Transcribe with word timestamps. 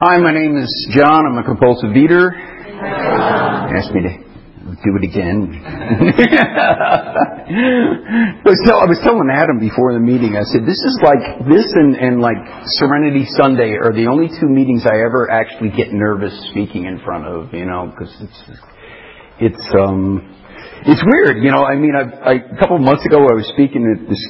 Hi, 0.00 0.16
my 0.18 0.30
name 0.30 0.56
is 0.56 0.70
John. 0.94 1.26
I'm 1.26 1.36
a 1.38 1.42
compulsive 1.42 1.90
eater. 1.90 2.30
Asked 2.30 3.90
me 3.90 4.06
to 4.06 4.14
do 4.14 4.94
it 4.94 5.02
again. 5.02 5.50
I, 5.58 7.18
was 8.46 8.62
I 8.62 8.86
was 8.86 9.00
telling 9.02 9.26
Adam 9.26 9.58
before 9.58 9.94
the 9.94 9.98
meeting, 9.98 10.38
I 10.38 10.46
said, 10.54 10.62
this 10.62 10.78
is 10.78 11.02
like, 11.02 11.42
this 11.50 11.66
and, 11.74 11.98
and 11.98 12.22
like 12.22 12.38
Serenity 12.78 13.26
Sunday 13.34 13.74
are 13.74 13.90
the 13.90 14.06
only 14.06 14.30
two 14.38 14.46
meetings 14.46 14.86
I 14.86 15.02
ever 15.02 15.26
actually 15.34 15.74
get 15.74 15.90
nervous 15.90 16.30
speaking 16.54 16.86
in 16.86 17.02
front 17.02 17.26
of, 17.26 17.50
you 17.52 17.66
know, 17.66 17.90
because 17.90 18.14
it's, 18.22 18.38
it's, 19.50 19.66
um, 19.74 20.22
it's 20.86 21.02
weird, 21.02 21.42
you 21.42 21.50
know, 21.50 21.66
I 21.66 21.74
mean, 21.74 21.98
I, 21.98 22.06
I, 22.22 22.34
a 22.38 22.56
couple 22.62 22.78
of 22.78 22.86
months 22.86 23.02
ago 23.02 23.18
I 23.18 23.34
was 23.34 23.50
speaking 23.50 23.82
at 23.82 24.06
this 24.06 24.22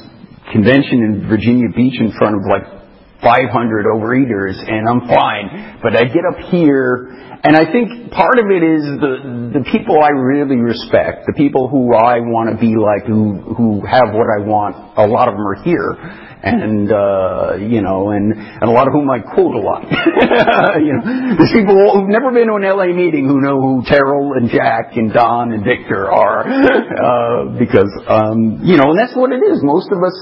convention 0.49 1.05
in 1.05 1.29
Virginia 1.29 1.69
Beach 1.69 2.01
in 2.01 2.09
front 2.17 2.33
of 2.33 2.41
like 2.49 2.78
500 3.21 3.85
overeaters 3.85 4.57
and 4.57 4.87
I'm 4.87 5.07
fine. 5.07 5.79
But 5.81 5.95
I 5.95 6.05
get 6.05 6.23
up 6.23 6.49
here 6.51 7.29
and 7.41 7.55
I 7.55 7.71
think 7.71 8.11
part 8.11 8.35
of 8.35 8.51
it 8.51 8.59
is 8.59 8.83
the, 8.99 9.59
the 9.59 9.63
people 9.71 9.95
I 10.03 10.11
really 10.11 10.59
respect, 10.59 11.23
the 11.23 11.31
people 11.39 11.71
who 11.71 11.95
I 11.95 12.19
want 12.19 12.51
to 12.51 12.59
be 12.59 12.75
like, 12.75 13.07
who, 13.07 13.39
who 13.55 13.79
have 13.87 14.11
what 14.11 14.27
I 14.27 14.43
want, 14.43 14.75
a 14.99 15.07
lot 15.07 15.31
of 15.31 15.39
them 15.39 15.47
are 15.47 15.63
here. 15.63 15.95
And, 16.43 16.91
uh, 16.91 17.55
you 17.55 17.79
know, 17.79 18.11
and, 18.11 18.35
and 18.35 18.63
a 18.63 18.71
lot 18.71 18.87
of 18.87 18.93
whom 18.95 19.07
I 19.07 19.19
quote 19.23 19.55
a 19.55 19.63
lot. 19.63 19.87
you 20.83 20.91
know, 20.99 21.35
there's 21.39 21.51
people 21.55 21.79
who've 21.95 22.11
never 22.11 22.31
been 22.35 22.47
to 22.51 22.59
an 22.59 22.67
LA 22.67 22.91
meeting 22.91 23.27
who 23.27 23.39
know 23.39 23.55
who 23.59 23.83
Terrell 23.87 24.35
and 24.35 24.51
Jack 24.51 24.99
and 24.99 25.11
Don 25.11 25.51
and 25.51 25.63
Victor 25.63 26.11
are. 26.11 26.43
Uh, 26.99 27.57
because, 27.57 27.89
um, 28.07 28.59
you 28.61 28.75
know, 28.75 28.91
and 28.91 28.99
that's 28.99 29.15
what 29.15 29.31
it 29.31 29.39
is. 29.39 29.63
Most 29.63 29.89
of 29.91 30.03
us, 30.03 30.15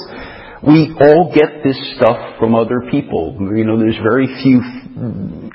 we 0.65 0.95
all 0.99 1.31
get 1.33 1.63
this 1.63 1.77
stuff 1.95 2.39
from 2.39 2.55
other 2.55 2.81
people. 2.89 3.37
You 3.39 3.65
know, 3.65 3.77
there's 3.77 3.97
very 4.01 4.27
few 4.41 4.61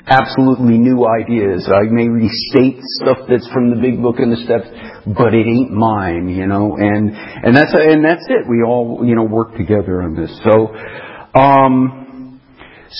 absolutely 0.07 0.77
new 0.77 1.05
ideas. 1.07 1.67
I 1.67 1.83
may 1.91 2.07
restate 2.07 2.79
stuff 3.01 3.17
that's 3.27 3.47
from 3.51 3.69
the 3.75 3.81
big 3.81 4.01
book 4.01 4.19
and 4.19 4.31
the 4.31 4.37
steps, 4.37 4.67
but 5.05 5.33
it 5.33 5.45
ain't 5.45 5.71
mine, 5.71 6.29
you 6.29 6.47
know, 6.47 6.77
and, 6.77 7.11
and 7.11 7.55
that's, 7.55 7.73
and 7.73 8.03
that's 8.03 8.23
it. 8.29 8.47
We 8.47 8.63
all, 8.63 9.03
you 9.03 9.15
know, 9.15 9.23
work 9.23 9.55
together 9.57 10.01
on 10.01 10.15
this. 10.15 10.31
So, 10.43 10.71
um, 11.39 12.39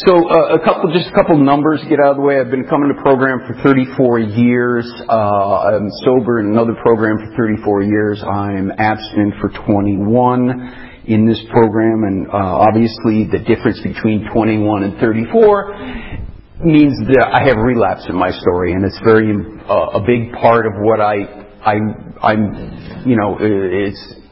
so 0.07 0.27
uh, 0.27 0.57
a 0.57 0.59
couple, 0.59 0.91
just 0.91 1.07
a 1.07 1.15
couple 1.15 1.37
numbers 1.37 1.79
get 1.87 1.99
out 2.03 2.11
of 2.11 2.17
the 2.17 2.23
way. 2.23 2.39
I've 2.39 2.51
been 2.51 2.67
coming 2.67 2.91
to 2.95 3.01
program 3.01 3.45
for 3.47 3.55
34 3.63 4.19
years. 4.19 4.91
Uh, 5.07 5.79
I'm 5.79 5.87
sober 6.03 6.39
in 6.39 6.47
another 6.47 6.73
program 6.81 7.17
for 7.19 7.37
34 7.37 7.83
years. 7.83 8.23
I'm 8.23 8.71
abstinent 8.71 9.35
for 9.39 9.49
21 9.67 10.92
in 11.05 11.27
this 11.27 11.41
program, 11.51 12.03
and 12.03 12.27
uh, 12.27 12.65
obviously 12.67 13.27
the 13.31 13.39
difference 13.39 13.79
between 13.81 14.29
21 14.31 14.83
and 14.83 14.99
34 14.99 16.63
means 16.63 16.95
that 17.11 17.27
I 17.27 17.43
have 17.47 17.57
relapse 17.57 18.05
in 18.07 18.15
my 18.15 18.31
story, 18.31 18.73
and 18.73 18.85
it's 18.85 18.99
very 19.03 19.31
uh, 19.67 19.99
a 19.99 20.01
big 20.05 20.31
part 20.33 20.65
of 20.65 20.73
what 20.79 21.01
I 21.01 21.43
I 21.63 21.75
I'm 22.21 23.03
you 23.05 23.15
know 23.15 23.37
it's 23.39 24.23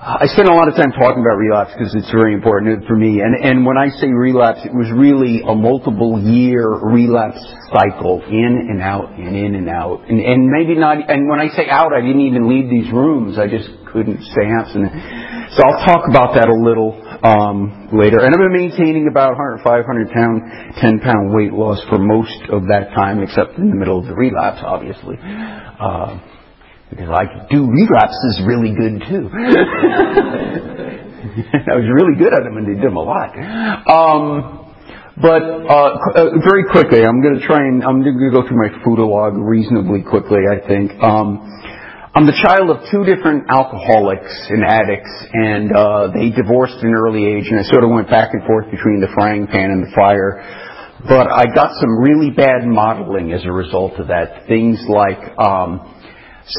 I 0.00 0.24
spend 0.32 0.48
a 0.48 0.54
lot 0.54 0.66
of 0.66 0.80
time 0.80 0.92
talking 0.96 1.20
about 1.20 1.36
relapse 1.36 1.76
because 1.76 1.94
it's 1.94 2.10
very 2.10 2.32
important 2.32 2.86
for 2.88 2.96
me. 2.96 3.20
And, 3.20 3.36
and 3.36 3.66
when 3.66 3.76
I 3.76 3.90
say 4.00 4.08
relapse, 4.08 4.64
it 4.64 4.72
was 4.72 4.88
really 4.88 5.44
a 5.44 5.54
multiple 5.54 6.16
year 6.16 6.64
relapse 6.64 7.36
cycle, 7.68 8.24
in 8.24 8.64
and 8.72 8.80
out, 8.80 9.12
and 9.12 9.36
in 9.36 9.54
and 9.54 9.68
out. 9.68 10.08
And, 10.08 10.18
and 10.18 10.48
maybe 10.48 10.72
not, 10.72 11.04
and 11.04 11.28
when 11.28 11.38
I 11.38 11.48
say 11.52 11.68
out, 11.68 11.92
I 11.92 12.00
didn't 12.00 12.24
even 12.24 12.48
leave 12.48 12.70
these 12.72 12.90
rooms. 12.90 13.36
I 13.36 13.44
just 13.44 13.68
couldn't 13.92 14.22
stay 14.22 14.46
abstinent. 14.46 14.92
So 15.54 15.62
I'll 15.66 15.84
talk 15.86 16.08
about 16.08 16.34
that 16.34 16.48
a 16.48 16.54
little 16.54 16.94
um, 17.22 17.90
later. 17.92 18.18
And 18.22 18.34
I've 18.34 18.40
been 18.40 18.54
maintaining 18.54 19.08
about 19.10 19.34
105, 19.34 19.66
100 19.66 20.10
pound, 20.10 20.42
10 20.78 21.00
pound 21.00 21.34
weight 21.34 21.52
loss 21.52 21.82
for 21.90 21.98
most 21.98 22.38
of 22.50 22.70
that 22.70 22.94
time, 22.94 23.22
except 23.22 23.58
in 23.58 23.70
the 23.70 23.76
middle 23.76 23.98
of 23.98 24.06
the 24.06 24.14
relapse, 24.14 24.62
obviously. 24.64 25.18
Uh, 25.20 26.18
because 26.90 27.10
I 27.10 27.46
do 27.50 27.70
relapses 27.70 28.42
really 28.46 28.74
good 28.74 29.02
too. 29.06 29.30
I 31.70 31.76
was 31.78 31.86
really 31.86 32.18
good 32.18 32.34
at 32.34 32.42
them 32.42 32.56
and 32.58 32.66
they 32.66 32.74
did 32.74 32.90
them 32.90 32.96
a 32.96 33.06
lot. 33.06 33.30
Um, 33.86 34.66
but 35.20 35.42
uh, 35.42 35.94
uh, 36.16 36.40
very 36.42 36.64
quickly, 36.70 37.04
I'm 37.04 37.22
going 37.22 37.38
to 37.38 37.46
try 37.46 37.58
and 37.58 37.84
I'm 37.84 38.02
going 38.02 38.18
to 38.18 38.30
go 38.32 38.42
through 38.46 38.56
my 38.56 38.70
foodalog 38.82 39.36
reasonably 39.36 40.02
quickly. 40.02 40.48
I 40.50 40.66
think 40.66 40.90
um, 41.02 41.46
I'm 42.12 42.26
the 42.26 42.34
child 42.34 42.74
of 42.74 42.90
two 42.90 43.06
different 43.06 43.46
alcoholics 43.46 44.34
and 44.50 44.66
addicts, 44.66 45.14
and 45.30 45.70
uh, 45.70 46.10
they 46.10 46.34
divorced 46.34 46.74
at 46.78 46.82
an 46.82 46.90
early 46.90 47.22
age, 47.22 47.46
and 47.46 47.54
I 47.54 47.62
sort 47.70 47.84
of 47.86 47.90
went 47.90 48.10
back 48.10 48.34
and 48.34 48.42
forth 48.42 48.66
between 48.66 48.98
the 48.98 49.06
frying 49.14 49.46
pan 49.46 49.70
and 49.70 49.86
the 49.86 49.94
fire. 49.94 50.42
But 51.06 51.30
I 51.30 51.46
got 51.54 51.70
some 51.78 52.02
really 52.02 52.34
bad 52.34 52.66
modeling 52.66 53.30
as 53.30 53.46
a 53.46 53.52
result 53.52 53.94
of 54.02 54.08
that. 54.08 54.48
Things 54.48 54.82
like 54.90 55.22
um, 55.38 55.86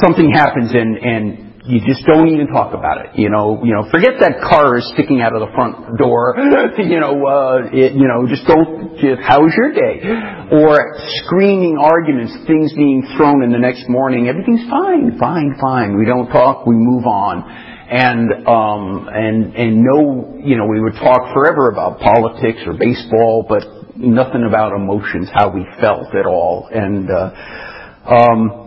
something 0.00 0.32
happens 0.32 0.72
and, 0.72 0.96
and 0.96 1.51
you 1.64 1.78
just 1.86 2.02
don't 2.06 2.26
even 2.26 2.48
talk 2.50 2.74
about 2.74 3.06
it. 3.06 3.14
You 3.14 3.30
know, 3.30 3.62
you 3.62 3.70
know, 3.70 3.86
forget 3.90 4.18
that 4.18 4.42
car 4.42 4.76
is 4.78 4.90
sticking 4.94 5.22
out 5.22 5.30
of 5.30 5.46
the 5.46 5.52
front 5.54 5.96
door. 5.96 6.34
you 6.78 6.98
know, 6.98 7.14
uh, 7.22 7.70
it, 7.70 7.94
you 7.94 8.10
know, 8.10 8.26
just 8.26 8.42
don't. 8.50 8.98
Just, 8.98 9.22
how's 9.22 9.54
your 9.54 9.70
day? 9.70 10.02
Or 10.50 10.74
screaming 11.22 11.78
arguments, 11.78 12.34
things 12.50 12.74
being 12.74 13.06
thrown 13.16 13.46
in 13.46 13.52
the 13.54 13.62
next 13.62 13.88
morning. 13.88 14.26
Everything's 14.26 14.66
fine, 14.68 15.18
fine, 15.18 15.54
fine. 15.60 15.96
We 15.96 16.04
don't 16.04 16.26
talk. 16.34 16.66
We 16.66 16.74
move 16.74 17.06
on. 17.06 17.46
And 17.46 18.48
um, 18.48 19.06
and 19.12 19.54
and 19.54 19.84
no, 19.86 20.40
you 20.42 20.56
know, 20.56 20.66
we 20.66 20.80
would 20.80 20.94
talk 20.98 21.32
forever 21.32 21.70
about 21.70 22.00
politics 22.00 22.58
or 22.66 22.74
baseball, 22.74 23.46
but 23.46 23.62
nothing 23.94 24.42
about 24.48 24.72
emotions, 24.72 25.28
how 25.32 25.50
we 25.54 25.62
felt 25.78 26.10
at 26.14 26.26
all. 26.26 26.68
And 26.72 27.06
uh, 27.10 27.30
um, 28.02 28.61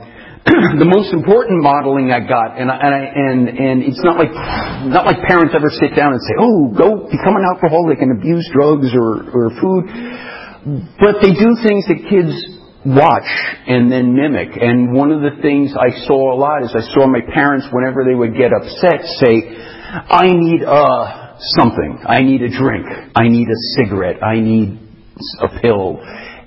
the 0.78 0.86
most 0.86 1.10
important 1.10 1.66
modeling 1.66 2.14
I 2.14 2.22
got, 2.22 2.62
and 2.62 2.70
I, 2.70 2.78
and, 2.78 2.94
I, 2.94 3.02
and 3.02 3.40
and 3.50 3.78
it's 3.82 4.02
not 4.06 4.22
like 4.22 4.30
not 4.86 5.10
like 5.10 5.18
parents 5.26 5.58
ever 5.58 5.74
sit 5.74 5.98
down 5.98 6.14
and 6.14 6.22
say, 6.22 6.38
"Oh, 6.38 6.70
go 6.70 7.10
become 7.10 7.34
an 7.34 7.46
alcoholic 7.50 7.98
and 7.98 8.14
abuse 8.14 8.46
drugs 8.54 8.94
or 8.94 9.26
or 9.26 9.50
food," 9.58 9.90
but 11.02 11.18
they 11.26 11.34
do 11.34 11.58
things 11.66 11.90
that 11.90 11.98
kids 12.06 12.30
watch 12.86 13.26
and 13.66 13.90
then 13.90 14.14
mimic. 14.14 14.54
And 14.62 14.94
one 14.94 15.10
of 15.10 15.26
the 15.26 15.42
things 15.42 15.74
I 15.74 16.06
saw 16.06 16.34
a 16.34 16.38
lot 16.38 16.62
is 16.62 16.70
I 16.78 16.86
saw 16.94 17.10
my 17.10 17.26
parents, 17.34 17.66
whenever 17.74 18.06
they 18.06 18.14
would 18.14 18.38
get 18.38 18.54
upset, 18.54 19.02
say, 19.18 19.50
"I 19.50 20.30
need 20.30 20.62
uh 20.62 21.42
something. 21.58 22.06
I 22.06 22.22
need 22.22 22.46
a 22.46 22.54
drink. 22.54 22.86
I 23.16 23.30
need 23.34 23.50
a 23.50 23.60
cigarette. 23.82 24.22
I 24.22 24.42
need 24.42 24.78
a 25.42 25.60
pill." 25.60 26.06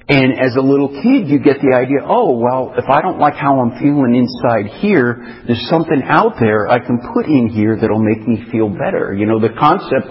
And 0.08 0.40
as 0.40 0.56
a 0.56 0.64
little 0.64 0.88
kid, 0.88 1.28
you 1.28 1.38
get 1.38 1.60
the 1.60 1.76
idea, 1.76 2.00
oh, 2.00 2.40
well, 2.40 2.72
if 2.80 2.88
I 2.88 3.02
don't 3.04 3.20
like 3.20 3.36
how 3.36 3.60
I'm 3.60 3.76
feeling 3.76 4.16
inside 4.16 4.80
here, 4.80 5.20
there's 5.44 5.68
something 5.68 6.00
out 6.08 6.40
there 6.40 6.66
I 6.66 6.80
can 6.80 6.96
put 7.12 7.26
in 7.26 7.52
here 7.52 7.76
that'll 7.76 8.00
make 8.00 8.24
me 8.24 8.40
feel 8.50 8.72
better. 8.72 9.12
You 9.12 9.26
know, 9.26 9.36
the 9.36 9.52
concept 9.52 10.08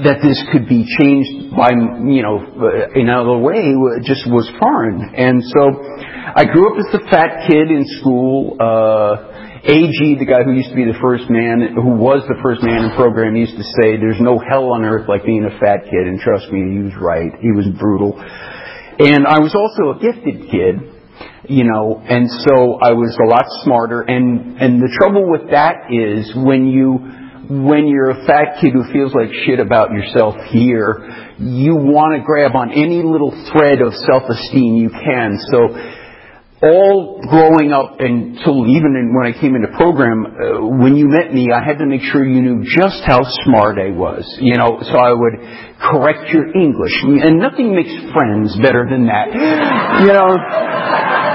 that 0.00 0.24
this 0.24 0.40
could 0.48 0.64
be 0.64 0.88
changed 0.96 1.52
by, 1.52 1.76
you 1.76 2.24
know, 2.24 2.40
in 2.96 3.04
another 3.04 3.36
way 3.36 3.76
just 4.00 4.24
was 4.32 4.48
foreign. 4.56 5.12
And 5.12 5.44
so 5.44 5.76
I 6.32 6.48
grew 6.48 6.72
up 6.72 6.80
as 6.80 6.88
the 6.96 7.04
fat 7.12 7.44
kid 7.52 7.68
in 7.68 7.84
school. 8.00 8.56
Uh, 8.56 9.60
AG, 9.60 9.98
the 10.16 10.24
guy 10.24 10.40
who 10.40 10.56
used 10.56 10.70
to 10.70 10.78
be 10.78 10.88
the 10.88 10.96
first 11.02 11.28
man, 11.28 11.76
who 11.76 12.00
was 12.00 12.24
the 12.32 12.38
first 12.40 12.62
man 12.62 12.88
in 12.88 12.96
program, 12.96 13.36
used 13.36 13.60
to 13.60 13.66
say, 13.76 14.00
there's 14.00 14.22
no 14.24 14.40
hell 14.40 14.72
on 14.72 14.88
earth 14.88 15.04
like 15.04 15.26
being 15.26 15.44
a 15.44 15.52
fat 15.60 15.84
kid. 15.84 16.08
And 16.08 16.16
trust 16.16 16.48
me, 16.48 16.78
he 16.78 16.80
was 16.88 16.96
right. 16.96 17.34
He 17.44 17.52
was 17.52 17.68
brutal. 17.76 18.16
And 18.98 19.26
I 19.26 19.38
was 19.38 19.54
also 19.54 19.94
a 19.94 20.02
gifted 20.02 20.50
kid, 20.50 20.74
you 21.48 21.62
know, 21.62 22.02
and 22.02 22.26
so 22.28 22.82
I 22.82 22.92
was 22.98 23.16
a 23.22 23.28
lot 23.30 23.46
smarter. 23.62 24.02
And, 24.02 24.58
and 24.58 24.82
the 24.82 24.90
trouble 24.98 25.30
with 25.30 25.50
that 25.50 25.86
is 25.86 26.34
when 26.34 26.66
you, 26.66 26.98
when 27.46 27.86
you're 27.86 28.10
a 28.10 28.26
fat 28.26 28.58
kid 28.60 28.74
who 28.74 28.82
feels 28.92 29.14
like 29.14 29.30
shit 29.46 29.60
about 29.60 29.92
yourself 29.92 30.34
here, 30.50 31.06
you 31.38 31.78
want 31.78 32.18
to 32.18 32.26
grab 32.26 32.58
on 32.58 32.74
any 32.74 33.06
little 33.06 33.30
thread 33.54 33.80
of 33.80 33.94
self-esteem 33.94 34.74
you 34.74 34.90
can. 34.90 35.38
So 35.54 35.78
all 36.62 37.20
growing 37.22 37.72
up 37.72 38.00
until 38.00 38.66
even 38.66 38.98
in, 38.98 39.14
when 39.14 39.32
I 39.32 39.38
came 39.38 39.54
into 39.54 39.68
program, 39.76 40.26
uh, 40.26 40.66
when 40.66 40.96
you 40.96 41.06
met 41.06 41.32
me, 41.32 41.48
I 41.54 41.62
had 41.62 41.78
to 41.78 41.86
make 41.86 42.02
sure 42.02 42.24
you 42.24 42.42
knew 42.42 42.64
just 42.64 43.02
how 43.06 43.22
smart 43.44 43.78
I 43.78 43.90
was. 43.90 44.26
You 44.40 44.58
know, 44.58 44.78
so 44.82 44.98
I 44.98 45.12
would 45.12 45.34
correct 45.78 46.30
your 46.30 46.50
English, 46.50 46.94
and 47.02 47.38
nothing 47.38 47.74
makes 47.74 47.94
friends 48.12 48.56
better 48.58 48.86
than 48.90 49.06
that. 49.06 49.30
you 50.02 50.10
know, 50.10 50.34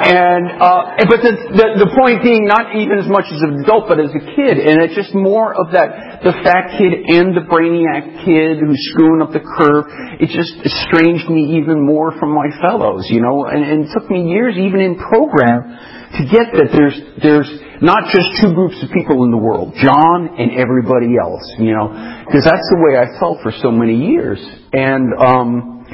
and 0.03 0.51
uh, 0.59 0.99
but 1.07 1.23
the, 1.23 1.33
the 1.55 1.87
the 1.87 1.89
point 1.95 2.27
being, 2.27 2.43
not 2.43 2.75
even 2.75 2.99
as 2.99 3.07
much 3.07 3.31
as 3.31 3.39
an 3.39 3.63
adult, 3.63 3.87
but 3.87 4.03
as 4.03 4.11
a 4.11 4.23
kid, 4.35 4.59
and 4.59 4.83
it's 4.83 4.99
just 4.99 5.15
more 5.15 5.55
of 5.55 5.71
that 5.71 6.19
the 6.27 6.35
fat 6.43 6.75
kid 6.75 7.07
and 7.07 7.31
the 7.31 7.47
brainiac 7.47 8.27
kid 8.27 8.59
who's 8.59 8.83
screwing 8.91 9.23
up 9.23 9.31
the 9.31 9.39
curve. 9.39 9.87
It 10.19 10.27
just 10.27 10.59
estranged 10.59 11.31
me 11.31 11.55
even 11.55 11.79
more 11.79 12.11
from 12.19 12.35
my 12.35 12.51
fellows. 12.59 13.07
You 13.07 13.23
know, 13.23 13.47
and, 13.47 13.63
and 13.63 13.77
it 13.87 13.95
took 13.95 14.11
me 14.11 14.27
years, 14.27 14.59
even 14.59 14.83
in 14.83 14.99
program, 14.99 15.71
to 16.19 16.21
get 16.27 16.51
that 16.51 16.75
there's 16.75 16.99
there's 17.23 17.51
not 17.79 18.11
just 18.11 18.43
two 18.43 18.51
groups 18.51 18.83
of 18.83 18.91
people 18.91 19.23
in 19.23 19.31
the 19.31 19.39
world, 19.39 19.71
John 19.79 20.35
and 20.35 20.51
everybody 20.59 21.15
else. 21.15 21.47
You 21.55 21.79
know, 21.79 21.87
because 22.27 22.43
that's 22.43 22.67
the 22.75 22.79
way 22.83 22.99
I 22.99 23.07
felt 23.23 23.39
for 23.39 23.55
so 23.55 23.71
many 23.71 23.95
years, 23.95 24.43
and 24.75 25.15
um, 25.15 25.87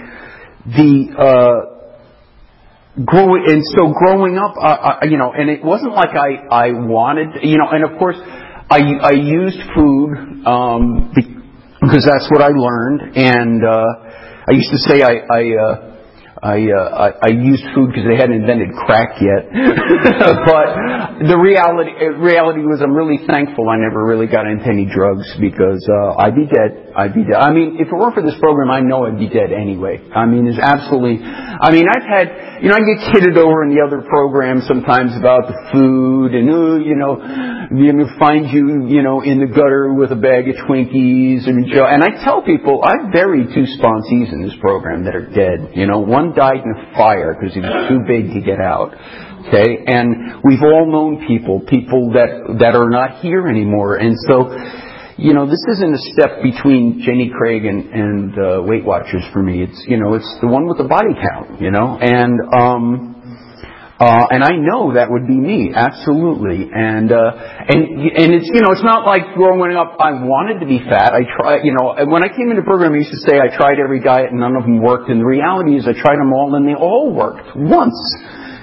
the. 0.65 1.13
Uh, 1.13 1.78
growing 3.05 3.45
and 3.47 3.63
so 3.75 3.93
growing 3.93 4.37
up, 4.37 4.55
uh, 4.57 4.65
uh, 4.65 5.05
you 5.05 5.17
know, 5.17 5.31
and 5.31 5.49
it 5.49 5.63
wasn't 5.63 5.93
like 5.93 6.09
I 6.15 6.45
I 6.51 6.71
wanted, 6.73 7.43
you 7.43 7.57
know, 7.57 7.69
and 7.69 7.83
of 7.83 7.97
course 7.99 8.17
I 8.69 8.79
I 9.01 9.11
used 9.11 9.59
food 9.75 10.45
um, 10.45 11.11
because 11.81 12.05
that's 12.05 12.29
what 12.29 12.41
I 12.41 12.49
learned, 12.49 13.15
and 13.15 13.63
uh, 13.63 13.85
I 14.47 14.51
used 14.53 14.71
to 14.71 14.79
say 14.79 15.01
I 15.01 15.13
I. 15.29 15.43
Uh, 15.55 15.85
I, 16.41 16.71
uh, 16.71 17.11
I, 17.19 17.27
I 17.27 17.31
used 17.35 17.63
food 17.75 17.91
because 17.91 18.07
they 18.07 18.15
hadn't 18.15 18.39
invented 18.47 18.71
crack 18.71 19.19
yet. 19.19 19.51
but 20.47 21.19
the 21.27 21.35
reality, 21.35 21.91
reality 22.15 22.63
was 22.63 22.79
I'm 22.79 22.95
really 22.95 23.19
thankful 23.27 23.67
I 23.67 23.75
never 23.75 24.07
really 24.07 24.27
got 24.27 24.47
into 24.47 24.63
any 24.63 24.87
drugs 24.87 25.27
because, 25.35 25.83
uh, 25.83 26.15
I'd 26.15 26.39
be 26.39 26.47
dead. 26.47 26.88
I'd 26.95 27.13
be 27.13 27.23
dead. 27.23 27.37
I 27.37 27.51
mean, 27.51 27.77
if 27.79 27.87
it 27.87 27.95
weren't 27.95 28.15
for 28.15 28.23
this 28.23 28.37
program, 28.39 28.69
I 28.69 28.81
know 28.81 29.05
I'd 29.05 29.19
be 29.19 29.29
dead 29.29 29.51
anyway. 29.51 30.01
I 30.13 30.25
mean, 30.25 30.47
it's 30.47 30.59
absolutely, 30.59 31.23
I 31.23 31.71
mean, 31.71 31.85
I've 31.85 32.07
had, 32.07 32.59
you 32.63 32.69
know, 32.69 32.75
I 32.75 32.83
get 32.83 33.13
kidded 33.13 33.37
over 33.37 33.63
in 33.63 33.75
the 33.75 33.81
other 33.85 34.01
programs 34.01 34.67
sometimes 34.67 35.15
about 35.15 35.47
the 35.47 35.57
food 35.71 36.33
and, 36.35 36.49
uh, 36.49 36.75
you 36.81 36.95
know, 36.95 37.19
you 37.71 37.93
know, 37.93 38.07
find 38.17 38.49
you, 38.49 38.87
you 38.89 39.03
know, 39.03 39.21
in 39.21 39.39
the 39.39 39.47
gutter 39.47 39.93
with 39.93 40.11
a 40.11 40.19
bag 40.19 40.49
of 40.49 40.55
Twinkies 40.65 41.45
and, 41.47 41.69
Joe. 41.69 41.85
and 41.85 42.03
I 42.03 42.23
tell 42.23 42.41
people 42.41 42.81
I've 42.83 43.13
buried 43.13 43.53
two 43.53 43.69
sponsees 43.77 44.33
in 44.33 44.41
this 44.41 44.57
program 44.59 45.05
that 45.05 45.15
are 45.15 45.29
dead. 45.29 45.77
You 45.77 45.85
know, 45.85 45.99
one 45.99 46.33
died 46.33 46.65
in 46.65 46.71
a 46.73 46.93
fire 46.97 47.37
because 47.37 47.53
he 47.53 47.61
was 47.61 47.89
too 47.89 48.01
big 48.07 48.33
to 48.33 48.41
get 48.41 48.59
out. 48.59 48.95
Okay, 49.47 49.85
and 49.87 50.43
we've 50.43 50.61
all 50.61 50.91
known 50.91 51.25
people, 51.25 51.61
people 51.61 52.11
that 52.11 52.59
that 52.59 52.75
are 52.75 52.89
not 52.89 53.21
here 53.21 53.47
anymore, 53.47 53.95
and 53.95 54.15
so. 54.27 54.87
You 55.19 55.33
know, 55.33 55.43
this 55.43 55.59
isn't 55.67 55.93
a 55.93 56.03
step 56.15 56.39
between 56.39 57.03
Jenny 57.03 57.27
Craig 57.27 57.65
and, 57.65 57.91
and 57.91 58.31
uh, 58.39 58.63
Weight 58.63 58.85
Watchers 58.85 59.27
for 59.33 59.43
me. 59.43 59.67
It's 59.67 59.83
you 59.83 59.99
know, 59.99 60.15
it's 60.15 60.31
the 60.39 60.47
one 60.47 60.63
with 60.63 60.79
the 60.79 60.87
body 60.87 61.11
count. 61.11 61.59
You 61.59 61.75
know, 61.75 61.99
and 61.99 62.39
um, 62.55 63.19
uh, 63.99 64.31
and 64.31 64.39
I 64.47 64.55
know 64.55 64.95
that 64.95 65.11
would 65.11 65.27
be 65.27 65.35
me, 65.35 65.75
absolutely. 65.75 66.71
And 66.71 67.11
uh, 67.11 67.35
and 67.35 67.99
and 68.15 68.31
it's 68.31 68.47
you 68.47 68.63
know 68.63 68.71
it's 68.71 68.87
not 68.87 69.03
like 69.03 69.35
growing 69.35 69.75
up 69.75 69.99
I 69.99 70.23
wanted 70.23 70.63
to 70.63 70.67
be 70.71 70.79
fat. 70.79 71.11
I 71.11 71.27
try 71.27 71.67
you 71.67 71.75
know 71.75 71.99
when 72.07 72.23
I 72.23 72.31
came 72.31 72.47
into 72.47 72.63
the 72.63 72.69
program 72.71 72.95
I 72.95 73.03
used 73.03 73.11
to 73.11 73.19
say 73.27 73.43
I 73.43 73.51
tried 73.51 73.75
every 73.75 73.99
diet 73.99 74.31
and 74.31 74.39
none 74.39 74.55
of 74.55 74.63
them 74.63 74.79
worked. 74.79 75.11
And 75.11 75.19
the 75.19 75.27
reality 75.27 75.75
is 75.75 75.83
I 75.83 75.99
tried 75.99 76.15
them 76.15 76.31
all 76.31 76.55
and 76.55 76.63
they 76.63 76.79
all 76.79 77.11
worked 77.11 77.59
once. 77.59 77.99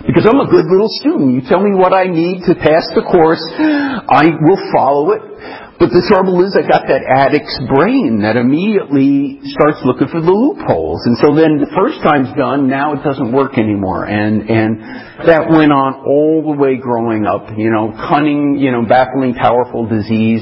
Because 0.08 0.24
I'm 0.24 0.38
a 0.38 0.48
good 0.48 0.64
little 0.70 0.88
student. 1.02 1.34
You 1.36 1.42
tell 1.44 1.58
me 1.58 1.76
what 1.76 1.92
I 1.92 2.06
need 2.06 2.46
to 2.46 2.54
pass 2.54 2.86
the 2.94 3.02
course, 3.02 3.42
I 3.58 4.30
will 4.40 4.62
follow 4.72 5.12
it. 5.12 5.65
But 5.76 5.92
the 5.92 6.00
trouble 6.08 6.40
is 6.40 6.56
I 6.56 6.64
got 6.64 6.88
that 6.88 7.04
addict's 7.04 7.60
brain 7.68 8.24
that 8.24 8.40
immediately 8.40 9.44
starts 9.44 9.84
looking 9.84 10.08
for 10.08 10.24
the 10.24 10.32
loopholes. 10.32 11.04
And 11.04 11.20
so 11.20 11.36
then 11.36 11.60
the 11.60 11.68
first 11.76 12.00
time's 12.00 12.32
done, 12.32 12.64
now 12.64 12.96
it 12.96 13.04
doesn't 13.04 13.28
work 13.28 13.60
anymore. 13.60 14.08
And, 14.08 14.48
and 14.48 14.80
that 15.28 15.52
went 15.52 15.76
on 15.76 16.00
all 16.08 16.48
the 16.48 16.56
way 16.56 16.80
growing 16.80 17.28
up, 17.28 17.52
you 17.60 17.68
know, 17.68 17.92
cunning, 17.92 18.56
you 18.56 18.72
know, 18.72 18.88
baffling 18.88 19.36
powerful 19.36 19.84
disease. 19.84 20.40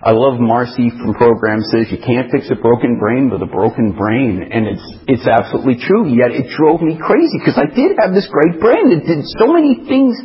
I 0.00 0.16
love 0.16 0.40
Marcy 0.40 0.88
from 0.88 1.12
Program 1.12 1.60
says 1.60 1.92
you 1.92 2.00
can't 2.00 2.32
fix 2.32 2.48
a 2.48 2.56
broken 2.56 2.96
brain 2.96 3.28
with 3.28 3.44
a 3.44 3.52
broken 3.52 3.92
brain. 3.92 4.48
And 4.48 4.64
it's, 4.64 4.86
it's 5.04 5.28
absolutely 5.28 5.76
true. 5.76 6.08
Yet 6.08 6.32
it 6.32 6.48
drove 6.56 6.80
me 6.80 6.96
crazy 6.96 7.36
because 7.36 7.60
I 7.60 7.68
did 7.68 8.00
have 8.00 8.16
this 8.16 8.24
great 8.32 8.56
brain 8.56 8.96
that 8.96 9.04
did 9.04 9.28
so 9.36 9.52
many 9.52 9.76
things 9.84 10.16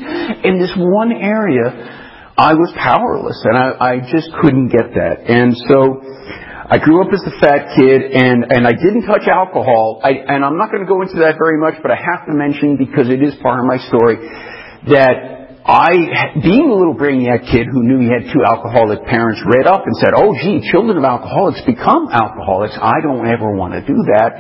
in 0.48 0.64
this 0.64 0.72
one 0.80 1.12
area 1.12 2.05
I 2.38 2.52
was 2.54 2.68
powerless 2.76 3.40
and 3.48 3.56
I, 3.56 3.68
I 3.80 3.94
just 4.12 4.28
couldn't 4.44 4.68
get 4.68 4.92
that. 4.92 5.24
And 5.24 5.56
so 5.56 6.04
I 6.68 6.84
grew 6.84 7.00
up 7.00 7.08
as 7.16 7.24
the 7.24 7.32
fat 7.40 7.80
kid 7.80 8.12
and, 8.12 8.52
and 8.52 8.68
I 8.68 8.76
didn't 8.76 9.08
touch 9.08 9.24
alcohol. 9.24 10.04
I, 10.04 10.20
and 10.20 10.44
I'm 10.44 10.60
not 10.60 10.68
going 10.68 10.84
to 10.84 10.90
go 10.90 11.00
into 11.00 11.24
that 11.24 11.40
very 11.40 11.56
much, 11.56 11.80
but 11.80 11.96
I 11.96 12.00
have 12.00 12.28
to 12.28 12.36
mention 12.36 12.76
because 12.76 13.08
it 13.08 13.24
is 13.24 13.40
part 13.40 13.64
of 13.64 13.66
my 13.72 13.80
story 13.88 14.20
that 14.92 15.64
I, 15.64 16.36
being 16.44 16.68
a 16.68 16.76
little 16.76 16.94
brainiac 16.94 17.48
kid 17.48 17.72
who 17.72 17.88
knew 17.88 18.04
he 18.04 18.12
had 18.12 18.28
two 18.28 18.44
alcoholic 18.44 19.08
parents, 19.08 19.40
read 19.48 19.66
up 19.66 19.88
and 19.88 19.96
said, 20.04 20.12
oh 20.12 20.36
gee, 20.36 20.60
children 20.76 21.00
of 21.00 21.08
alcoholics 21.08 21.64
become 21.64 22.12
alcoholics. 22.12 22.76
I 22.76 23.00
don't 23.00 23.24
ever 23.24 23.56
want 23.56 23.80
to 23.80 23.82
do 23.82 23.96
that. 24.12 24.36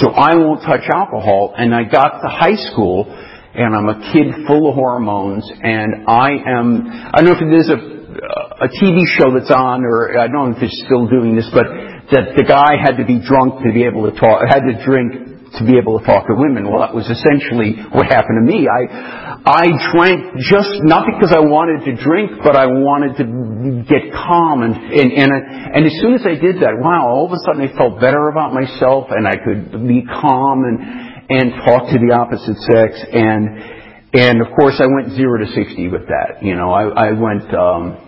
So 0.00 0.16
I 0.16 0.34
won't 0.40 0.64
touch 0.64 0.88
alcohol. 0.88 1.52
And 1.52 1.76
I 1.76 1.84
got 1.84 2.24
to 2.24 2.28
high 2.32 2.56
school 2.72 3.04
and 3.54 3.70
I'm 3.70 3.88
a 3.88 3.98
kid 4.12 4.34
full 4.46 4.68
of 4.68 4.74
hormones, 4.74 5.46
and 5.62 6.10
I 6.10 6.42
am, 6.42 6.90
I 7.14 7.22
don't 7.22 7.30
know 7.30 7.38
if 7.38 7.54
is 7.54 7.70
a, 7.70 7.78
a 7.78 8.68
TV 8.82 9.06
show 9.14 9.30
that's 9.30 9.50
on, 9.54 9.86
or 9.86 10.18
I 10.18 10.26
don't 10.26 10.50
know 10.50 10.56
if 10.58 10.62
it's 10.62 10.82
still 10.84 11.06
doing 11.06 11.38
this, 11.38 11.46
but 11.54 11.66
that 12.10 12.34
the 12.34 12.42
guy 12.42 12.74
had 12.82 12.98
to 12.98 13.06
be 13.06 13.22
drunk 13.22 13.62
to 13.62 13.70
be 13.70 13.86
able 13.86 14.10
to 14.10 14.14
talk, 14.18 14.42
had 14.50 14.66
to 14.66 14.74
drink 14.82 15.34
to 15.54 15.62
be 15.62 15.78
able 15.78 16.02
to 16.02 16.04
talk 16.04 16.26
to 16.26 16.34
women. 16.34 16.66
Well, 16.66 16.82
that 16.82 16.90
was 16.90 17.06
essentially 17.06 17.78
what 17.94 18.10
happened 18.10 18.42
to 18.42 18.46
me. 18.46 18.66
I, 18.66 18.82
I 19.46 19.64
drank 19.94 20.34
just, 20.42 20.82
not 20.82 21.06
because 21.06 21.30
I 21.30 21.46
wanted 21.46 21.86
to 21.86 21.94
drink, 21.94 22.42
but 22.42 22.58
I 22.58 22.66
wanted 22.66 23.22
to 23.22 23.24
get 23.86 24.10
calm 24.10 24.66
and, 24.66 24.74
and, 24.74 25.14
and, 25.14 25.30
and 25.30 25.82
as 25.86 25.94
soon 26.02 26.18
as 26.18 26.26
I 26.26 26.34
did 26.34 26.58
that, 26.58 26.74
wow, 26.74 27.06
all 27.06 27.30
of 27.30 27.32
a 27.32 27.38
sudden 27.46 27.62
I 27.62 27.70
felt 27.78 28.02
better 28.02 28.26
about 28.34 28.50
myself 28.50 29.14
and 29.14 29.30
I 29.30 29.38
could 29.38 29.86
be 29.86 30.02
calm 30.02 30.66
and, 30.66 31.13
and 31.30 31.52
talk 31.64 31.88
to 31.88 31.98
the 31.98 32.12
opposite 32.14 32.58
sex 32.68 33.00
and 33.12 33.74
and 34.14 34.40
of 34.40 34.54
course 34.54 34.78
I 34.78 34.86
went 34.86 35.16
zero 35.16 35.42
to 35.42 35.50
sixty 35.52 35.88
with 35.88 36.06
that. 36.06 36.38
You 36.40 36.54
know, 36.54 36.70
I, 36.70 37.10
I 37.10 37.12
went 37.18 37.50
um, 37.50 37.98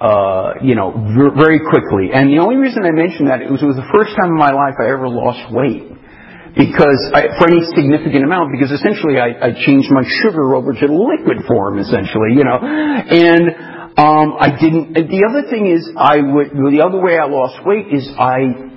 uh, 0.00 0.62
you 0.62 0.78
know 0.78 0.94
very 1.34 1.58
quickly. 1.58 2.14
And 2.14 2.30
the 2.30 2.38
only 2.38 2.56
reason 2.56 2.86
I 2.86 2.94
mentioned 2.94 3.28
that 3.28 3.42
it 3.42 3.50
was, 3.50 3.60
it 3.60 3.66
was 3.66 3.76
the 3.76 3.90
first 3.90 4.14
time 4.14 4.30
in 4.30 4.38
my 4.38 4.54
life 4.54 4.78
I 4.78 4.86
ever 4.94 5.10
lost 5.10 5.50
weight 5.50 5.90
because 6.54 7.02
I, 7.10 7.34
for 7.38 7.50
any 7.50 7.66
significant 7.74 8.22
amount 8.22 8.54
because 8.54 8.70
essentially 8.70 9.18
I, 9.18 9.50
I 9.50 9.50
changed 9.58 9.90
my 9.90 10.06
sugar 10.22 10.54
over 10.54 10.70
to 10.70 10.86
liquid 10.86 11.42
form 11.50 11.82
essentially. 11.82 12.38
You 12.38 12.46
know, 12.46 12.62
and 12.62 13.44
um, 13.98 14.38
I 14.38 14.54
didn't. 14.54 14.94
The 14.94 15.22
other 15.26 15.50
thing 15.50 15.66
is 15.66 15.82
I 15.98 16.22
would 16.22 16.54
the 16.54 16.82
other 16.86 17.02
way 17.02 17.18
I 17.18 17.26
lost 17.26 17.58
weight 17.66 17.90
is 17.90 18.06
I, 18.14 18.70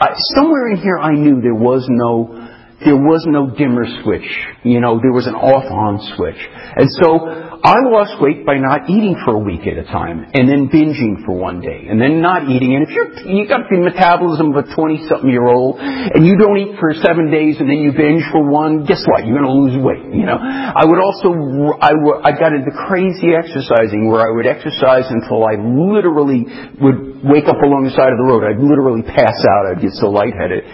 I 0.00 0.16
somewhere 0.32 0.72
in 0.72 0.80
here 0.80 0.96
I 0.96 1.12
knew 1.12 1.44
there 1.44 1.52
was 1.52 1.84
no 1.92 2.53
there 2.84 2.96
was 2.96 3.24
no 3.26 3.50
dimmer 3.50 3.84
switch. 4.02 4.28
You 4.62 4.80
know, 4.80 5.00
there 5.00 5.12
was 5.12 5.26
an 5.26 5.34
off-on 5.34 6.00
switch. 6.16 6.38
And 6.76 6.88
so 7.00 7.54
I 7.64 7.80
lost 7.88 8.20
weight 8.20 8.44
by 8.44 8.60
not 8.60 8.92
eating 8.92 9.16
for 9.24 9.40
a 9.40 9.42
week 9.42 9.64
at 9.64 9.80
a 9.80 9.88
time, 9.88 10.28
and 10.36 10.44
then 10.44 10.68
binging 10.68 11.24
for 11.24 11.32
one 11.32 11.64
day, 11.64 11.88
and 11.88 11.96
then 11.96 12.20
not 12.20 12.44
eating. 12.44 12.76
And 12.76 12.84
if 12.84 12.92
you're 12.92 13.08
you 13.24 13.48
got 13.48 13.64
the 13.72 13.80
metabolism 13.80 14.52
of 14.52 14.68
a 14.68 14.74
twenty-something 14.76 15.24
year 15.24 15.48
old, 15.48 15.80
and 15.80 16.28
you 16.28 16.36
don't 16.36 16.60
eat 16.60 16.76
for 16.76 16.92
seven 17.00 17.32
days, 17.32 17.56
and 17.56 17.64
then 17.64 17.80
you 17.80 17.96
binge 17.96 18.20
for 18.28 18.44
one, 18.44 18.84
guess 18.84 19.00
what? 19.08 19.24
You're 19.24 19.40
going 19.40 19.48
to 19.48 19.56
lose 19.56 19.76
weight. 19.80 20.12
You 20.12 20.28
know. 20.28 20.36
I 20.36 20.84
would 20.84 21.00
also 21.00 21.32
I, 21.80 21.96
I 22.20 22.36
got 22.36 22.52
into 22.52 22.68
crazy 22.84 23.32
exercising 23.32 24.12
where 24.12 24.20
I 24.20 24.28
would 24.28 24.44
exercise 24.44 25.08
until 25.08 25.48
I 25.48 25.56
literally 25.56 26.44
would 26.84 27.24
wake 27.24 27.48
up 27.48 27.64
along 27.64 27.88
the 27.88 27.96
side 27.96 28.12
of 28.12 28.20
the 28.20 28.28
road. 28.28 28.44
I'd 28.44 28.60
literally 28.60 29.08
pass 29.08 29.40
out. 29.40 29.72
I'd 29.72 29.80
get 29.80 29.96
so 29.96 30.12
lightheaded. 30.12 30.68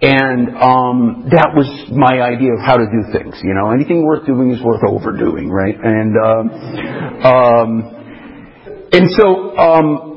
And 0.00 0.54
um, 0.54 1.26
that 1.34 1.50
was 1.58 1.66
my 1.90 2.22
idea 2.22 2.54
of 2.54 2.60
how 2.62 2.76
to 2.76 2.86
do 2.86 3.02
things. 3.10 3.34
You 3.42 3.54
know, 3.54 3.72
anything 3.72 4.06
worth 4.06 4.26
doing 4.26 4.52
is 4.52 4.62
worth 4.62 4.82
overdoing, 4.86 5.50
right? 5.50 5.74
And 5.74 6.14
um, 6.14 6.44
um, 7.26 7.70
and 8.92 9.10
so 9.18 9.58
um, 9.58 10.08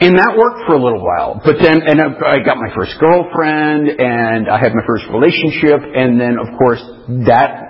and 0.00 0.16
that 0.16 0.32
worked 0.38 0.64
for 0.66 0.74
a 0.74 0.82
little 0.82 1.04
while. 1.04 1.42
But 1.44 1.56
then, 1.60 1.82
and 1.82 2.00
I 2.00 2.40
got 2.46 2.56
my 2.56 2.72
first 2.74 2.94
girlfriend, 3.00 4.00
and 4.00 4.48
I 4.48 4.58
had 4.58 4.72
my 4.72 4.86
first 4.86 5.04
relationship, 5.12 5.82
and 5.82 6.20
then 6.20 6.38
of 6.38 6.48
course 6.56 6.80
that 7.26 7.69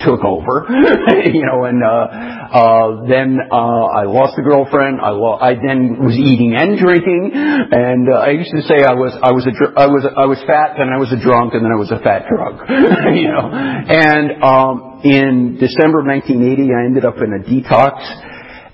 took 0.00 0.24
over, 0.24 0.66
you 1.32 1.44
know, 1.46 1.64
and 1.64 1.82
uh, 1.82 1.88
uh, 1.88 3.06
then 3.08 3.38
uh, 3.50 4.00
I 4.00 4.04
lost 4.04 4.38
a 4.38 4.42
girlfriend. 4.42 5.00
I, 5.00 5.10
lo- 5.10 5.38
I 5.40 5.54
then 5.54 5.98
was 6.02 6.16
eating 6.16 6.54
and 6.56 6.78
drinking, 6.78 7.32
and 7.34 8.08
uh, 8.08 8.18
I 8.26 8.30
used 8.30 8.50
to 8.50 8.62
say 8.62 8.84
I 8.84 8.94
was 8.94 9.12
I 9.22 9.32
was 9.32 9.46
a 9.46 9.52
dr- 9.52 9.76
I 9.76 9.86
was 9.86 10.04
I 10.16 10.26
was 10.26 10.38
fat, 10.46 10.76
then 10.78 10.88
I 10.90 10.98
was 10.98 11.12
a 11.12 11.20
drunk, 11.20 11.54
and 11.54 11.64
then 11.64 11.72
I 11.72 11.78
was 11.78 11.90
a 11.90 12.00
fat 12.00 12.26
drunk, 12.28 12.62
you 13.16 13.28
know. 13.28 13.46
And 13.48 14.42
um, 14.42 15.00
in 15.04 15.56
December 15.58 16.00
of 16.00 16.06
1980, 16.06 16.70
I 16.72 16.84
ended 16.86 17.04
up 17.04 17.16
in 17.18 17.30
a 17.32 17.40
detox, 17.44 17.96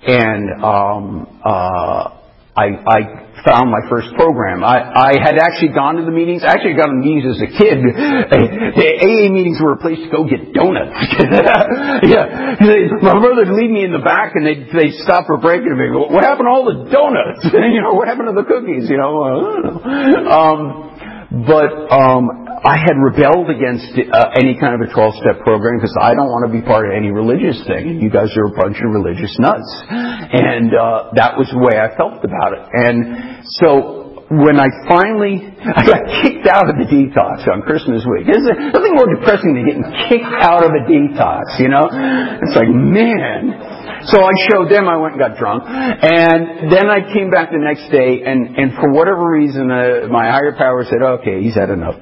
and 0.07 0.64
um, 0.64 1.40
uh, 1.45 2.19
I, 2.57 2.67
I 2.87 3.00
found 3.45 3.71
my 3.71 3.83
first 3.90 4.11
program. 4.14 4.64
I, 4.64 4.83
I 4.83 5.12
had 5.21 5.38
actually 5.38 5.75
gone 5.75 5.97
to 5.97 6.04
the 6.04 6.14
meetings. 6.14 6.42
I 6.42 6.57
actually 6.57 6.75
got 6.75 6.88
to 6.90 6.97
meetings 6.97 7.37
as 7.37 7.40
a 7.42 7.50
kid. 7.50 7.78
The 7.83 8.88
AA 9.04 9.30
meetings 9.30 9.59
were 9.61 9.75
a 9.75 9.80
place 9.80 9.99
to 9.99 10.11
go 10.11 10.25
get 10.25 10.54
donuts. 10.54 10.95
yeah, 12.09 12.57
my 13.02 13.18
brother 13.18 13.47
would 13.47 13.54
leave 13.54 13.71
me 13.71 13.85
in 13.85 13.92
the 13.92 14.02
back, 14.02 14.35
and 14.35 14.47
they 14.47 14.66
they 14.71 14.90
stop 15.04 15.26
for 15.26 15.38
break 15.38 15.62
and 15.62 15.78
they 15.78 15.92
go, 15.92 16.09
"What 16.09 16.25
happened 16.25 16.47
to 16.47 16.52
all 16.52 16.66
the 16.66 16.90
donuts? 16.90 17.45
you 17.52 17.83
know, 17.83 17.95
what 17.95 18.09
happened 18.09 18.28
to 18.33 18.37
the 18.37 18.47
cookies? 18.47 18.88
You 18.88 18.99
know." 18.99 19.14
Uh, 19.23 19.88
um, 20.33 20.88
but 21.28 21.71
um, 21.92 22.48
I 22.65 22.79
had 22.79 22.97
rebelled 22.99 23.50
against 23.50 23.93
uh, 23.95 24.35
any 24.35 24.59
kind 24.59 24.75
of 24.75 24.83
a 24.83 24.91
12-step 24.91 25.45
program 25.45 25.79
because 25.79 25.95
I 26.00 26.15
don't 26.15 26.31
want 26.33 26.49
to 26.49 26.53
be 26.53 26.65
part 26.65 26.87
of 26.88 26.97
any 26.97 27.11
religious 27.11 27.61
thing. 27.67 28.00
You 28.00 28.11
guys 28.11 28.35
are 28.35 28.50
a 28.50 28.57
bunch 28.57 28.79
of 28.81 28.91
religious 28.91 29.37
nuts. 29.38 29.69
And 29.91 30.75
uh, 30.75 31.15
that 31.15 31.37
was 31.37 31.47
the 31.53 31.61
way 31.61 31.79
I 31.79 31.95
felt 31.95 32.25
about 32.25 32.57
it. 32.57 32.62
And 32.73 33.45
so 33.61 34.25
when 34.31 34.61
I 34.61 34.69
finally, 34.88 35.41
I 35.45 35.83
got 35.87 36.03
kicked 36.23 36.38
kicked 36.38 36.47
out 36.47 36.71
of 36.71 36.77
the 36.77 36.87
detox 36.87 37.50
on 37.50 37.62
Christmas 37.62 38.07
week. 38.07 38.27
There's 38.27 38.47
nothing 38.47 38.95
more 38.95 39.11
depressing 39.11 39.55
than 39.55 39.67
getting 39.67 39.87
kicked 40.09 40.35
out 40.38 40.62
of 40.62 40.71
a 40.71 40.83
detox, 40.87 41.59
you 41.59 41.69
know? 41.69 41.88
It's 41.91 42.55
like, 42.55 42.71
man. 42.71 43.77
So 44.07 44.23
I 44.23 44.33
showed 44.50 44.71
them, 44.71 44.88
I 44.88 44.97
went 44.97 45.14
and 45.14 45.21
got 45.21 45.38
drunk. 45.38 45.64
And 45.67 46.71
then 46.71 46.87
I 46.88 47.12
came 47.12 47.31
back 47.31 47.50
the 47.50 47.59
next 47.59 47.90
day, 47.90 48.23
and, 48.25 48.57
and 48.57 48.73
for 48.75 48.93
whatever 48.93 49.28
reason, 49.31 49.71
uh, 49.71 50.07
my 50.11 50.31
higher 50.31 50.55
power 50.57 50.85
said, 50.85 51.02
okay, 51.02 51.43
he's 51.43 51.55
had 51.55 51.71
enough. 51.71 51.97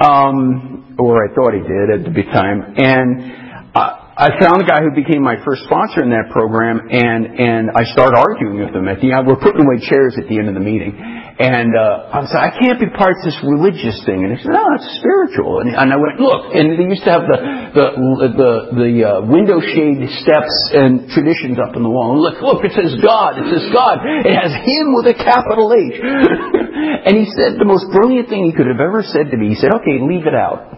Um, 0.00 0.96
or 0.98 1.24
I 1.24 1.34
thought 1.34 1.54
he 1.54 1.62
did 1.62 2.06
at 2.06 2.14
the 2.14 2.22
time. 2.32 2.74
And, 2.76 3.74
uh, 3.74 4.06
I 4.16 4.32
found 4.40 4.64
a 4.64 4.64
guy 4.64 4.80
who 4.80 4.96
became 4.96 5.20
my 5.20 5.36
first 5.44 5.68
sponsor 5.68 6.00
in 6.00 6.08
that 6.08 6.32
program, 6.32 6.88
and 6.88 7.36
and 7.36 7.68
I 7.68 7.84
started 7.84 8.16
arguing 8.16 8.64
with 8.64 8.72
him 8.72 8.88
at 8.88 9.04
the 9.04 9.12
end. 9.12 9.28
We're 9.28 9.36
putting 9.36 9.60
away 9.60 9.76
chairs 9.84 10.16
at 10.16 10.24
the 10.24 10.40
end 10.40 10.48
of 10.48 10.56
the 10.56 10.64
meeting, 10.64 10.96
and 10.96 11.76
uh, 11.76 12.16
I 12.16 12.24
said, 12.24 12.40
I 12.40 12.48
can't 12.56 12.80
be 12.80 12.88
part 12.96 13.12
of 13.12 13.28
this 13.28 13.36
religious 13.44 14.00
thing. 14.08 14.24
And 14.24 14.32
he 14.32 14.40
said, 14.40 14.56
No, 14.56 14.64
it's 14.72 14.88
spiritual. 15.04 15.60
And, 15.60 15.68
and 15.68 15.92
I 15.92 16.00
went, 16.00 16.16
Look, 16.16 16.56
and 16.56 16.80
they 16.80 16.88
used 16.88 17.04
to 17.04 17.12
have 17.12 17.28
the 17.28 17.36
the 17.76 17.88
the 18.32 18.52
the 18.72 18.92
uh, 19.04 19.10
window 19.28 19.60
shade 19.60 20.00
steps 20.24 20.56
and 20.72 21.12
traditions 21.12 21.60
up 21.60 21.76
in 21.76 21.84
the 21.84 21.92
wall. 21.92 22.16
Look, 22.16 22.40
look, 22.40 22.64
it 22.64 22.72
says 22.72 22.96
God. 23.04 23.36
It 23.36 23.52
says 23.52 23.68
God. 23.68 24.00
It 24.24 24.32
has 24.32 24.56
Him 24.56 24.96
with 24.96 25.12
a 25.12 25.16
capital 25.16 25.68
H. 25.76 26.00
and 27.06 27.12
he 27.12 27.28
said 27.36 27.60
the 27.60 27.68
most 27.68 27.92
brilliant 27.92 28.32
thing 28.32 28.48
he 28.48 28.56
could 28.56 28.66
have 28.66 28.80
ever 28.80 29.04
said 29.04 29.30
to 29.30 29.36
me. 29.36 29.52
He 29.52 29.58
said, 29.60 29.76
Okay, 29.84 30.00
leave 30.00 30.24
it 30.24 30.34
out. 30.34 30.76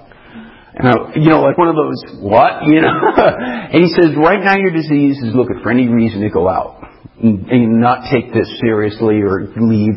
And 0.79 0.87
I, 0.87 0.95
you 1.15 1.29
know, 1.31 1.43
like 1.43 1.59
one 1.59 1.69
of 1.69 1.75
those, 1.75 2.23
what? 2.23 2.63
You 2.69 2.83
know? 2.83 2.95
and 2.95 3.83
he 3.83 3.91
says, 3.91 4.15
right 4.17 4.43
now 4.43 4.57
your 4.57 4.71
disease 4.71 5.19
is 5.19 5.35
looking 5.35 5.61
for 5.63 5.71
any 5.71 5.89
reason 5.89 6.21
to 6.23 6.31
go 6.31 6.49
out 6.49 6.83
and, 7.23 7.49
and 7.49 7.81
not 7.81 8.11
take 8.13 8.33
this 8.33 8.49
seriously 8.61 9.21
or 9.23 9.49
leave. 9.57 9.97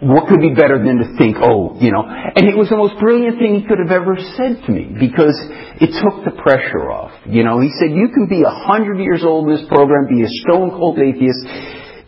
What 0.00 0.28
could 0.32 0.40
be 0.40 0.56
better 0.56 0.80
than 0.80 0.96
to 0.96 1.12
think, 1.20 1.36
oh, 1.44 1.76
you 1.76 1.92
know? 1.92 2.00
And 2.08 2.48
it 2.48 2.56
was 2.56 2.72
the 2.72 2.80
most 2.80 2.96
brilliant 2.96 3.36
thing 3.36 3.60
he 3.60 3.68
could 3.68 3.76
have 3.76 3.92
ever 3.92 4.16
said 4.16 4.64
to 4.64 4.68
me 4.72 4.96
because 4.96 5.36
it 5.76 5.92
took 6.00 6.24
the 6.24 6.40
pressure 6.40 6.88
off. 6.88 7.12
You 7.28 7.44
know, 7.44 7.60
he 7.60 7.68
said, 7.76 7.92
you 7.92 8.08
can 8.08 8.24
be 8.24 8.40
a 8.40 8.54
hundred 8.64 8.96
years 8.96 9.20
old 9.20 9.44
in 9.44 9.60
this 9.60 9.68
program, 9.68 10.08
be 10.08 10.24
a 10.24 10.32
stone 10.48 10.72
cold 10.72 10.96
atheist. 10.96 11.44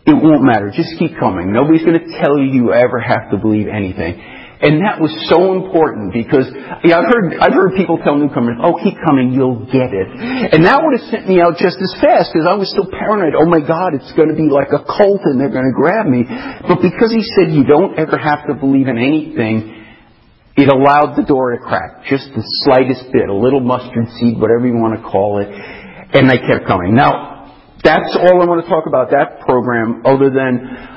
It 0.08 0.16
won't 0.16 0.40
matter. 0.40 0.72
Just 0.72 0.96
keep 0.99 1.20
coming. 1.20 1.52
Nobody's 1.52 1.84
going 1.84 2.00
to 2.00 2.08
tell 2.16 2.40
you 2.40 2.49
you 2.49 2.72
ever 2.72 2.99
have 2.99 3.30
to 3.30 3.37
believe 3.37 3.68
anything. 3.68 4.16
And 4.62 4.78
that 4.78 5.02
was 5.02 5.11
so 5.26 5.59
important 5.59 6.14
because 6.14 6.47
yeah, 6.87 7.02
I've 7.02 7.11
heard 7.11 7.35
I've 7.35 7.50
heard 7.50 7.75
people 7.75 7.99
tell 7.99 8.14
newcomers, 8.14 8.54
"Oh, 8.62 8.78
keep 8.78 8.95
coming, 9.02 9.35
you'll 9.35 9.66
get 9.66 9.90
it." 9.90 10.07
And 10.54 10.62
that 10.62 10.78
would 10.78 10.95
have 11.02 11.07
sent 11.11 11.26
me 11.26 11.42
out 11.42 11.59
just 11.59 11.83
as 11.83 11.90
fast 11.99 12.31
because 12.31 12.47
I 12.47 12.54
was 12.54 12.71
still 12.71 12.87
paranoid. 12.87 13.35
Oh 13.35 13.50
my 13.50 13.59
God, 13.59 13.99
it's 13.99 14.14
going 14.14 14.31
to 14.31 14.38
be 14.38 14.47
like 14.47 14.71
a 14.71 14.87
cult 14.87 15.26
and 15.26 15.42
they're 15.42 15.50
going 15.50 15.66
to 15.66 15.75
grab 15.75 16.07
me. 16.07 16.23
But 16.62 16.78
because 16.78 17.11
he 17.11 17.26
said 17.35 17.50
you 17.50 17.66
don't 17.66 17.99
ever 17.99 18.14
have 18.14 18.47
to 18.47 18.54
believe 18.54 18.87
in 18.87 19.02
anything, 19.02 19.83
it 20.54 20.71
allowed 20.71 21.19
the 21.19 21.26
door 21.26 21.57
to 21.57 21.59
crack 21.59 22.07
just 22.07 22.31
the 22.31 22.47
slightest 22.62 23.11
bit, 23.11 23.26
a 23.26 23.35
little 23.35 23.61
mustard 23.61 24.14
seed, 24.23 24.38
whatever 24.38 24.71
you 24.71 24.78
want 24.78 24.95
to 24.95 25.02
call 25.02 25.42
it. 25.42 25.50
And 25.50 26.31
I 26.31 26.38
kept 26.38 26.71
coming. 26.71 26.95
Now, 26.95 27.33
that's 27.83 28.14
all 28.14 28.38
I 28.38 28.47
want 28.47 28.62
to 28.62 28.71
talk 28.71 28.87
about 28.87 29.11
that 29.11 29.42
program, 29.42 30.07
other 30.07 30.31
than 30.31 30.91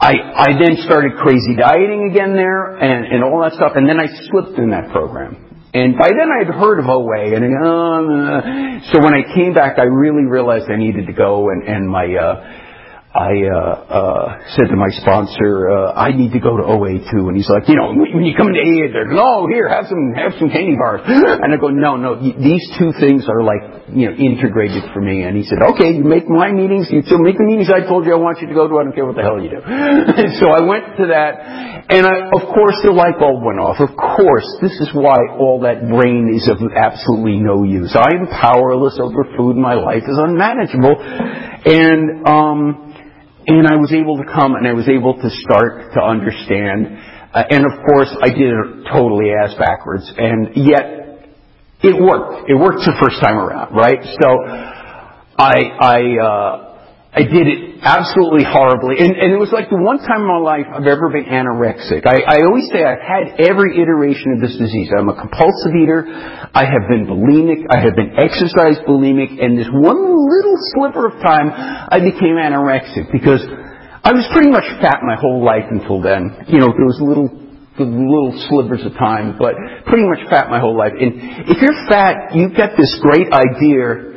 I, 0.00 0.14
I 0.16 0.48
then 0.58 0.80
started 0.86 1.12
crazy 1.20 1.54
dieting 1.56 2.08
again 2.10 2.34
there 2.34 2.72
and, 2.72 3.04
and 3.04 3.22
all 3.22 3.42
that 3.42 3.52
stuff, 3.52 3.72
and 3.76 3.86
then 3.86 4.00
I 4.00 4.06
slipped 4.30 4.58
in 4.58 4.70
that 4.70 4.90
program. 4.90 5.36
And 5.72 5.94
by 5.96 6.08
then 6.08 6.28
I 6.32 6.44
had 6.44 6.54
heard 6.54 6.80
of 6.80 6.86
OA, 6.88 7.36
and 7.36 7.44
uh, 7.44 8.90
so 8.90 8.98
when 8.98 9.14
I 9.14 9.22
came 9.36 9.54
back, 9.54 9.78
I 9.78 9.84
really 9.84 10.24
realized 10.24 10.66
I 10.68 10.76
needed 10.76 11.06
to 11.06 11.12
go, 11.12 11.50
and, 11.50 11.62
and 11.68 11.88
my 11.88 12.08
uh, 12.10 12.59
I 13.10 13.42
uh, 13.42 13.58
uh, 13.90 14.38
said 14.54 14.70
to 14.70 14.78
my 14.78 14.86
sponsor, 15.02 15.66
uh, 15.66 15.98
I 15.98 16.14
need 16.14 16.30
to 16.30 16.38
go 16.38 16.54
to 16.54 16.62
OA 16.62 17.02
too. 17.10 17.26
And 17.26 17.34
he's 17.34 17.50
like, 17.50 17.66
you 17.66 17.74
know, 17.74 17.90
when 17.90 18.22
you 18.22 18.38
come 18.38 18.54
into 18.54 18.62
AA, 18.62 18.86
they're 18.86 19.10
no, 19.10 19.50
here, 19.50 19.66
have 19.66 19.90
some, 19.90 20.14
have 20.14 20.38
some 20.38 20.46
candy 20.46 20.78
bars. 20.78 21.02
And 21.42 21.50
I 21.50 21.58
go, 21.58 21.74
no, 21.74 21.98
no, 21.98 22.14
these 22.14 22.62
two 22.78 22.94
things 23.02 23.26
are 23.26 23.42
like, 23.42 23.90
you 23.90 24.06
know, 24.06 24.14
integrated 24.14 24.94
for 24.94 25.02
me. 25.02 25.26
And 25.26 25.34
he 25.34 25.42
said, 25.42 25.58
okay, 25.74 25.90
you 25.98 26.06
make 26.06 26.30
my 26.30 26.54
meetings, 26.54 26.86
you 26.86 27.02
still 27.02 27.18
make 27.18 27.34
the 27.34 27.42
meetings 27.50 27.66
I 27.66 27.82
told 27.82 28.06
you 28.06 28.14
I 28.14 28.20
want 28.22 28.38
you 28.38 28.46
to 28.46 28.54
go 28.54 28.70
to. 28.70 28.78
I 28.78 28.86
don't 28.86 28.94
care 28.94 29.06
what 29.06 29.18
the 29.18 29.26
hell 29.26 29.42
you 29.42 29.50
do. 29.50 29.58
so 30.38 30.54
I 30.54 30.62
went 30.62 30.94
to 31.02 31.10
that, 31.10 31.90
and 31.90 32.06
I, 32.06 32.30
of 32.30 32.46
course, 32.54 32.78
the 32.86 32.94
light 32.94 33.18
bulb 33.18 33.42
went 33.42 33.58
off. 33.58 33.82
Of 33.82 33.90
course, 33.98 34.46
this 34.62 34.78
is 34.78 34.94
why 34.94 35.18
all 35.34 35.66
that 35.66 35.82
brain 35.82 36.30
is 36.30 36.46
of 36.46 36.62
absolutely 36.62 37.42
no 37.42 37.66
use. 37.66 37.90
I 37.98 38.14
am 38.14 38.30
powerless 38.30 39.02
over 39.02 39.26
food. 39.34 39.58
My 39.58 39.74
life 39.74 40.06
is 40.06 40.14
unmanageable, 40.14 40.94
and 40.94 42.22
um 42.22 42.89
and 43.58 43.66
I 43.66 43.76
was 43.76 43.92
able 43.92 44.16
to 44.18 44.24
come 44.24 44.54
and 44.54 44.66
I 44.66 44.72
was 44.72 44.88
able 44.88 45.14
to 45.14 45.28
start 45.42 45.92
to 45.94 46.00
understand. 46.00 46.86
Uh, 47.34 47.42
and 47.50 47.66
of 47.66 47.82
course, 47.86 48.10
I 48.22 48.30
did 48.30 48.50
it 48.50 48.86
totally 48.90 49.30
ass 49.34 49.54
backwards, 49.58 50.06
and 50.16 50.54
yet 50.54 51.26
it 51.82 51.94
worked. 51.98 52.50
It 52.50 52.54
worked 52.54 52.82
the 52.86 52.94
first 53.02 53.20
time 53.20 53.38
around, 53.38 53.74
right? 53.74 53.98
So 54.22 54.28
I 55.38 55.58
I 55.78 55.98
uh, 56.18 56.69
I 57.10 57.26
did 57.26 57.42
it 57.50 57.82
absolutely 57.82 58.46
horribly. 58.46 59.02
And, 59.02 59.18
and 59.18 59.34
it 59.34 59.40
was 59.40 59.50
like 59.50 59.66
the 59.66 59.82
one 59.82 59.98
time 59.98 60.22
in 60.22 60.30
my 60.30 60.38
life 60.38 60.70
I've 60.70 60.86
ever 60.86 61.10
been 61.10 61.26
anorexic. 61.26 62.06
I, 62.06 62.22
I 62.22 62.46
always 62.46 62.70
say 62.70 62.86
I've 62.86 63.02
had 63.02 63.42
every 63.42 63.82
iteration 63.82 64.38
of 64.38 64.46
this 64.46 64.54
disease. 64.54 64.94
I'm 64.94 65.10
a 65.10 65.18
compulsive 65.18 65.74
eater. 65.74 66.06
I 66.06 66.62
have 66.62 66.86
been 66.86 67.10
bulimic. 67.10 67.66
I 67.66 67.82
have 67.82 67.98
been 67.98 68.14
exercise 68.14 68.78
bulimic. 68.86 69.42
And 69.42 69.58
this 69.58 69.66
one 69.74 69.98
little 69.98 70.54
sliver 70.70 71.10
of 71.10 71.18
time 71.18 71.50
I 71.50 71.98
became 71.98 72.38
anorexic 72.38 73.10
because 73.10 73.42
I 74.06 74.14
was 74.14 74.22
pretty 74.30 74.54
much 74.54 74.70
fat 74.78 75.02
my 75.02 75.18
whole 75.18 75.42
life 75.42 75.66
until 75.66 75.98
then. 75.98 76.46
You 76.46 76.62
know, 76.62 76.70
there 76.70 76.86
was 76.86 77.02
little 77.02 77.26
little 77.80 78.36
slivers 78.50 78.84
of 78.84 78.92
time, 78.94 79.36
but 79.38 79.54
pretty 79.86 80.04
much 80.04 80.20
fat 80.28 80.50
my 80.50 80.60
whole 80.60 80.76
life. 80.76 80.92
And 80.92 81.48
if 81.48 81.58
you're 81.58 81.88
fat, 81.88 82.36
you 82.36 82.50
get 82.52 82.76
this 82.76 82.92
great 83.00 83.32
idea 83.32 84.09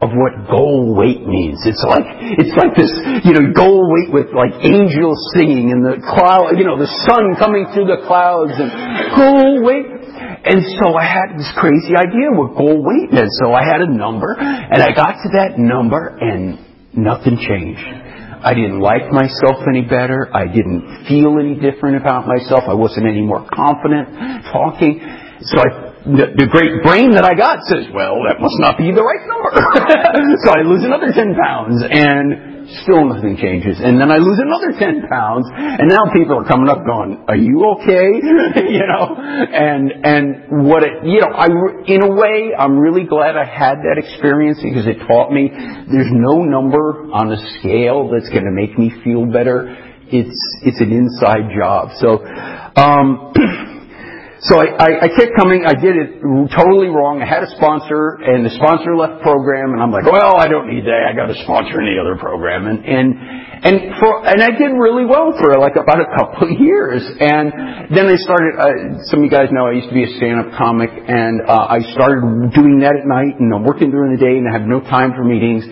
of 0.00 0.14
what 0.14 0.46
goal 0.46 0.94
weight 0.94 1.26
means. 1.26 1.58
It's 1.66 1.82
like 1.82 2.06
it's 2.38 2.54
like 2.54 2.78
this, 2.78 2.90
you 3.26 3.34
know, 3.34 3.50
goal 3.50 3.82
weight 3.82 4.14
with 4.14 4.30
like 4.30 4.54
angels 4.62 5.18
singing 5.34 5.74
and 5.74 5.82
the 5.82 5.98
cloud, 5.98 6.54
you 6.54 6.62
know, 6.62 6.78
the 6.78 6.90
sun 7.10 7.34
coming 7.34 7.66
through 7.74 7.90
the 7.90 8.06
clouds 8.06 8.54
and 8.54 8.70
goal 9.18 9.66
weight. 9.66 9.90
And 10.38 10.62
so 10.78 10.94
I 10.94 11.02
had 11.02 11.34
this 11.34 11.50
crazy 11.58 11.98
idea 11.98 12.30
what 12.30 12.54
goal 12.54 12.78
weight 12.78 13.10
meant. 13.10 13.30
So 13.42 13.50
I 13.50 13.66
had 13.66 13.82
a 13.82 13.90
number 13.90 14.38
and 14.38 14.78
I 14.78 14.94
got 14.94 15.18
to 15.26 15.28
that 15.34 15.58
number 15.58 16.14
and 16.14 16.62
nothing 16.94 17.34
changed. 17.42 17.82
I 18.38 18.54
didn't 18.54 18.78
like 18.78 19.10
myself 19.10 19.66
any 19.66 19.82
better. 19.82 20.30
I 20.30 20.46
didn't 20.46 21.10
feel 21.10 21.42
any 21.42 21.58
different 21.58 21.98
about 21.98 22.22
myself. 22.30 22.70
I 22.70 22.74
wasn't 22.74 23.06
any 23.10 23.22
more 23.22 23.42
confident 23.50 24.46
talking. 24.46 25.02
So 25.42 25.58
I 25.58 25.87
the, 26.06 26.46
great 26.46 26.82
brain 26.86 27.12
that 27.18 27.26
I 27.26 27.34
got 27.34 27.66
says, 27.66 27.90
well, 27.90 28.22
that 28.30 28.38
must 28.38 28.56
not 28.62 28.78
be 28.78 28.94
the 28.94 29.02
right 29.02 29.24
number. 29.26 29.50
so 30.46 30.48
I 30.54 30.62
lose 30.62 30.86
another 30.86 31.10
10 31.10 31.34
pounds 31.34 31.82
and 31.82 32.70
still 32.84 33.02
nothing 33.08 33.36
changes. 33.40 33.80
And 33.82 33.98
then 33.98 34.12
I 34.12 34.22
lose 34.22 34.38
another 34.38 34.76
10 34.78 35.08
pounds 35.10 35.50
and 35.50 35.88
now 35.90 36.06
people 36.14 36.38
are 36.38 36.46
coming 36.46 36.68
up 36.70 36.86
going, 36.86 37.24
are 37.26 37.36
you 37.36 37.58
okay? 37.80 38.08
you 38.70 38.84
know, 38.86 39.18
and, 39.18 39.90
and 40.04 40.68
what 40.68 40.86
it, 40.86 41.02
you 41.02 41.18
know, 41.20 41.32
I, 41.34 41.50
in 41.90 42.02
a 42.04 42.12
way, 42.14 42.54
I'm 42.54 42.78
really 42.78 43.04
glad 43.04 43.36
I 43.36 43.44
had 43.44 43.82
that 43.82 43.98
experience 43.98 44.60
because 44.62 44.86
it 44.86 45.02
taught 45.08 45.32
me 45.32 45.50
there's 45.50 46.12
no 46.14 46.44
number 46.44 47.10
on 47.10 47.32
a 47.32 47.40
scale 47.58 48.10
that's 48.12 48.28
going 48.30 48.46
to 48.46 48.54
make 48.54 48.78
me 48.78 48.92
feel 49.02 49.26
better. 49.26 49.66
It's, 50.08 50.38
it's 50.62 50.80
an 50.80 50.92
inside 50.92 51.52
job. 51.52 51.90
So, 52.00 52.24
um, 52.80 53.34
So 54.46 54.54
I, 54.54 54.70
I, 54.78 54.90
I, 55.02 55.08
kept 55.18 55.34
coming. 55.34 55.66
I 55.66 55.74
did 55.74 55.98
it 55.98 56.22
totally 56.54 56.86
wrong. 56.86 57.18
I 57.18 57.26
had 57.26 57.42
a 57.42 57.50
sponsor, 57.58 58.22
and 58.22 58.46
the 58.46 58.54
sponsor 58.54 58.94
left 58.94 59.18
the 59.18 59.22
program, 59.26 59.74
and 59.74 59.82
I'm 59.82 59.90
like, 59.90 60.06
well, 60.06 60.38
I 60.38 60.46
don't 60.46 60.70
need 60.70 60.86
that. 60.86 61.10
I 61.10 61.12
got 61.12 61.26
a 61.26 61.34
sponsor 61.42 61.82
in 61.82 61.90
the 61.90 61.98
other 61.98 62.14
program, 62.14 62.70
and 62.70 62.78
and 62.86 63.18
and 63.18 63.74
for 63.98 64.22
and 64.22 64.38
I 64.38 64.54
did 64.54 64.78
really 64.78 65.02
well 65.02 65.34
for 65.34 65.58
like 65.58 65.74
about 65.74 65.98
a 65.98 66.06
couple 66.14 66.46
of 66.46 66.54
years. 66.54 67.02
And 67.02 67.90
then 67.90 68.06
I 68.06 68.14
started. 68.22 68.52
Uh, 68.54 69.02
some 69.10 69.20
of 69.20 69.24
you 69.26 69.32
guys 69.34 69.50
know 69.50 69.66
I 69.66 69.74
used 69.74 69.90
to 69.90 69.96
be 69.98 70.06
a 70.06 70.12
stand-up 70.22 70.54
comic, 70.54 70.94
and 70.94 71.42
uh, 71.42 71.74
I 71.74 71.82
started 71.98 72.54
doing 72.54 72.78
that 72.86 72.94
at 72.94 73.10
night, 73.10 73.42
and 73.42 73.50
I'm 73.50 73.66
working 73.66 73.90
during 73.90 74.14
the 74.14 74.22
day, 74.22 74.38
and 74.38 74.46
I 74.46 74.54
have 74.54 74.70
no 74.70 74.78
time 74.86 75.18
for 75.18 75.26
meetings 75.26 75.66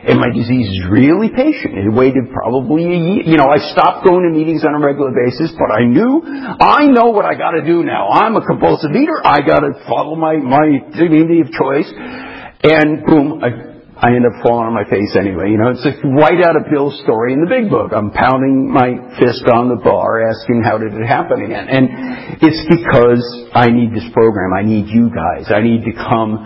and 0.00 0.18
my 0.18 0.32
disease 0.32 0.64
is 0.64 0.80
really 0.88 1.28
patient. 1.28 1.76
It 1.76 1.92
waited 1.92 2.32
probably 2.32 2.84
a 2.88 2.96
year. 2.96 3.22
You 3.24 3.36
know, 3.36 3.52
I 3.52 3.60
stopped 3.72 4.06
going 4.06 4.24
to 4.24 4.32
meetings 4.32 4.64
on 4.64 4.72
a 4.72 4.80
regular 4.80 5.12
basis, 5.12 5.52
but 5.52 5.68
I 5.68 5.84
knew, 5.84 6.24
I 6.24 6.88
know 6.88 7.12
what 7.12 7.24
I 7.24 7.34
gotta 7.36 7.60
do 7.60 7.84
now. 7.84 8.08
I'm 8.08 8.36
a 8.36 8.44
compulsive 8.44 8.96
eater. 8.96 9.20
I 9.22 9.44
gotta 9.44 9.76
follow 9.86 10.16
my, 10.16 10.36
my 10.36 10.80
dignity 10.96 11.40
of 11.44 11.52
choice. 11.52 11.90
And 12.64 13.04
boom, 13.04 13.44
I, 13.44 13.70
I 14.00 14.16
end 14.16 14.24
up 14.24 14.40
falling 14.40 14.72
on 14.72 14.74
my 14.74 14.88
face 14.88 15.12
anyway. 15.20 15.52
You 15.52 15.60
know, 15.60 15.76
it's 15.76 15.84
like 15.84 16.00
right 16.00 16.40
out 16.40 16.56
of 16.56 16.72
Bill's 16.72 16.96
story 17.04 17.36
in 17.36 17.44
the 17.44 17.50
big 17.52 17.68
book. 17.68 17.92
I'm 17.92 18.08
pounding 18.16 18.72
my 18.72 18.96
fist 19.20 19.44
on 19.52 19.68
the 19.68 19.76
bar 19.76 20.24
asking 20.24 20.64
how 20.64 20.80
did 20.80 20.96
it 20.96 21.04
happen 21.04 21.44
again. 21.44 21.68
And 21.68 22.40
it's 22.40 22.64
because 22.72 23.20
I 23.52 23.68
need 23.68 23.92
this 23.92 24.08
program. 24.16 24.56
I 24.56 24.64
need 24.64 24.88
you 24.88 25.12
guys. 25.12 25.52
I 25.52 25.60
need 25.60 25.84
to 25.84 25.92
come 25.92 26.40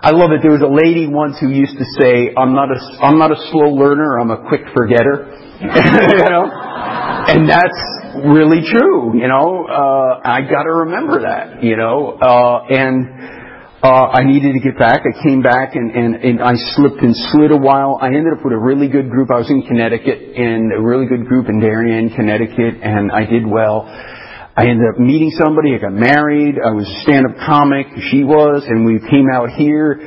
I 0.00 0.10
love 0.12 0.30
it. 0.30 0.42
There 0.42 0.54
was 0.54 0.62
a 0.62 0.70
lady 0.70 1.06
once 1.10 1.38
who 1.40 1.50
used 1.50 1.76
to 1.76 1.84
say, 1.98 2.30
"I'm 2.36 2.54
not 2.54 2.70
a 2.70 2.78
I'm 3.02 3.18
not 3.18 3.32
a 3.32 3.40
slow 3.50 3.74
learner. 3.74 4.18
I'm 4.18 4.30
a 4.30 4.46
quick 4.48 4.62
forgetter." 4.74 5.34
you 5.58 6.30
know, 6.30 6.46
and 6.46 7.48
that's 7.48 7.80
really 8.22 8.62
true. 8.62 9.18
You 9.18 9.26
know, 9.26 9.66
uh, 9.66 10.20
I 10.22 10.42
got 10.42 10.64
to 10.64 10.86
remember 10.86 11.22
that. 11.22 11.62
You 11.62 11.76
know, 11.76 12.18
uh, 12.20 12.66
and. 12.70 13.36
Uh, 13.78 14.10
I 14.10 14.24
needed 14.26 14.54
to 14.54 14.58
get 14.58 14.76
back. 14.76 15.06
I 15.06 15.14
came 15.22 15.40
back 15.40 15.76
and, 15.76 15.94
and, 15.94 16.16
and 16.16 16.42
I 16.42 16.54
slipped 16.74 16.98
and 16.98 17.14
slid 17.30 17.52
a 17.52 17.56
while. 17.56 17.96
I 18.02 18.08
ended 18.08 18.34
up 18.34 18.42
with 18.42 18.52
a 18.52 18.58
really 18.58 18.88
good 18.88 19.08
group. 19.08 19.30
I 19.30 19.38
was 19.38 19.48
in 19.50 19.62
Connecticut 19.62 20.34
and 20.34 20.72
a 20.74 20.82
really 20.82 21.06
good 21.06 21.28
group 21.28 21.48
in 21.48 21.60
Darien, 21.60 22.10
Connecticut, 22.10 22.82
and 22.82 23.12
I 23.12 23.24
did 23.24 23.46
well. 23.46 23.86
I 24.58 24.66
ended 24.66 24.90
up 24.92 24.98
meeting 24.98 25.30
somebody. 25.38 25.76
I 25.76 25.78
got 25.78 25.92
married. 25.92 26.56
I 26.58 26.74
was 26.74 26.82
a 26.82 27.00
stand-up 27.06 27.46
comic. 27.46 27.86
She 28.10 28.24
was, 28.24 28.66
and 28.66 28.84
we 28.84 28.98
came 29.08 29.30
out 29.30 29.50
here 29.54 30.02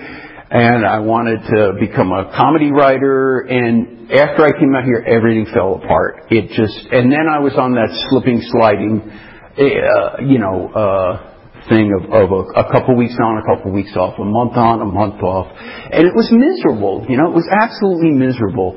and 0.52 0.86
I 0.86 1.00
wanted 1.00 1.40
to 1.56 1.80
become 1.80 2.12
a 2.12 2.36
comedy 2.36 2.70
writer 2.70 3.48
and 3.48 4.12
after 4.12 4.44
I 4.44 4.52
came 4.60 4.76
out 4.76 4.84
here 4.84 5.00
everything 5.08 5.48
fell 5.54 5.76
apart. 5.76 6.28
It 6.30 6.52
just 6.52 6.92
and 6.92 7.08
then 7.08 7.32
I 7.32 7.40
was 7.40 7.56
on 7.56 7.80
that 7.80 7.96
slipping 8.12 8.44
sliding 8.52 9.08
uh, 9.56 10.20
you 10.28 10.40
know 10.44 10.68
uh 10.76 11.32
thing 11.70 11.96
of, 11.96 12.12
of 12.12 12.28
a, 12.36 12.68
a 12.68 12.72
couple 12.74 12.98
weeks 12.98 13.16
on, 13.24 13.40
a 13.40 13.46
couple 13.48 13.72
weeks 13.72 13.96
off, 13.96 14.20
a 14.20 14.26
month 14.26 14.58
on, 14.58 14.82
a 14.82 14.86
month 14.86 15.24
off. 15.24 15.48
And 15.56 16.04
it 16.04 16.12
was 16.12 16.28
miserable, 16.28 17.06
you 17.08 17.16
know, 17.16 17.32
it 17.32 17.36
was 17.36 17.48
absolutely 17.48 18.12
miserable. 18.12 18.76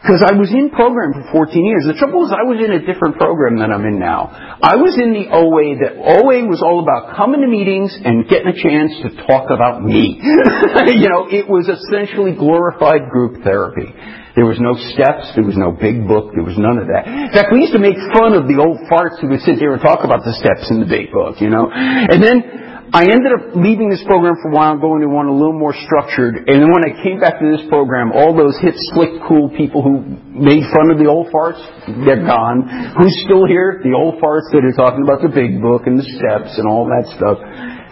Because 0.00 0.24
I 0.24 0.32
was 0.32 0.48
in 0.48 0.72
program 0.72 1.12
for 1.12 1.44
14 1.44 1.60
years. 1.60 1.84
The 1.84 1.92
trouble 1.92 2.24
is 2.24 2.32
I 2.32 2.48
was 2.48 2.56
in 2.56 2.72
a 2.72 2.80
different 2.80 3.20
program 3.20 3.60
than 3.60 3.68
I'm 3.68 3.84
in 3.84 4.00
now. 4.00 4.32
I 4.32 4.80
was 4.80 4.96
in 4.96 5.12
the 5.12 5.28
OA 5.28 5.76
that 5.76 5.92
OA 6.00 6.48
was 6.48 6.64
all 6.64 6.80
about 6.80 7.20
coming 7.20 7.44
to 7.44 7.50
meetings 7.50 7.92
and 7.92 8.24
getting 8.24 8.48
a 8.48 8.56
chance 8.56 8.96
to 9.04 9.12
talk 9.28 9.52
about 9.52 9.84
me. 9.84 10.16
you 10.96 11.04
know, 11.04 11.28
it 11.28 11.44
was 11.44 11.68
essentially 11.68 12.32
glorified 12.32 13.12
group 13.12 13.44
therapy. 13.44 13.92
There 14.32 14.48
was 14.48 14.56
no 14.56 14.72
steps. 14.96 15.36
There 15.36 15.44
was 15.44 15.60
no 15.60 15.76
big 15.76 16.08
book. 16.08 16.32
There 16.32 16.48
was 16.48 16.56
none 16.56 16.80
of 16.80 16.88
that. 16.88 17.04
In 17.04 17.34
fact, 17.36 17.52
we 17.52 17.60
used 17.60 17.76
to 17.76 17.82
make 17.82 18.00
fun 18.16 18.32
of 18.32 18.48
the 18.48 18.56
old 18.56 18.80
farts 18.88 19.20
who 19.20 19.28
would 19.28 19.44
sit 19.44 19.60
there 19.60 19.76
and 19.76 19.82
talk 19.84 20.00
about 20.00 20.24
the 20.24 20.32
steps 20.32 20.72
in 20.72 20.80
the 20.80 20.88
big 20.88 21.12
book, 21.12 21.44
you 21.44 21.52
know. 21.52 21.68
And 21.68 22.24
then 22.24 22.69
I 22.90 23.06
ended 23.06 23.30
up 23.30 23.54
leaving 23.54 23.86
this 23.86 24.02
program 24.02 24.34
for 24.42 24.50
a 24.50 24.54
while 24.54 24.74
going 24.74 25.06
to 25.06 25.08
one 25.08 25.30
a 25.30 25.34
little 25.34 25.54
more 25.54 25.70
structured. 25.70 26.50
And 26.50 26.58
then 26.58 26.74
when 26.74 26.82
I 26.82 26.90
came 27.06 27.22
back 27.22 27.38
to 27.38 27.46
this 27.46 27.62
program, 27.70 28.10
all 28.10 28.34
those 28.34 28.58
hip, 28.58 28.74
slick, 28.90 29.14
cool 29.30 29.46
people 29.54 29.78
who 29.78 30.02
made 30.34 30.66
fun 30.74 30.90
of 30.90 30.98
the 30.98 31.06
old 31.06 31.30
farts, 31.30 31.62
they're 32.02 32.26
gone. 32.26 32.66
Who's 32.98 33.14
still 33.22 33.46
here? 33.46 33.78
The 33.86 33.94
old 33.94 34.18
farts 34.18 34.50
that 34.50 34.66
are 34.66 34.74
talking 34.74 35.06
about 35.06 35.22
the 35.22 35.30
big 35.30 35.62
book 35.62 35.86
and 35.86 36.02
the 36.02 36.08
steps 36.18 36.58
and 36.58 36.66
all 36.66 36.90
that 36.90 37.06
stuff. 37.14 37.38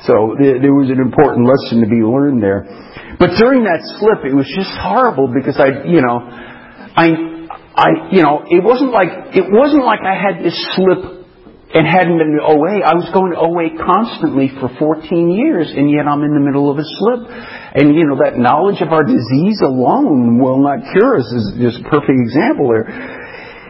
So 0.03 0.35
there 0.35 0.75
was 0.75 0.91
an 0.91 0.99
important 0.99 1.47
lesson 1.47 1.79
to 1.79 1.87
be 1.87 2.03
learned 2.03 2.43
there. 2.43 2.67
But 3.23 3.39
during 3.39 3.63
that 3.71 3.83
slip, 4.03 4.27
it 4.27 4.35
was 4.35 4.51
just 4.51 4.71
horrible 4.83 5.31
because 5.31 5.63
I, 5.63 5.87
you 5.87 6.03
know, 6.03 6.27
I, 6.27 7.07
I, 7.79 8.11
you 8.11 8.27
know, 8.27 8.43
it 8.51 8.67
wasn't 8.67 8.91
like, 8.91 9.31
it 9.31 9.47
wasn't 9.47 9.87
like 9.87 10.03
I 10.03 10.19
had 10.19 10.43
this 10.43 10.59
slip 10.75 11.18
and 11.75 11.85
hadn't 11.85 12.17
been 12.17 12.41
to 12.41 12.45
OA. 12.49 12.81
I 12.81 12.97
was 12.97 13.13
going 13.13 13.37
to 13.37 13.41
OA 13.45 13.77
constantly 13.77 14.49
for 14.57 14.73
14 14.81 15.05
years, 15.29 15.69
and 15.69 15.93
yet 15.93 16.09
I'm 16.09 16.25
in 16.25 16.33
the 16.33 16.41
middle 16.41 16.73
of 16.73 16.81
a 16.81 16.87
slip. 16.87 17.29
And, 17.29 17.93
you 17.93 18.09
know, 18.09 18.17
that 18.25 18.41
knowledge 18.41 18.81
of 18.81 18.89
our 18.89 19.05
disease 19.05 19.61
alone 19.61 20.41
will 20.41 20.65
not 20.65 20.81
cure 20.97 21.21
us 21.21 21.29
is 21.29 21.61
just 21.61 21.85
a 21.85 21.87
perfect 21.93 22.17
example 22.17 22.73
there. 22.73 22.89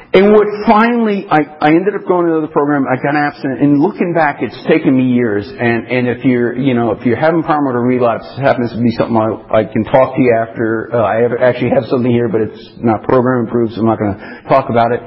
And 0.08 0.32
what 0.32 0.46
finally, 0.64 1.26
I, 1.28 1.42
I 1.60 1.68
ended 1.74 1.92
up 1.92 2.08
going 2.08 2.32
to 2.32 2.40
the 2.40 2.48
program, 2.48 2.88
I 2.88 2.96
got 2.96 3.12
abstinent, 3.12 3.60
and 3.60 3.76
looking 3.76 4.14
back, 4.14 4.40
it's 4.40 4.56
taken 4.64 4.96
me 4.96 5.12
years, 5.12 5.44
and, 5.44 5.84
and 5.84 6.08
if 6.08 6.24
you're, 6.24 6.56
you 6.56 6.72
know, 6.72 6.96
if 6.96 7.04
you're 7.04 7.20
having 7.20 7.42
problem 7.42 7.68
with 7.68 7.76
a 7.76 7.84
relapse, 7.84 8.24
it 8.38 8.40
happens 8.40 8.72
to 8.72 8.80
be 8.80 8.88
something 8.96 9.18
I, 9.18 9.60
I 9.60 9.62
can 9.68 9.84
talk 9.84 10.16
to 10.16 10.20
you 10.22 10.32
after, 10.32 10.88
uh, 10.94 11.04
I 11.04 11.28
have, 11.28 11.36
actually 11.36 11.76
have 11.76 11.84
something 11.92 12.10
here, 12.10 12.30
but 12.30 12.40
it's 12.40 12.72
not 12.80 13.04
program 13.04 13.52
approved, 13.52 13.74
so 13.74 13.84
I'm 13.84 13.86
not 13.86 13.98
gonna 13.98 14.48
talk 14.48 14.70
about 14.70 14.96
it. 14.96 15.02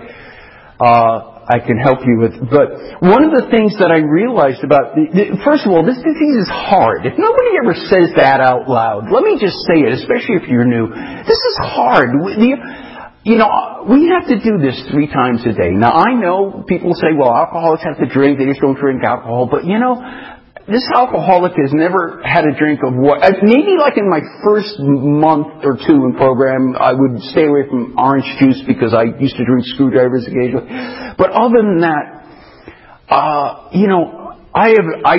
Uh, 0.78 1.31
I 1.52 1.60
can 1.60 1.76
help 1.76 2.00
you 2.08 2.16
with. 2.24 2.40
But 2.48 3.04
one 3.04 3.28
of 3.28 3.36
the 3.36 3.52
things 3.52 3.76
that 3.84 3.92
I 3.92 4.00
realized 4.00 4.64
about, 4.64 4.96
the, 4.96 5.36
first 5.44 5.68
of 5.68 5.76
all, 5.76 5.84
this 5.84 6.00
disease 6.00 6.48
is 6.48 6.50
hard. 6.50 7.04
If 7.04 7.20
nobody 7.20 7.60
ever 7.60 7.76
says 7.76 8.16
that 8.16 8.40
out 8.40 8.72
loud, 8.72 9.12
let 9.12 9.28
me 9.28 9.36
just 9.36 9.60
say 9.68 9.84
it, 9.84 9.92
especially 10.00 10.40
if 10.40 10.48
you're 10.48 10.64
new. 10.64 10.88
This 11.28 11.42
is 11.44 11.56
hard. 11.60 12.16
You 13.22 13.38
know, 13.38 13.86
we 13.86 14.10
have 14.10 14.32
to 14.32 14.40
do 14.40 14.58
this 14.58 14.82
three 14.90 15.12
times 15.12 15.46
a 15.46 15.54
day. 15.54 15.76
Now 15.76 15.94
I 15.94 16.16
know 16.16 16.64
people 16.66 16.96
say, 16.96 17.14
well, 17.14 17.36
alcoholics 17.36 17.84
have 17.84 18.00
to 18.00 18.08
drink, 18.08 18.40
they 18.40 18.48
just 18.48 18.62
don't 18.62 18.80
drink 18.80 19.04
alcohol, 19.04 19.46
but 19.52 19.68
you 19.68 19.78
know, 19.78 20.02
this 20.72 20.88
alcoholic 20.96 21.54
has 21.60 21.74
never 21.74 22.22
had 22.24 22.46
a 22.46 22.56
drink 22.58 22.80
of 22.86 22.96
what, 22.96 23.22
uh, 23.22 23.32
maybe 23.44 23.76
like 23.78 23.98
in 23.98 24.10
my 24.10 24.22
first 24.44 24.80
month 24.80 25.64
or 25.64 25.76
two 25.76 26.08
in 26.08 26.16
program, 26.16 26.76
I 26.80 26.94
would 26.94 27.22
stay 27.30 27.46
away 27.46 27.68
from 27.70 27.96
orange 27.98 28.26
juice 28.40 28.64
because 28.66 28.94
I 28.94 29.12
used 29.20 29.36
to 29.36 29.46
drink 29.46 29.68
screwdrivers 29.76 30.28
occasionally. 30.28 30.68
But 31.18 31.32
other 31.32 31.62
than 31.62 31.82
that, 31.82 32.06
uh, 33.10 33.70
you 33.74 33.88
know, 33.88 34.40
I 34.54 34.70
have, 34.76 34.88
I, 35.06 35.16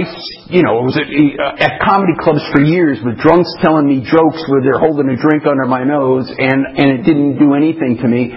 you 0.52 0.62
know, 0.62 0.84
was 0.84 0.96
at, 1.00 1.08
uh, 1.08 1.64
at 1.64 1.80
comedy 1.80 2.12
clubs 2.20 2.44
for 2.52 2.60
years 2.60 2.98
with 3.04 3.16
drunks 3.18 3.48
telling 3.62 3.88
me 3.88 4.04
jokes 4.04 4.44
where 4.48 4.60
they're 4.60 4.80
holding 4.80 5.08
a 5.08 5.16
drink 5.16 5.44
under 5.48 5.64
my 5.64 5.84
nose 5.84 6.28
and, 6.28 6.66
and 6.76 7.00
it 7.00 7.02
didn't 7.04 7.38
do 7.38 7.54
anything 7.54 7.96
to 8.02 8.08
me. 8.08 8.32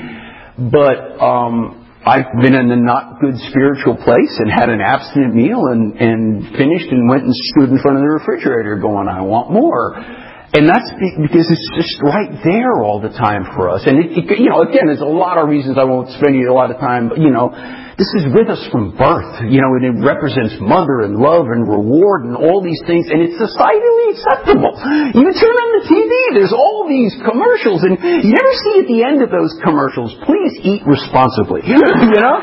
But, 0.58 1.20
um, 1.20 1.85
I've 2.06 2.38
been 2.38 2.54
in 2.54 2.70
a 2.70 2.78
not 2.78 3.20
good 3.20 3.34
spiritual 3.50 3.98
place 3.98 4.38
and 4.38 4.46
had 4.46 4.70
an 4.70 4.78
abstinent 4.80 5.34
meal 5.34 5.74
and, 5.74 5.98
and 5.98 6.54
finished 6.54 6.94
and 6.94 7.10
went 7.10 7.24
and 7.26 7.34
stood 7.34 7.74
in 7.74 7.82
front 7.82 7.98
of 7.98 8.06
the 8.06 8.14
refrigerator 8.22 8.78
going, 8.78 9.10
I 9.10 9.26
want 9.26 9.50
more. 9.50 9.98
And 9.98 10.70
that's 10.70 10.86
because 11.02 11.50
it's 11.50 11.70
just 11.74 11.98
right 12.06 12.30
there 12.46 12.86
all 12.86 13.02
the 13.02 13.10
time 13.10 13.50
for 13.58 13.74
us. 13.74 13.90
And 13.90 13.98
it, 13.98 14.22
it, 14.22 14.40
you 14.40 14.54
know, 14.54 14.62
again, 14.62 14.86
there's 14.86 15.02
a 15.02 15.10
lot 15.10 15.42
of 15.42 15.50
reasons 15.50 15.82
I 15.82 15.84
won't 15.84 16.14
spend 16.22 16.38
you 16.38 16.46
a 16.46 16.54
lot 16.54 16.70
of 16.70 16.78
time, 16.78 17.10
but 17.10 17.18
you 17.18 17.34
know, 17.34 17.50
this 17.96 18.12
is 18.20 18.28
with 18.36 18.52
us 18.52 18.60
from 18.76 18.92
birth, 18.92 19.40
you 19.48 19.64
know, 19.64 19.72
and 19.80 19.84
it 19.88 19.96
represents 20.04 20.60
mother 20.60 21.08
and 21.08 21.16
love 21.16 21.48
and 21.48 21.64
reward 21.64 22.28
and 22.28 22.36
all 22.36 22.60
these 22.60 22.84
things, 22.84 23.08
and 23.08 23.24
it's 23.24 23.40
societally 23.40 24.20
acceptable. 24.20 24.76
You 25.16 25.24
turn 25.32 25.56
on 25.56 25.70
the 25.80 25.84
TV, 25.88 26.12
there's 26.36 26.52
all 26.52 26.84
these 26.92 27.16
commercials, 27.24 27.88
and 27.88 27.96
you 27.96 28.36
never 28.36 28.54
see 28.68 28.76
at 28.84 28.88
the 28.92 29.00
end 29.00 29.24
of 29.24 29.32
those 29.32 29.56
commercials, 29.64 30.12
please 30.28 30.60
eat 30.68 30.84
responsibly. 30.84 31.64
you 31.72 31.80
know? 32.20 32.36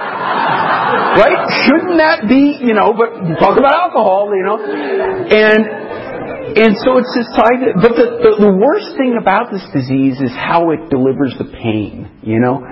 right? 1.20 1.40
Shouldn't 1.68 2.00
that 2.00 2.24
be, 2.28 2.56
you 2.64 2.72
know, 2.72 2.96
but 2.96 3.12
talk 3.36 3.60
about 3.60 3.76
alcohol, 3.76 4.32
you 4.32 4.44
know? 4.44 4.56
And 4.56 5.62
and 6.52 6.76
so 6.84 7.00
it's 7.00 7.08
side, 7.32 7.64
but 7.80 7.96
the, 7.96 8.06
the, 8.20 8.32
the, 8.44 8.52
worst 8.52 8.92
thing 9.00 9.16
about 9.16 9.48
this 9.50 9.64
disease 9.72 10.20
is 10.20 10.30
how 10.36 10.70
it 10.70 10.90
delivers 10.90 11.32
the 11.38 11.48
pain, 11.48 12.11
you 12.22 12.38
know? 12.38 12.62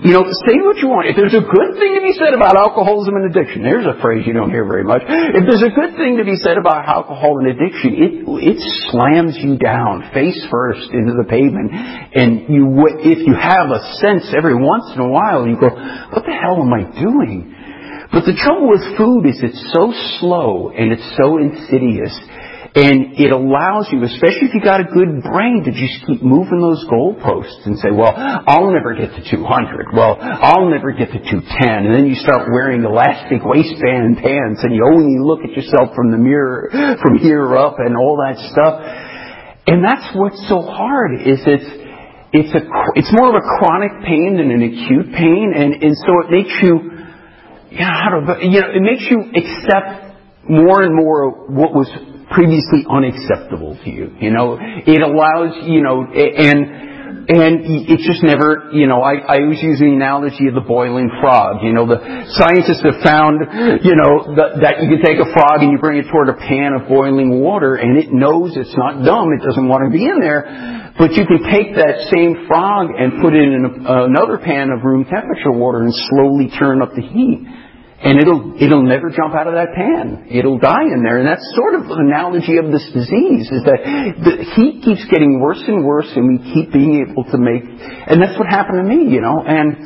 You 0.00 0.14
know, 0.14 0.24
say 0.46 0.56
what 0.62 0.78
you 0.78 0.88
want. 0.88 1.10
If 1.10 1.18
there's 1.18 1.34
a 1.34 1.42
good 1.44 1.72
thing 1.76 1.98
to 1.98 2.02
be 2.02 2.14
said 2.16 2.32
about 2.32 2.56
alcoholism 2.56 3.18
and 3.18 3.28
addiction, 3.28 3.60
there's 3.66 3.84
a 3.84 3.98
phrase 4.00 4.24
you 4.24 4.32
don't 4.32 4.48
hear 4.48 4.64
very 4.64 4.86
much. 4.86 5.02
If 5.04 5.44
there's 5.44 5.66
a 5.66 5.74
good 5.74 5.98
thing 5.98 6.16
to 6.22 6.24
be 6.24 6.38
said 6.38 6.56
about 6.56 6.86
alcohol 6.86 7.42
and 7.42 7.50
addiction, 7.50 7.98
it, 7.98 8.12
it 8.24 8.58
slams 8.88 9.36
you 9.36 9.58
down 9.58 10.08
face 10.14 10.38
first 10.48 10.88
into 10.94 11.12
the 11.18 11.26
pavement. 11.28 11.74
And 11.74 12.48
you, 12.48 12.64
if 13.02 13.26
you 13.26 13.34
have 13.34 13.68
a 13.74 13.82
sense 14.00 14.30
every 14.32 14.56
once 14.56 14.88
in 14.94 15.02
a 15.02 15.10
while, 15.10 15.44
you 15.44 15.58
go, 15.58 15.68
what 15.68 16.24
the 16.24 16.32
hell 16.32 16.62
am 16.62 16.72
I 16.72 16.86
doing? 16.94 17.54
But 18.10 18.26
the 18.26 18.34
trouble 18.34 18.70
with 18.70 18.82
food 18.98 19.26
is 19.26 19.38
it's 19.38 19.62
so 19.70 19.94
slow 20.18 20.70
and 20.70 20.90
it's 20.90 21.06
so 21.14 21.38
insidious 21.38 22.14
and 22.70 23.18
it 23.18 23.34
allows 23.34 23.90
you, 23.90 23.98
especially 24.06 24.46
if 24.46 24.54
you 24.54 24.62
got 24.62 24.78
a 24.78 24.86
good 24.86 25.26
brain, 25.26 25.66
to 25.66 25.74
just 25.74 26.06
keep 26.06 26.22
moving 26.22 26.62
those 26.62 26.86
goalposts 26.86 27.66
and 27.66 27.74
say, 27.82 27.90
well, 27.90 28.14
I'll 28.14 28.70
never 28.70 28.94
get 28.94 29.10
to 29.10 29.22
200. 29.26 29.90
Well, 29.90 30.14
I'll 30.22 30.70
never 30.70 30.94
get 30.94 31.10
to 31.10 31.18
210. 31.18 31.50
And 31.66 31.90
then 31.90 32.06
you 32.06 32.14
start 32.14 32.46
wearing 32.46 32.86
elastic 32.86 33.42
waistband 33.42 34.22
pants 34.22 34.62
and 34.62 34.70
you 34.70 34.86
only 34.86 35.18
look 35.18 35.42
at 35.42 35.50
yourself 35.50 35.98
from 35.98 36.14
the 36.14 36.20
mirror, 36.22 36.70
from 37.02 37.18
here 37.18 37.58
up 37.58 37.82
and 37.82 37.98
all 37.98 38.22
that 38.22 38.38
stuff. 38.54 38.74
And 39.66 39.82
that's 39.82 40.06
what's 40.14 40.38
so 40.46 40.62
hard 40.62 41.26
is 41.26 41.42
it's, 41.42 41.70
it's 42.30 42.54
a, 42.54 42.62
it's 42.94 43.10
more 43.10 43.34
of 43.34 43.36
a 43.42 43.46
chronic 43.58 43.98
pain 44.06 44.38
than 44.38 44.54
an 44.54 44.62
acute 44.62 45.10
pain. 45.10 45.58
And, 45.58 45.74
and 45.82 45.98
so 45.98 46.22
it 46.22 46.30
makes 46.30 46.54
you, 46.62 46.74
you 47.74 47.82
know, 47.82 48.38
you 48.46 48.60
know, 48.62 48.70
it 48.78 48.82
makes 48.86 49.10
you 49.10 49.26
accept 49.34 50.06
more 50.46 50.82
and 50.82 50.94
more 50.94 51.50
what 51.50 51.74
was 51.74 51.90
previously 52.30 52.86
unacceptable 52.86 53.76
to 53.82 53.90
you. 53.90 54.14
You 54.20 54.30
know, 54.30 54.56
it 54.58 55.02
allows, 55.02 55.66
you 55.66 55.82
know, 55.82 56.06
and, 56.06 57.26
and 57.26 57.52
it's 57.90 58.06
just 58.06 58.22
never, 58.22 58.70
you 58.72 58.86
know, 58.86 59.02
I, 59.02 59.18
I 59.18 59.36
always 59.42 59.62
use 59.62 59.82
the 59.82 59.90
analogy 59.90 60.46
of 60.46 60.54
the 60.54 60.62
boiling 60.62 61.10
frog. 61.20 61.62
You 61.66 61.74
know, 61.74 61.90
the 61.90 61.98
scientists 62.38 62.86
have 62.86 63.02
found, 63.02 63.42
you 63.82 63.98
know, 63.98 64.38
that, 64.38 64.62
that 64.62 64.74
you 64.78 64.94
can 64.94 65.02
take 65.02 65.18
a 65.18 65.26
frog 65.34 65.66
and 65.66 65.74
you 65.74 65.78
bring 65.82 65.98
it 65.98 66.06
toward 66.06 66.30
a 66.30 66.38
pan 66.38 66.78
of 66.78 66.86
boiling 66.86 67.42
water 67.42 67.74
and 67.74 67.98
it 67.98 68.14
knows 68.14 68.54
it's 68.54 68.74
not 68.78 69.02
dumb, 69.02 69.34
it 69.34 69.42
doesn't 69.42 69.66
want 69.66 69.82
to 69.86 69.90
be 69.90 70.06
in 70.06 70.22
there. 70.22 70.94
But 70.98 71.18
you 71.18 71.26
can 71.26 71.42
take 71.50 71.74
that 71.74 72.10
same 72.14 72.46
frog 72.46 72.94
and 72.94 73.22
put 73.22 73.34
it 73.34 73.42
in 73.42 73.84
a, 73.86 74.06
another 74.06 74.38
pan 74.38 74.70
of 74.70 74.86
room 74.86 75.02
temperature 75.02 75.50
water 75.50 75.82
and 75.82 75.94
slowly 75.94 76.50
turn 76.54 76.82
up 76.82 76.94
the 76.94 77.02
heat 77.02 77.59
and 78.00 78.18
it'll 78.18 78.56
it'll 78.56 78.82
never 78.82 79.10
jump 79.10 79.34
out 79.36 79.46
of 79.46 79.54
that 79.54 79.76
pan. 79.76 80.28
It'll 80.32 80.58
die 80.58 80.88
in 80.88 81.04
there, 81.04 81.20
and 81.20 81.28
that's 81.28 81.44
sort 81.52 81.76
of 81.76 81.84
the 81.84 82.00
analogy 82.00 82.56
of 82.56 82.72
this 82.72 82.88
disease: 82.96 83.52
is 83.52 83.62
that 83.68 83.80
the 84.24 84.36
heat 84.56 84.80
keeps 84.80 85.04
getting 85.12 85.40
worse 85.40 85.60
and 85.68 85.84
worse, 85.84 86.08
and 86.16 86.24
we 86.24 86.36
keep 86.52 86.72
being 86.72 87.04
able 87.04 87.24
to 87.28 87.36
make, 87.36 87.60
and 87.60 88.16
that's 88.16 88.38
what 88.40 88.48
happened 88.48 88.80
to 88.80 88.86
me, 88.88 89.12
you 89.12 89.20
know. 89.20 89.44
And 89.44 89.76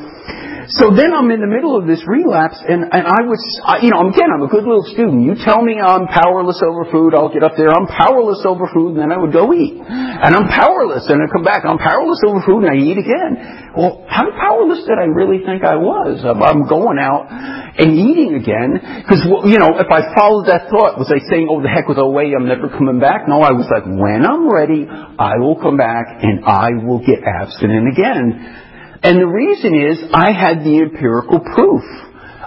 so 0.67 0.89
then 0.89 1.13
I'm 1.13 1.29
in 1.29 1.41
the 1.41 1.51
middle 1.51 1.77
of 1.77 1.85
this 1.85 2.01
relapse, 2.09 2.57
and, 2.65 2.89
and 2.89 3.05
I 3.05 3.21
was, 3.21 3.41
I, 3.61 3.85
you 3.85 3.93
know, 3.93 4.09
again, 4.09 4.33
I'm 4.33 4.41
a 4.41 4.49
good 4.49 4.65
little 4.65 4.85
student. 4.89 5.21
You 5.21 5.37
tell 5.37 5.61
me 5.61 5.77
I'm 5.77 6.09
powerless 6.09 6.57
over 6.65 6.89
food, 6.89 7.13
I'll 7.13 7.29
get 7.29 7.45
up 7.45 7.53
there. 7.53 7.69
I'm 7.69 7.85
powerless 7.85 8.41
over 8.45 8.65
food, 8.73 8.97
and 8.97 9.05
then 9.05 9.11
I 9.13 9.17
would 9.21 9.33
go 9.33 9.53
eat. 9.53 9.77
And 9.77 10.31
I'm 10.33 10.49
powerless, 10.49 11.05
and 11.05 11.21
I 11.21 11.29
come 11.29 11.45
back. 11.45 11.65
I'm 11.65 11.77
powerless 11.77 12.21
over 12.25 12.41
food, 12.41 12.65
and 12.65 12.71
I 12.73 12.77
eat 12.81 12.97
again. 12.97 13.75
Well, 13.77 14.05
how 14.09 14.31
powerless 14.33 14.87
did 14.89 14.97
I 14.97 15.05
really 15.11 15.45
think 15.45 15.61
I 15.61 15.77
was? 15.77 16.25
I'm 16.25 16.65
going 16.65 16.97
out 16.97 17.29
and 17.29 17.91
eating 17.93 18.39
again, 18.39 18.79
because, 19.03 19.21
you 19.45 19.59
know, 19.59 19.77
if 19.77 19.91
I 19.91 20.15
followed 20.15 20.47
that 20.47 20.71
thought, 20.71 20.97
was 20.97 21.11
I 21.11 21.19
saying, 21.29 21.51
oh, 21.51 21.61
the 21.61 21.69
heck 21.69 21.91
with 21.91 21.99
OA, 21.99 22.31
I'm 22.33 22.47
never 22.47 22.71
coming 22.71 23.03
back? 23.03 23.27
No, 23.27 23.43
I 23.43 23.51
was 23.51 23.67
like, 23.67 23.83
when 23.83 24.23
I'm 24.23 24.47
ready, 24.47 24.87
I 24.87 25.37
will 25.37 25.59
come 25.59 25.77
back, 25.77 26.23
and 26.23 26.41
I 26.47 26.71
will 26.81 27.03
get 27.03 27.21
abstinent 27.21 27.91
again. 27.91 28.64
And 29.05 29.21
the 29.21 29.29
reason 29.29 29.77
is 29.77 30.01
I 30.09 30.33
had 30.33 30.65
the 30.65 30.81
empirical 30.81 31.37
proof. 31.37 31.85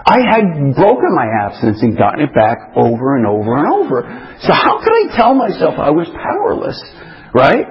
I 0.02 0.18
had 0.26 0.74
broken 0.74 1.14
my 1.14 1.30
abstinence 1.46 1.78
and 1.86 1.94
gotten 1.94 2.26
it 2.26 2.34
back 2.34 2.74
over 2.74 3.14
and 3.14 3.22
over 3.30 3.62
and 3.62 3.66
over. 3.70 4.02
So 4.42 4.50
how 4.50 4.82
could 4.82 4.90
I 4.90 5.14
tell 5.14 5.38
myself 5.38 5.78
I 5.78 5.94
was 5.94 6.10
powerless? 6.10 6.82
Right? 7.30 7.62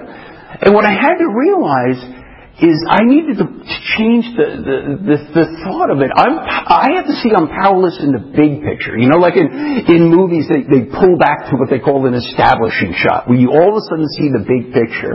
And 0.63 0.71
what 0.71 0.85
I 0.85 0.95
had 0.95 1.19
to 1.19 1.27
realize 1.27 1.99
is 2.63 2.79
I 2.89 3.05
needed 3.05 3.37
to 3.37 3.47
change 3.99 4.25
the, 4.33 4.47
the, 4.65 4.77
the, 4.97 5.17
the 5.35 5.45
thought 5.61 5.91
of 5.91 6.01
it. 6.01 6.09
I'm, 6.09 6.39
I 6.41 6.97
have 6.97 7.05
to 7.05 7.15
see 7.21 7.29
I'm 7.29 7.51
powerless 7.51 7.99
in 8.01 8.15
the 8.15 8.23
big 8.33 8.65
picture. 8.65 8.97
You 8.97 9.11
know, 9.11 9.21
like 9.21 9.37
in, 9.37 9.51
in 9.85 10.09
movies, 10.09 10.49
they, 10.49 10.65
they 10.65 10.89
pull 10.89 11.21
back 11.21 11.51
to 11.51 11.59
what 11.59 11.69
they 11.69 11.77
call 11.77 12.07
an 12.07 12.15
establishing 12.15 12.97
shot, 12.97 13.29
where 13.29 13.37
you 13.37 13.53
all 13.53 13.75
of 13.75 13.77
a 13.77 13.83
sudden 13.85 14.09
see 14.17 14.33
the 14.33 14.41
big 14.41 14.73
picture. 14.73 15.13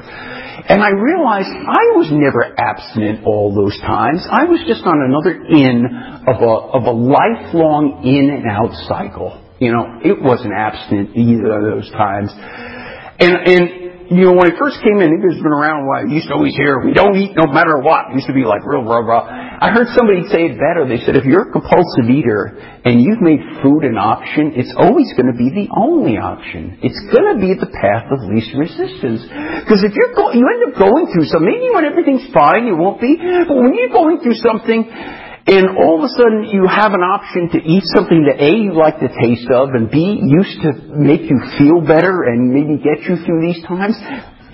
And 0.68 0.82
I 0.82 0.90
realized 0.94 1.50
I 1.50 1.98
was 1.98 2.08
never 2.14 2.46
abstinent 2.54 3.26
all 3.26 3.50
those 3.54 3.74
times. 3.82 4.22
I 4.30 4.44
was 4.44 4.62
just 4.66 4.86
on 4.86 4.94
another 5.02 5.34
in 5.34 5.86
of 6.26 6.38
a, 6.38 6.54
of 6.78 6.82
a 6.86 6.94
lifelong 6.94 8.06
in 8.06 8.30
and 8.30 8.46
out 8.46 8.70
cycle. 8.86 9.42
You 9.58 9.72
know, 9.72 9.98
it 10.02 10.22
wasn't 10.22 10.54
abstinent 10.54 11.16
either 11.18 11.50
of 11.50 11.62
those 11.66 11.90
times. 11.90 12.30
And, 12.34 13.34
and 13.42 13.62
you 14.10 14.26
know, 14.26 14.34
when 14.34 14.50
I 14.50 14.58
first 14.58 14.78
came 14.82 15.02
in, 15.02 15.10
it 15.18 15.22
has 15.22 15.38
been 15.42 15.54
around 15.54 15.82
a 15.82 15.86
while. 15.86 16.02
I 16.02 16.10
used 16.10 16.28
to 16.28 16.34
always 16.34 16.54
hear, 16.54 16.78
we 16.84 16.94
don't 16.94 17.16
eat 17.16 17.34
no 17.34 17.50
matter 17.50 17.78
what. 17.78 18.10
It 18.10 18.22
used 18.22 18.30
to 18.30 18.34
be 18.34 18.44
like 18.46 18.62
real 18.66 18.82
rah 18.82 19.02
rah. 19.02 19.51
I 19.62 19.70
heard 19.70 19.94
somebody 19.94 20.26
say 20.26 20.50
it 20.50 20.58
better. 20.58 20.90
They 20.90 20.98
said, 21.06 21.14
if 21.14 21.22
you're 21.22 21.46
a 21.46 21.52
compulsive 21.54 22.10
eater 22.10 22.50
and 22.82 22.98
you've 22.98 23.22
made 23.22 23.38
food 23.62 23.86
an 23.86 23.94
option, 23.94 24.58
it's 24.58 24.74
always 24.74 25.06
going 25.14 25.30
to 25.30 25.38
be 25.38 25.54
the 25.54 25.70
only 25.70 26.18
option. 26.18 26.82
It's 26.82 26.98
going 27.14 27.30
to 27.30 27.38
be 27.38 27.54
the 27.54 27.70
path 27.70 28.10
of 28.10 28.26
least 28.26 28.50
resistance. 28.58 29.22
Because 29.22 29.86
if 29.86 29.94
you're 29.94 30.18
go- 30.18 30.34
you 30.34 30.42
end 30.42 30.66
up 30.66 30.82
going 30.82 31.14
through 31.14 31.30
something, 31.30 31.46
maybe 31.46 31.70
when 31.70 31.86
everything's 31.86 32.26
fine, 32.34 32.66
you 32.66 32.74
won't 32.74 32.98
be, 32.98 33.14
but 33.14 33.54
when 33.54 33.78
you're 33.78 33.94
going 33.94 34.18
through 34.18 34.34
something, 34.42 34.82
and 34.82 35.64
all 35.78 36.02
of 36.02 36.10
a 36.10 36.12
sudden 36.18 36.50
you 36.50 36.66
have 36.66 36.90
an 36.90 37.06
option 37.06 37.54
to 37.54 37.62
eat 37.62 37.86
something 37.94 38.26
that 38.26 38.42
A, 38.42 38.66
you 38.66 38.74
like 38.74 38.98
the 38.98 39.14
taste 39.14 39.46
of, 39.46 39.78
and 39.78 39.86
B, 39.94 40.26
used 40.26 40.58
to 40.66 40.90
make 40.90 41.22
you 41.30 41.38
feel 41.54 41.78
better 41.86 42.26
and 42.26 42.50
maybe 42.50 42.82
get 42.82 43.06
you 43.06 43.14
through 43.22 43.46
these 43.46 43.62
times, 43.62 43.94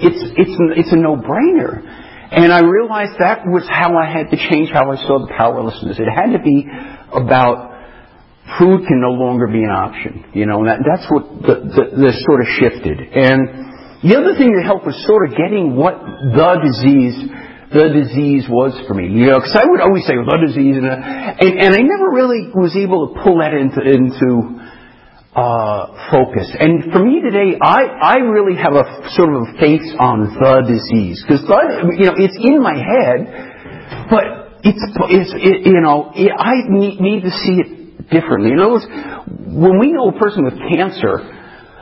it's, 0.05 0.21
it's, 0.37 0.57
it's 0.85 0.93
a 0.93 1.01
no-brainer. 1.01 2.08
And 2.31 2.53
I 2.53 2.61
realized 2.61 3.17
that 3.19 3.47
was 3.47 3.65
how 3.69 3.97
I 3.97 4.05
had 4.05 4.31
to 4.31 4.37
change 4.37 4.69
how 4.71 4.93
I 4.93 4.97
saw 4.97 5.25
the 5.25 5.33
powerlessness. 5.33 5.99
It 5.99 6.09
had 6.13 6.37
to 6.37 6.43
be 6.43 6.69
about 7.13 7.73
food 8.59 8.85
can 8.85 9.01
no 9.01 9.17
longer 9.17 9.47
be 9.47 9.65
an 9.65 9.73
option. 9.73 10.29
You 10.35 10.45
know, 10.45 10.61
and 10.61 10.69
that, 10.69 10.81
that's 10.85 11.09
what 11.09 11.25
the, 11.41 11.55
the, 11.73 11.85
the 11.97 12.13
sort 12.29 12.41
of 12.45 12.49
shifted. 12.61 13.01
And 13.01 14.05
the 14.05 14.15
other 14.15 14.37
thing 14.37 14.53
that 14.55 14.65
helped 14.69 14.85
was 14.85 14.97
sort 15.09 15.29
of 15.29 15.37
getting 15.37 15.75
what 15.75 15.97
the 16.05 16.51
disease 16.63 17.17
the 17.69 17.93
disease 17.93 18.49
was 18.49 18.73
for 18.89 18.97
me. 18.97 19.13
You 19.13 19.29
know, 19.29 19.41
because 19.41 19.57
I 19.57 19.69
would 19.69 19.85
always 19.85 20.05
say 20.09 20.17
the 20.17 20.41
disease, 20.41 20.81
and, 20.81 20.89
and 20.89 21.53
and 21.61 21.71
I 21.77 21.83
never 21.85 22.09
really 22.17 22.49
was 22.57 22.73
able 22.73 23.13
to 23.13 23.21
pull 23.21 23.45
that 23.45 23.53
into 23.53 23.81
into 23.85 24.57
uh, 25.39 26.11
focus. 26.11 26.51
And 26.59 26.91
for 26.91 26.99
me 27.05 27.23
today, 27.23 27.55
I 27.63 27.87
I 27.87 28.17
really 28.27 28.59
have 28.59 28.75
a 28.75 28.85
sort 29.15 29.31
of 29.31 29.47
a 29.47 29.53
face 29.63 29.87
on 29.99 30.35
the 30.35 30.67
disease 30.67 31.23
because 31.23 31.47
you 31.95 32.07
know 32.11 32.19
it's 32.19 32.35
in 32.35 32.59
my 32.59 32.75
head, 32.75 34.11
but 34.11 34.25
it's 34.67 34.83
it's 35.15 35.33
it, 35.39 35.67
you 35.67 35.81
know 35.81 36.11
it, 36.15 36.35
I 36.35 36.67
need 36.67 36.99
need 36.99 37.23
to 37.23 37.31
see 37.31 37.63
it 37.63 38.11
differently. 38.11 38.51
In 38.51 38.59
other 38.59 38.83
words, 38.83 38.87
when 39.47 39.79
we 39.79 39.93
know 39.93 40.11
a 40.11 40.19
person 40.19 40.43
with 40.43 40.59
cancer 40.75 41.23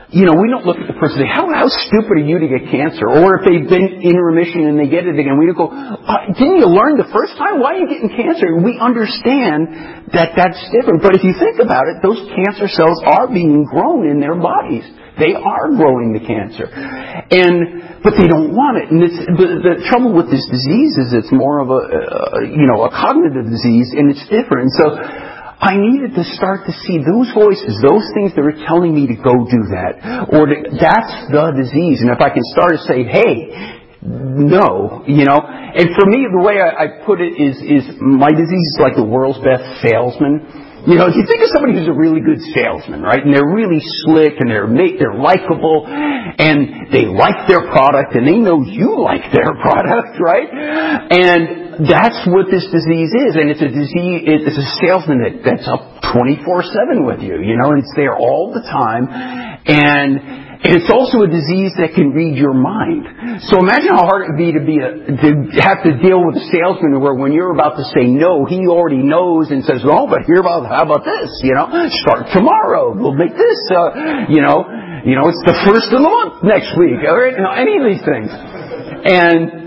you 0.07 0.23
know, 0.23 0.39
we 0.39 0.47
don't 0.47 0.63
look 0.63 0.79
at 0.79 0.87
the 0.87 0.95
person 0.95 1.19
and 1.19 1.27
say, 1.27 1.31
how, 1.35 1.51
how 1.51 1.67
stupid 1.67 2.15
are 2.15 2.23
you 2.23 2.39
to 2.39 2.47
get 2.47 2.71
cancer? 2.71 3.11
Or 3.11 3.39
if 3.39 3.41
they've 3.43 3.67
been 3.67 3.99
in 3.99 4.15
remission 4.15 4.63
and 4.63 4.79
they 4.79 4.87
get 4.87 5.03
it 5.03 5.19
again, 5.19 5.35
we 5.35 5.51
don't 5.51 5.59
go, 5.59 5.67
uh, 5.67 6.31
didn't 6.31 6.63
you 6.63 6.69
learn 6.71 6.95
the 6.95 7.11
first 7.11 7.35
time? 7.35 7.59
Why 7.59 7.75
are 7.75 7.79
you 7.83 7.91
getting 7.91 8.15
cancer? 8.15 8.55
We 8.55 8.79
understand 8.79 10.07
that 10.15 10.31
that's 10.31 10.63
different. 10.71 11.03
But 11.03 11.19
if 11.19 11.27
you 11.27 11.35
think 11.35 11.59
about 11.59 11.91
it, 11.91 11.99
those 11.99 12.23
cancer 12.39 12.71
cells 12.71 13.03
are 13.03 13.27
being 13.27 13.67
grown 13.67 14.07
in 14.07 14.23
their 14.23 14.39
bodies. 14.39 14.87
They 15.19 15.35
are 15.35 15.75
growing 15.75 16.15
the 16.15 16.23
cancer. 16.23 16.71
And, 16.71 17.99
but 17.99 18.15
they 18.15 18.31
don't 18.31 18.55
want 18.55 18.79
it. 18.79 18.87
And 18.87 19.03
it's, 19.03 19.19
the, 19.27 19.47
the 19.59 19.75
trouble 19.91 20.15
with 20.15 20.31
this 20.31 20.45
disease 20.47 20.95
is 21.03 21.11
it's 21.11 21.33
more 21.35 21.59
of 21.59 21.67
a, 21.67 21.81
uh, 21.83 22.47
you 22.47 22.63
know, 22.63 22.87
a 22.87 22.91
cognitive 22.95 23.51
disease 23.51 23.91
and 23.91 24.07
it's 24.07 24.23
different. 24.31 24.71
So, 24.77 25.26
I 25.57 25.73
needed 25.73 26.13
to 26.13 26.23
start 26.37 26.69
to 26.69 26.73
see 26.85 27.01
those 27.01 27.33
voices, 27.33 27.81
those 27.81 28.05
things 28.13 28.37
that 28.37 28.45
were 28.45 28.61
telling 28.69 28.93
me 28.93 29.09
to 29.09 29.17
go 29.17 29.33
do 29.49 29.61
that. 29.73 30.29
Or 30.29 30.45
to, 30.45 30.55
that's 30.77 31.33
the 31.33 31.57
disease. 31.57 32.05
And 32.05 32.13
if 32.13 32.21
I 32.21 32.29
can 32.29 32.45
start 32.53 32.77
to 32.77 32.81
say, 32.85 33.01
hey, 33.01 33.81
no, 34.05 35.01
you 35.09 35.25
know. 35.25 35.41
And 35.41 35.97
for 35.97 36.05
me, 36.05 36.29
the 36.29 36.45
way 36.45 36.61
I, 36.61 36.69
I 36.77 36.85
put 37.09 37.21
it 37.25 37.41
is, 37.41 37.57
is 37.57 37.83
my 37.97 38.29
disease 38.29 38.69
is 38.69 38.79
like 38.79 38.93
the 38.93 39.09
world's 39.09 39.41
best 39.41 39.81
salesman. 39.81 40.45
You 40.85 40.95
know, 40.95 41.09
if 41.09 41.17
you 41.17 41.25
think 41.25 41.41
of 41.43 41.49
somebody 41.51 41.73
who's 41.73 41.89
a 41.89 41.97
really 41.97 42.21
good 42.21 42.39
salesman, 42.53 43.01
right, 43.01 43.19
and 43.19 43.33
they're 43.33 43.49
really 43.49 43.83
slick 44.07 44.39
and 44.39 44.47
they're 44.47 44.71
they're 44.71 45.19
likable 45.19 45.83
and 45.83 46.87
they 46.93 47.03
like 47.09 47.49
their 47.49 47.67
product 47.67 48.15
and 48.15 48.23
they 48.23 48.39
know 48.39 48.63
you 48.63 48.95
like 49.01 49.27
their 49.33 49.51
product, 49.65 50.15
right? 50.21 50.47
And 50.47 51.66
that's 51.85 52.25
what 52.25 52.49
this 52.49 52.65
disease 52.73 53.13
is, 53.13 53.37
and 53.37 53.53
it's 53.53 53.61
a 53.61 53.69
disease. 53.69 54.25
It's 54.25 54.57
a 54.57 54.67
salesman 54.81 55.21
that 55.21 55.45
that's 55.45 55.67
up 55.69 56.01
twenty 56.09 56.41
four 56.41 56.65
seven 56.65 57.05
with 57.05 57.21
you, 57.21 57.37
you 57.37 57.53
know, 57.53 57.69
and 57.69 57.85
it's 57.85 57.93
there 57.93 58.17
all 58.17 58.49
the 58.49 58.65
time, 58.65 59.05
and 59.05 60.57
it's 60.65 60.89
also 60.89 61.21
a 61.21 61.29
disease 61.29 61.77
that 61.77 61.93
can 61.93 62.17
read 62.17 62.33
your 62.33 62.57
mind. 62.57 63.05
So 63.45 63.61
imagine 63.61 63.93
how 63.93 64.09
hard 64.09 64.25
it 64.25 64.33
would 64.33 64.41
be 64.41 64.51
to 64.57 64.63
be 64.65 64.81
a, 64.81 64.89
to 65.05 65.29
have 65.61 65.85
to 65.85 65.93
deal 66.01 66.17
with 66.25 66.41
a 66.41 66.45
salesman 66.49 66.97
where 66.97 67.13
when 67.13 67.29
you're 67.29 67.53
about 67.53 67.77
to 67.77 67.85
say 67.93 68.09
no, 68.09 68.49
he 68.49 68.65
already 68.65 69.05
knows 69.05 69.53
and 69.53 69.61
says, 69.61 69.85
"Well, 69.85 70.09
but 70.09 70.25
here 70.25 70.41
about 70.41 70.65
how 70.65 70.81
about 70.81 71.05
this? 71.05 71.29
You 71.45 71.53
know, 71.53 71.69
start 72.01 72.33
tomorrow. 72.33 72.97
We'll 72.97 73.13
make 73.13 73.37
this. 73.37 73.59
Uh, 73.69 74.25
you 74.33 74.41
know, 74.41 74.65
you 75.05 75.13
know, 75.13 75.29
it's 75.29 75.45
the 75.45 75.57
first 75.69 75.93
of 75.93 76.01
the 76.01 76.09
month 76.09 76.41
next 76.41 76.73
week. 76.73 77.05
All 77.05 77.21
right, 77.21 77.37
you 77.37 77.43
know, 77.45 77.53
any 77.53 77.77
of 77.77 77.85
these 77.85 78.01
things, 78.01 78.33
and." 78.33 79.66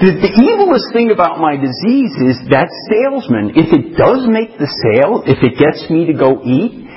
The, 0.00 0.16
the 0.16 0.32
evilest 0.32 0.96
thing 0.96 1.12
about 1.12 1.44
my 1.44 1.60
disease 1.60 2.16
is 2.24 2.40
that 2.48 2.72
salesman, 2.88 3.52
if 3.52 3.68
it 3.68 4.00
does 4.00 4.24
make 4.24 4.56
the 4.56 4.64
sale, 4.64 5.20
if 5.28 5.44
it 5.44 5.60
gets 5.60 5.84
me 5.92 6.08
to 6.08 6.16
go 6.16 6.40
eat, 6.40 6.88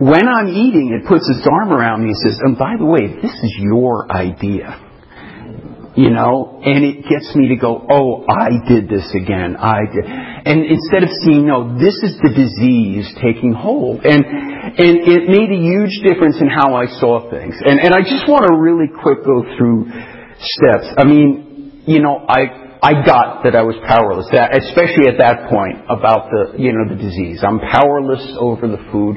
when 0.00 0.24
I'm 0.24 0.48
eating, 0.48 0.96
it 0.96 1.04
puts 1.04 1.28
its 1.28 1.44
arm 1.44 1.76
around 1.76 2.08
me 2.08 2.16
and 2.16 2.20
says, 2.24 2.40
and 2.40 2.56
by 2.56 2.80
the 2.80 2.88
way, 2.88 3.04
this 3.20 3.36
is 3.44 3.52
your 3.60 4.08
idea. 4.08 4.80
You 5.92 6.08
know, 6.08 6.62
and 6.64 6.88
it 6.88 7.04
gets 7.04 7.36
me 7.36 7.52
to 7.52 7.56
go, 7.60 7.84
oh, 7.84 8.24
I 8.24 8.64
did 8.64 8.88
this 8.88 9.04
again. 9.12 9.58
I 9.60 9.84
did. 9.92 10.06
And 10.08 10.64
instead 10.64 11.02
of 11.02 11.10
seeing, 11.20 11.44
no, 11.44 11.76
this 11.76 12.00
is 12.00 12.16
the 12.22 12.32
disease 12.32 13.12
taking 13.20 13.52
hold. 13.52 14.06
And, 14.08 14.24
and 14.24 14.94
it 15.04 15.28
made 15.28 15.52
a 15.52 15.60
huge 15.60 16.00
difference 16.00 16.40
in 16.40 16.48
how 16.48 16.72
I 16.72 16.86
saw 16.96 17.28
things. 17.28 17.60
And, 17.60 17.76
and 17.76 17.92
I 17.92 18.00
just 18.08 18.24
want 18.24 18.48
to 18.48 18.56
really 18.56 18.88
quick 18.88 19.20
go 19.20 19.44
through 19.58 19.92
steps. 20.38 20.94
I 20.96 21.04
mean, 21.04 21.47
you 21.88 22.00
know, 22.00 22.20
I, 22.28 22.78
I 22.84 22.92
got 23.00 23.42
that 23.44 23.56
I 23.56 23.62
was 23.62 23.74
powerless, 23.88 24.28
especially 24.28 25.08
at 25.08 25.16
that 25.18 25.48
point 25.48 25.88
about 25.88 26.28
the, 26.28 26.60
you 26.60 26.76
know, 26.76 26.84
the 26.84 27.00
disease. 27.00 27.40
I'm 27.42 27.58
powerless 27.58 28.36
over 28.38 28.68
the 28.68 28.78
food. 28.92 29.16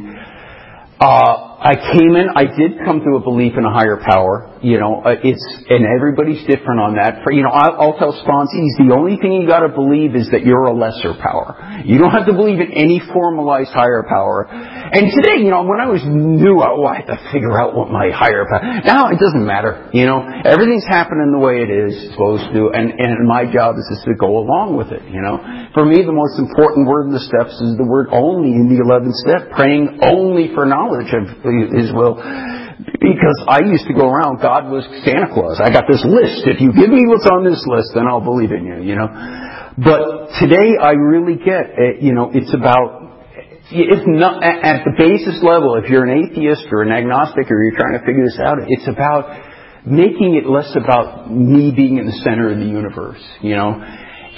Uh, 0.95 1.50
I 1.61 1.77
came 1.77 2.17
in, 2.17 2.25
I 2.33 2.49
did 2.49 2.81
come 2.81 3.05
to 3.05 3.17
a 3.17 3.21
belief 3.21 3.53
in 3.53 3.61
a 3.61 3.69
higher 3.69 4.01
power. 4.01 4.49
You 4.65 4.81
know, 4.81 5.05
uh, 5.05 5.13
it's, 5.21 5.45
and 5.69 5.85
everybody's 5.85 6.41
different 6.49 6.81
on 6.81 6.97
that. 6.97 7.21
For, 7.21 7.29
you 7.29 7.45
know, 7.45 7.53
I'll, 7.53 7.77
I'll 7.77 7.97
tell 8.01 8.17
sponsees, 8.17 8.81
the 8.81 8.89
only 8.97 9.21
thing 9.21 9.37
you 9.37 9.45
gotta 9.45 9.69
believe 9.69 10.17
is 10.17 10.33
that 10.33 10.41
you're 10.41 10.65
a 10.65 10.73
lesser 10.73 11.13
power. 11.21 11.53
You 11.85 12.01
don't 12.01 12.09
have 12.09 12.25
to 12.25 12.33
believe 12.33 12.57
in 12.61 12.73
any 12.73 12.97
formalized 12.97 13.73
higher 13.77 14.01
power. 14.09 14.49
And 14.49 15.13
today, 15.13 15.45
you 15.45 15.53
know, 15.53 15.61
when 15.61 15.77
I 15.77 15.85
was 15.85 16.01
new, 16.01 16.65
oh, 16.65 16.81
I 16.85 17.05
had 17.05 17.09
to 17.13 17.17
figure 17.29 17.53
out 17.53 17.77
what 17.77 17.93
my 17.93 18.09
higher 18.09 18.49
power, 18.49 18.81
now 18.81 19.13
it 19.13 19.21
doesn't 19.21 19.45
matter. 19.45 19.89
You 19.93 20.09
know, 20.09 20.17
everything's 20.41 20.85
happening 20.89 21.29
the 21.29 21.41
way 21.41 21.61
it 21.61 21.69
is 21.69 22.09
supposed 22.09 22.49
to, 22.57 22.73
and, 22.73 22.89
and 22.97 23.21
my 23.29 23.45
job 23.45 23.77
is 23.77 23.85
just 23.85 24.05
to 24.09 24.17
go 24.17 24.41
along 24.41 24.77
with 24.77 24.89
it, 24.89 25.05
you 25.09 25.21
know. 25.21 25.37
For 25.77 25.85
me, 25.85 26.01
the 26.01 26.13
most 26.13 26.41
important 26.41 26.89
word 26.89 27.09
in 27.09 27.13
the 27.13 27.21
steps 27.21 27.53
is 27.61 27.77
the 27.77 27.85
word 27.85 28.09
only 28.09 28.57
in 28.57 28.65
the 28.65 28.81
11th 28.81 29.13
step, 29.25 29.53
praying 29.53 30.01
only 30.01 30.53
for 30.57 30.65
knowledge 30.65 31.13
of 31.13 31.29
His 31.75 31.91
will. 31.93 32.15
Because 32.81 33.37
I 33.45 33.61
used 33.61 33.85
to 33.87 33.93
go 33.93 34.09
around, 34.09 34.41
God 34.41 34.71
was 34.71 34.85
Santa 35.05 35.29
Claus. 35.29 35.61
I 35.61 35.69
got 35.69 35.85
this 35.85 36.01
list. 36.01 36.49
If 36.49 36.61
you 36.61 36.73
give 36.73 36.89
me 36.89 37.05
what's 37.05 37.29
on 37.29 37.45
this 37.45 37.61
list, 37.69 37.93
then 37.93 38.07
I'll 38.07 38.25
believe 38.25 38.49
in 38.49 38.65
you, 38.65 38.81
you 38.81 38.95
know. 38.97 39.05
But 39.77 40.33
today 40.41 40.77
I 40.81 40.97
really 40.97 41.37
get, 41.37 41.77
uh, 41.77 42.01
you 42.01 42.13
know, 42.13 42.31
it's 42.33 42.53
about, 42.53 43.29
if 43.69 44.01
not, 44.07 44.43
at 44.43 44.83
the 44.83 44.93
basis 44.97 45.39
level, 45.45 45.77
if 45.77 45.89
you're 45.89 46.05
an 46.05 46.25
atheist 46.25 46.65
or 46.71 46.81
an 46.81 46.91
agnostic 46.91 47.49
or 47.51 47.61
you're 47.61 47.77
trying 47.77 47.99
to 47.99 48.03
figure 48.05 48.25
this 48.25 48.39
out, 48.41 48.57
it's 48.65 48.87
about 48.89 49.85
making 49.85 50.35
it 50.35 50.45
less 50.45 50.69
about 50.75 51.31
me 51.31 51.73
being 51.75 51.97
in 51.97 52.05
the 52.05 52.17
center 52.25 52.51
of 52.51 52.57
the 52.57 52.65
universe, 52.65 53.21
you 53.41 53.55
know, 53.55 53.81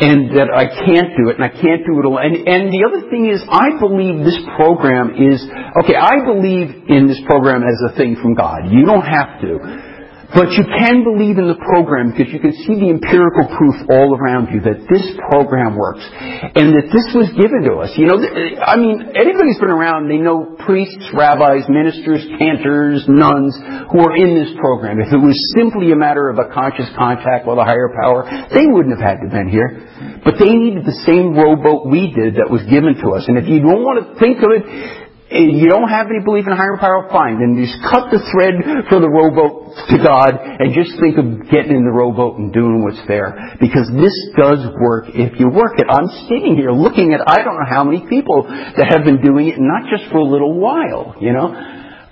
and 0.04 0.36
that 0.36 0.52
I 0.52 0.68
can't 0.68 1.16
do 1.16 1.32
it 1.32 1.40
and 1.40 1.46
I 1.48 1.54
can't 1.56 1.88
do 1.88 1.96
it 2.00 2.04
alone. 2.04 2.28
And, 2.28 2.36
and 2.44 2.62
the 2.76 2.84
other 2.84 3.08
thing 3.08 3.32
is, 3.32 3.40
I 3.48 3.80
believe 3.80 4.20
this 4.28 4.36
program 4.60 5.16
is, 5.16 5.40
okay, 5.80 5.96
I 5.96 6.20
believe 6.28 6.92
in 6.92 7.08
this 7.08 7.24
program 7.24 7.64
as 7.64 7.80
a 7.88 7.96
thing 7.96 8.20
from 8.20 8.36
God. 8.36 8.68
You 8.68 8.84
don't 8.84 9.08
have 9.08 9.40
to. 9.48 9.93
But 10.34 10.50
you 10.58 10.66
can 10.66 11.06
believe 11.06 11.38
in 11.38 11.46
the 11.46 11.60
program 11.62 12.10
because 12.10 12.34
you 12.34 12.42
can 12.42 12.58
see 12.66 12.80
the 12.80 12.90
empirical 12.90 13.46
proof 13.54 13.86
all 13.94 14.18
around 14.18 14.50
you 14.50 14.66
that 14.66 14.90
this 14.90 15.06
program 15.30 15.78
works 15.78 16.02
and 16.02 16.74
that 16.74 16.90
this 16.90 17.08
was 17.14 17.30
given 17.38 17.70
to 17.70 17.84
us. 17.86 17.94
You 17.94 18.10
know, 18.10 18.18
I 18.18 18.80
mean, 18.80 19.14
anybody's 19.14 19.62
been 19.62 19.70
around, 19.70 20.10
they 20.10 20.18
know 20.18 20.58
priests, 20.66 21.06
rabbis, 21.14 21.70
ministers, 21.70 22.26
cantors, 22.42 23.06
nuns 23.06 23.54
who 23.94 24.02
are 24.02 24.16
in 24.16 24.34
this 24.34 24.56
program. 24.58 24.98
If 24.98 25.14
it 25.14 25.22
was 25.22 25.38
simply 25.54 25.94
a 25.94 26.00
matter 26.00 26.32
of 26.32 26.42
a 26.42 26.50
conscious 26.50 26.90
contact 26.98 27.46
with 27.46 27.62
a 27.62 27.66
higher 27.66 27.94
power, 27.94 28.26
they 28.50 28.66
wouldn't 28.66 28.96
have 28.96 29.06
had 29.06 29.22
to 29.22 29.30
been 29.34 29.50
here. 29.50 30.22
But 30.24 30.38
they 30.40 30.54
needed 30.54 30.86
the 30.86 30.98
same 31.06 31.34
rowboat 31.34 31.90
we 31.90 32.14
did 32.14 32.42
that 32.42 32.50
was 32.50 32.62
given 32.70 32.96
to 33.02 33.18
us. 33.18 33.26
And 33.28 33.38
if 33.38 33.50
you 33.50 33.60
don't 33.60 33.82
want 33.82 34.02
to 34.02 34.06
think 34.22 34.38
of 34.42 34.50
it 34.50 35.03
you 35.32 35.70
don't 35.70 35.90
have 35.90 36.08
any 36.08 36.24
belief 36.24 36.46
in 36.46 36.54
higher 36.54 36.78
power, 36.78 37.08
fine. 37.10 37.40
Then 37.40 37.58
just 37.58 37.80
cut 37.82 38.12
the 38.12 38.22
thread 38.30 38.86
for 38.90 39.00
the 39.00 39.10
rowboat 39.10 39.74
to 39.90 39.98
God 39.98 40.36
and 40.36 40.76
just 40.76 41.00
think 41.00 41.18
of 41.18 41.50
getting 41.50 41.74
in 41.74 41.86
the 41.88 41.96
rowboat 41.96 42.38
and 42.38 42.54
doing 42.54 42.84
what's 42.84 43.02
there. 43.08 43.58
Because 43.60 43.90
this 43.96 44.14
does 44.38 44.62
work 44.78 45.10
if 45.10 45.40
you 45.40 45.50
work 45.50 45.80
it. 45.80 45.88
I'm 45.90 46.12
sitting 46.30 46.56
here 46.56 46.72
looking 46.72 47.14
at 47.14 47.24
I 47.26 47.42
don't 47.42 47.56
know 47.56 47.70
how 47.70 47.84
many 47.84 48.06
people 48.06 48.44
that 48.44 48.92
have 48.92 49.06
been 49.06 49.22
doing 49.24 49.48
it, 49.48 49.58
not 49.58 49.90
just 49.90 50.12
for 50.12 50.20
a 50.20 50.28
little 50.28 50.60
while, 50.60 51.16
you 51.20 51.34
know. 51.34 51.50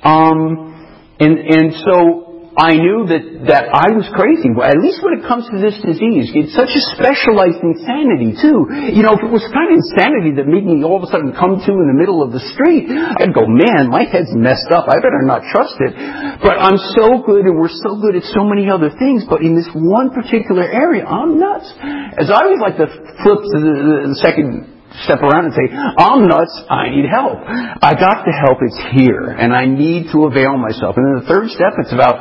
Um, 0.02 0.71
and 1.19 1.38
and 1.38 1.74
so 1.86 2.31
I 2.51 2.75
knew 2.75 3.07
that, 3.07 3.47
that 3.47 3.71
I 3.71 3.95
was 3.95 4.03
crazy, 4.11 4.51
at 4.51 4.75
least 4.75 4.99
when 4.99 5.15
it 5.15 5.23
comes 5.23 5.47
to 5.47 5.57
this 5.63 5.79
disease. 5.79 6.35
It's 6.35 6.51
such 6.51 6.75
a 6.75 6.83
specialized 6.99 7.63
insanity, 7.63 8.35
too. 8.35 8.91
You 8.91 9.07
know, 9.07 9.15
if 9.15 9.23
it 9.23 9.31
was 9.31 9.39
kind 9.55 9.71
of 9.71 9.79
insanity 9.79 10.35
that 10.35 10.51
made 10.51 10.67
me 10.67 10.83
all 10.83 10.99
of 10.99 11.07
a 11.07 11.11
sudden 11.11 11.31
come 11.31 11.63
to 11.63 11.71
in 11.71 11.87
the 11.87 11.95
middle 11.95 12.19
of 12.19 12.35
the 12.35 12.43
street, 12.51 12.91
I'd 12.91 13.31
go, 13.31 13.47
man, 13.47 13.87
my 13.87 14.03
head's 14.03 14.35
messed 14.35 14.67
up. 14.67 14.91
I 14.91 14.99
better 14.99 15.23
not 15.23 15.47
trust 15.47 15.79
it. 15.79 15.95
But 16.43 16.59
I'm 16.59 16.75
so 16.99 17.23
good 17.23 17.47
and 17.47 17.55
we're 17.55 17.71
so 17.71 17.95
good 18.03 18.19
at 18.19 18.27
so 18.35 18.43
many 18.43 18.67
other 18.67 18.91
things, 18.99 19.23
but 19.23 19.39
in 19.39 19.55
this 19.55 19.71
one 19.71 20.11
particular 20.11 20.67
area, 20.67 21.07
I'm 21.07 21.39
nuts. 21.39 21.71
As 22.19 22.27
I 22.27 22.51
always 22.51 22.59
like 22.59 22.75
to 22.83 22.87
flip 23.23 23.47
the, 23.47 24.11
the 24.11 24.19
second 24.19 24.67
step 25.07 25.23
around 25.23 25.47
and 25.47 25.55
say, 25.55 25.71
I'm 25.71 26.27
nuts, 26.27 26.51
I 26.67 26.91
need 26.91 27.07
help. 27.07 27.39
I 27.79 27.95
got 27.95 28.27
the 28.27 28.35
help, 28.35 28.59
it's 28.59 28.81
here, 28.91 29.31
and 29.31 29.55
I 29.55 29.65
need 29.65 30.11
to 30.11 30.27
avail 30.27 30.59
myself. 30.59 30.99
And 30.99 31.07
then 31.07 31.15
the 31.23 31.27
third 31.31 31.47
step, 31.55 31.79
it's 31.79 31.95
about 31.95 32.19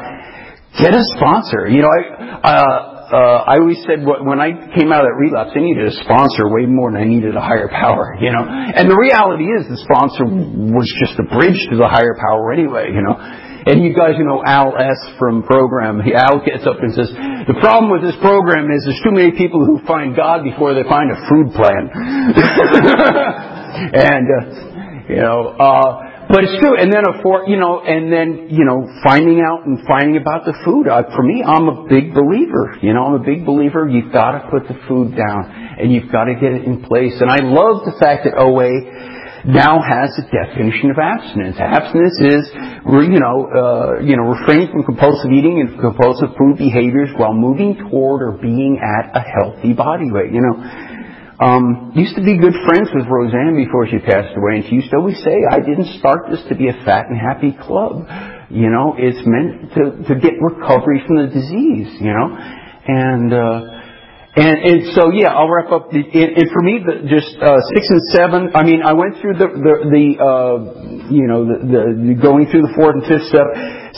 Get 0.78 0.94
a 0.94 1.02
sponsor. 1.18 1.66
You 1.66 1.82
know, 1.82 1.90
I, 1.90 2.46
uh, 2.46 3.10
uh, 3.10 3.42
I 3.42 3.58
always 3.58 3.82
said 3.90 4.06
when 4.06 4.38
I 4.38 4.54
came 4.78 4.94
out 4.94 5.02
of 5.02 5.10
that 5.10 5.18
relapse, 5.18 5.50
I 5.50 5.58
needed 5.58 5.82
a 5.82 5.90
sponsor 6.06 6.46
way 6.46 6.70
more 6.70 6.94
than 6.94 7.02
I 7.02 7.10
needed 7.10 7.34
a 7.34 7.42
higher 7.42 7.66
power, 7.66 8.14
you 8.22 8.30
know. 8.30 8.46
And 8.46 8.86
the 8.86 8.94
reality 8.94 9.50
is 9.50 9.66
the 9.66 9.82
sponsor 9.82 10.30
was 10.30 10.86
just 11.02 11.18
a 11.18 11.26
bridge 11.26 11.58
to 11.74 11.76
the 11.76 11.90
higher 11.90 12.14
power 12.14 12.54
anyway, 12.54 12.94
you 12.94 13.02
know. 13.02 13.18
And 13.18 13.82
you 13.82 13.98
guys, 13.98 14.14
you 14.14 14.22
know, 14.24 14.46
Al 14.46 14.78
S. 14.78 14.96
from 15.18 15.42
program, 15.42 16.06
Al 16.06 16.38
gets 16.46 16.62
up 16.64 16.78
and 16.78 16.94
says, 16.94 17.10
the 17.50 17.58
problem 17.58 17.90
with 17.90 18.06
this 18.06 18.16
program 18.22 18.70
is 18.70 18.86
there's 18.86 19.02
too 19.02 19.12
many 19.12 19.34
people 19.34 19.66
who 19.66 19.82
find 19.84 20.14
God 20.14 20.46
before 20.46 20.72
they 20.72 20.86
find 20.86 21.10
a 21.10 21.18
food 21.26 21.50
plan. 21.52 21.90
and, 23.90 24.26
uh, 24.30 25.10
you 25.10 25.18
know, 25.18 25.50
uh, 25.58 26.09
but 26.30 26.44
it's 26.46 26.56
true. 26.62 26.78
And 26.78 26.92
then 26.92 27.02
a 27.02 27.22
for 27.22 27.44
you 27.50 27.58
know, 27.58 27.82
and 27.82 28.12
then 28.12 28.48
you 28.50 28.64
know, 28.64 28.86
finding 29.02 29.42
out 29.42 29.66
and 29.66 29.82
finding 29.86 30.16
about 30.16 30.46
the 30.46 30.54
food. 30.64 30.86
Uh, 30.86 31.02
for 31.14 31.22
me, 31.22 31.42
I'm 31.42 31.66
a 31.66 31.84
big 31.90 32.14
believer. 32.14 32.78
You 32.80 32.94
know, 32.94 33.10
I'm 33.10 33.18
a 33.18 33.24
big 33.24 33.44
believer. 33.44 33.88
You've 33.88 34.12
got 34.12 34.38
to 34.38 34.48
put 34.50 34.68
the 34.70 34.78
food 34.86 35.16
down, 35.18 35.50
and 35.78 35.92
you've 35.92 36.10
got 36.10 36.30
to 36.30 36.34
get 36.34 36.54
it 36.54 36.64
in 36.64 36.86
place. 36.86 37.18
And 37.20 37.30
I 37.30 37.42
love 37.42 37.82
the 37.84 37.98
fact 37.98 38.24
that 38.24 38.38
OA 38.38 38.70
now 39.44 39.80
has 39.80 40.12
a 40.18 40.24
definition 40.28 40.90
of 40.90 40.98
abstinence. 40.98 41.56
Abstinence 41.58 42.18
is, 42.20 42.44
you 42.52 43.20
know, 43.20 43.48
uh, 43.48 44.00
you 44.04 44.16
know, 44.16 44.28
refraining 44.36 44.68
from 44.72 44.84
compulsive 44.84 45.32
eating 45.32 45.60
and 45.60 45.80
compulsive 45.80 46.36
food 46.36 46.58
behaviors 46.58 47.08
while 47.16 47.32
moving 47.32 47.76
toward 47.88 48.22
or 48.22 48.32
being 48.36 48.78
at 48.78 49.16
a 49.16 49.20
healthy 49.20 49.72
body 49.72 50.12
weight. 50.12 50.32
You 50.32 50.44
know, 50.44 50.56
um, 51.40 51.92
used 51.96 52.16
to 52.16 52.22
be 52.22 52.36
good 52.36 52.52
friends 52.68 52.92
with 52.92 53.08
Rozanne 53.08 53.56
before 53.56 53.88
she 53.88 53.98
passed 53.98 54.36
away, 54.36 54.60
and 54.60 54.64
she 54.68 54.76
used 54.76 54.90
to 54.90 54.96
always 54.96 55.16
say, 55.24 55.32
"I 55.50 55.60
didn't 55.60 55.98
start 55.98 56.28
this 56.30 56.44
to 56.48 56.54
be 56.54 56.68
a 56.68 56.76
fat 56.84 57.08
and 57.08 57.16
happy 57.16 57.56
club. 57.56 58.04
You 58.50 58.68
know, 58.68 58.94
it's 58.98 59.24
meant 59.24 59.72
to 59.72 59.82
to 60.04 60.20
get 60.20 60.36
recovery 60.36 61.00
from 61.06 61.16
the 61.24 61.28
disease. 61.32 61.96
You 62.00 62.12
know, 62.12 62.28
and." 62.86 63.32
Uh, 63.32 63.76
and, 64.30 64.62
and 64.62 64.94
so 64.94 65.10
yeah, 65.10 65.34
I'll 65.34 65.50
wrap 65.50 65.72
up. 65.72 65.90
The, 65.90 65.98
and, 65.98 66.38
and 66.38 66.46
for 66.54 66.62
me, 66.62 66.78
the, 66.78 67.02
just 67.10 67.34
uh, 67.42 67.58
six 67.74 67.90
and 67.90 68.00
seven. 68.14 68.54
I 68.54 68.62
mean, 68.62 68.78
I 68.78 68.92
went 68.94 69.18
through 69.18 69.34
the 69.34 69.50
the, 69.50 69.74
the 69.90 70.06
uh, 70.22 71.10
you 71.10 71.26
know 71.26 71.50
the, 71.50 71.58
the, 71.66 71.82
the 71.98 72.14
going 72.14 72.46
through 72.46 72.62
the 72.62 72.74
fourth 72.78 72.94
and 72.94 73.04
fifth 73.10 73.26
step. 73.26 73.50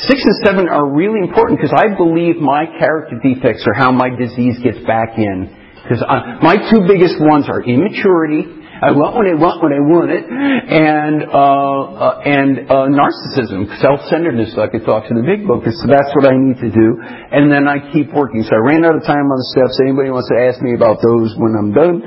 Six 0.09 0.25
and 0.25 0.37
seven 0.41 0.73
are 0.73 0.89
really 0.89 1.21
important 1.21 1.61
because 1.61 1.77
I 1.77 1.93
believe 2.01 2.41
my 2.41 2.65
character 2.65 3.21
defects 3.21 3.69
are 3.69 3.77
how 3.77 3.93
my 3.93 4.09
disease 4.09 4.57
gets 4.65 4.81
back 4.89 5.21
in. 5.21 5.62
Because 5.83 6.03
my 6.43 6.57
two 6.71 6.87
biggest 6.87 7.19
ones 7.19 7.49
are 7.49 7.63
immaturity. 7.63 8.63
I 8.83 8.91
want 8.91 9.15
what 9.15 9.31
I 9.31 9.39
want 9.39 9.63
when 9.63 9.71
I 9.71 9.79
want 9.79 10.11
it, 10.11 10.27
and 10.27 11.23
uh, 11.31 11.39
uh, 11.39 12.19
and 12.27 12.67
uh, 12.67 12.91
narcissism, 12.91 13.71
self-centeredness. 13.79 14.59
I 14.59 14.67
could 14.67 14.83
talk 14.83 15.07
to 15.07 15.15
the 15.15 15.23
big 15.23 15.47
book. 15.47 15.63
So 15.63 15.87
that's 15.87 16.11
what 16.19 16.27
I 16.27 16.35
need 16.35 16.59
to 16.59 16.67
do, 16.67 16.99
and 16.99 17.47
then 17.47 17.71
I 17.71 17.79
keep 17.95 18.11
working. 18.11 18.43
So 18.43 18.59
I 18.59 18.63
ran 18.67 18.83
out 18.83 18.99
of 18.99 19.07
time 19.07 19.23
on 19.31 19.39
the 19.39 19.49
steps. 19.55 19.79
Anybody 19.79 20.11
wants 20.11 20.27
to 20.35 20.39
ask 20.43 20.59
me 20.67 20.75
about 20.75 20.99
those 20.99 21.31
when 21.39 21.55
I'm 21.55 21.71
done, 21.71 22.03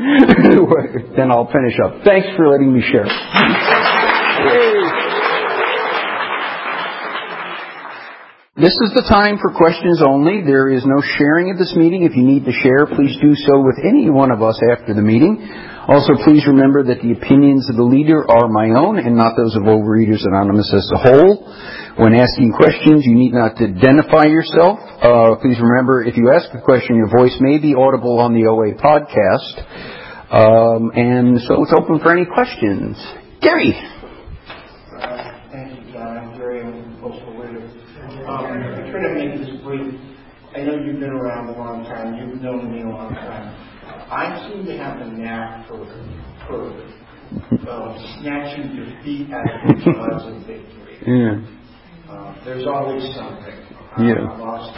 then 1.15 1.31
I'll 1.31 1.47
finish 1.47 1.79
up. 1.79 2.03
Thanks 2.03 2.27
for 2.35 2.51
letting 2.51 2.75
me 2.75 2.83
share. 2.83 3.07
This 8.55 8.71
is 8.87 8.95
the 8.95 9.03
time 9.03 9.35
for 9.35 9.51
questions 9.51 9.99
only. 9.99 10.39
There 10.39 10.71
is 10.71 10.87
no 10.87 11.03
sharing 11.19 11.51
at 11.51 11.59
this 11.59 11.75
meeting. 11.75 12.07
If 12.07 12.15
you 12.15 12.23
need 12.23 12.47
to 12.47 12.55
share, 12.55 12.87
please 12.87 13.11
do 13.19 13.35
so 13.35 13.59
with 13.59 13.75
any 13.83 14.07
one 14.07 14.31
of 14.31 14.39
us 14.39 14.55
after 14.71 14.95
the 14.95 15.03
meeting. 15.03 15.43
Also, 15.91 16.15
please 16.23 16.47
remember 16.47 16.79
that 16.87 17.03
the 17.03 17.11
opinions 17.11 17.67
of 17.67 17.75
the 17.75 17.83
leader 17.83 18.23
are 18.23 18.47
my 18.47 18.71
own 18.71 18.95
and 18.95 19.19
not 19.19 19.35
those 19.35 19.59
of 19.59 19.67
Overeaters 19.67 20.23
Anonymous 20.23 20.71
as 20.71 20.87
a 20.87 20.99
whole. 21.03 21.43
When 21.99 22.15
asking 22.15 22.55
questions, 22.55 23.03
you 23.03 23.19
need 23.19 23.35
not 23.35 23.59
to 23.59 23.67
identify 23.67 24.31
yourself. 24.31 24.79
Uh, 25.03 25.35
please 25.43 25.59
remember, 25.59 26.07
if 26.07 26.15
you 26.15 26.31
ask 26.31 26.47
a 26.55 26.63
question, 26.63 26.95
your 26.95 27.11
voice 27.11 27.35
may 27.43 27.59
be 27.59 27.75
audible 27.75 28.23
on 28.23 28.31
the 28.31 28.47
OA 28.47 28.71
podcast. 28.79 29.51
Um, 30.31 30.95
and 30.95 31.43
so 31.43 31.59
it's 31.59 31.75
open 31.75 31.99
for 31.99 32.15
any 32.15 32.23
questions. 32.23 32.95
Gary. 33.43 33.75
try 38.95 39.07
to 39.07 39.15
make 39.15 39.39
this 39.39 39.61
brief. 39.63 39.93
I 40.55 40.63
know 40.63 40.75
you've 40.75 40.94
been 41.05 41.13
around 41.13 41.49
a 41.49 41.57
long 41.57 41.83
time. 41.85 42.15
You've 42.17 42.41
known 42.41 42.71
me 42.71 42.81
a 42.81 42.89
long 42.89 43.13
time. 43.13 43.53
I 44.09 44.49
seem 44.49 44.65
to 44.65 44.77
have 44.77 44.99
a 45.01 45.07
knack 45.07 45.67
for, 45.67 45.85
for 46.47 46.73
uh, 47.69 48.21
snatching 48.21 48.73
defeat 48.73 49.31
out 49.31 49.45
of 49.45 49.77
the 49.77 49.83
jaws 49.85 50.25
of 50.25 50.47
victory. 50.47 50.97
Yeah. 51.05 51.45
Uh, 52.09 52.45
there's 52.45 52.65
always 52.65 53.03
something. 53.13 53.53
Yeah. 54.01 54.25
I 54.25 54.37
lost 54.37 54.77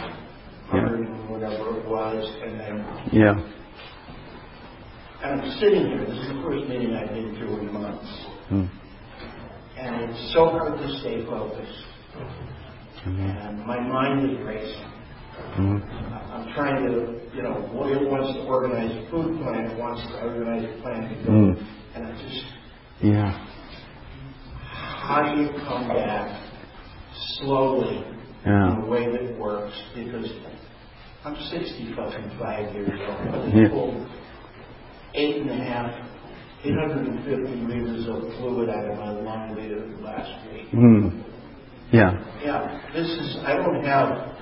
100 0.70 1.00
yeah. 1.00 1.30
whatever 1.32 1.80
it 1.80 1.88
was, 1.88 2.20
and 2.42 2.60
then. 2.60 2.76
Yeah. 3.12 3.34
And 5.24 5.40
I'm 5.40 5.58
sitting 5.58 5.86
here. 5.86 6.04
This 6.04 6.18
is 6.18 6.28
the 6.28 6.42
first 6.44 6.68
meeting 6.68 6.94
I've 6.94 7.08
been 7.08 7.34
to 7.40 7.58
in 7.58 7.72
months. 7.72 8.26
Mm. 8.52 8.70
And 9.78 10.10
it's 10.10 10.34
so 10.34 10.50
hard 10.50 10.78
to 10.78 10.98
stay 11.00 11.24
focused. 11.24 11.84
Mm-hmm. 13.06 13.20
And 13.20 13.66
my 13.66 13.80
mind 13.80 14.30
is 14.30 14.44
racing. 14.44 14.97
Mm-hmm. 15.58 16.14
I'm 16.32 16.54
trying 16.54 16.86
to, 16.86 17.18
you 17.34 17.42
know, 17.42 17.56
it 17.88 18.10
wants 18.10 18.32
to 18.34 18.44
organize 18.44 18.90
a 18.90 19.10
food 19.10 19.38
plan, 19.42 19.78
wants 19.78 20.02
to 20.12 20.22
organize 20.22 20.64
a 20.64 20.82
plan 20.82 21.08
to 21.08 21.24
go. 21.24 21.30
Mm. 21.30 21.66
And 21.94 22.06
I 22.06 22.12
just. 22.22 22.44
Yeah. 23.02 23.48
How 24.70 25.34
do 25.34 25.42
you 25.42 25.48
come 25.66 25.88
back 25.88 26.42
slowly 27.40 28.04
yeah. 28.44 28.72
in 28.72 28.82
a 28.82 28.86
way 28.86 29.10
that 29.10 29.38
works? 29.38 29.74
Because 29.94 30.30
I'm 31.24 31.36
60 31.36 31.94
fucking 31.96 32.38
five 32.38 32.74
years 32.74 33.00
old. 33.00 33.54
Yeah. 33.54 33.68
Pulled 33.70 34.08
eight 35.14 35.42
and 35.42 35.50
a 35.50 35.64
half, 35.64 35.90
850 36.64 37.66
liters 37.66 38.06
of 38.08 38.22
fluid 38.38 38.68
out 38.68 38.84
of 38.84 38.98
my 38.98 39.10
lung 39.10 39.56
last 40.02 40.52
week. 40.52 40.70
Mm. 40.72 41.24
Yeah. 41.92 42.12
Yeah. 42.44 42.90
This 42.92 43.06
is, 43.06 43.38
I 43.44 43.54
don't 43.54 43.82
have, 43.84 44.36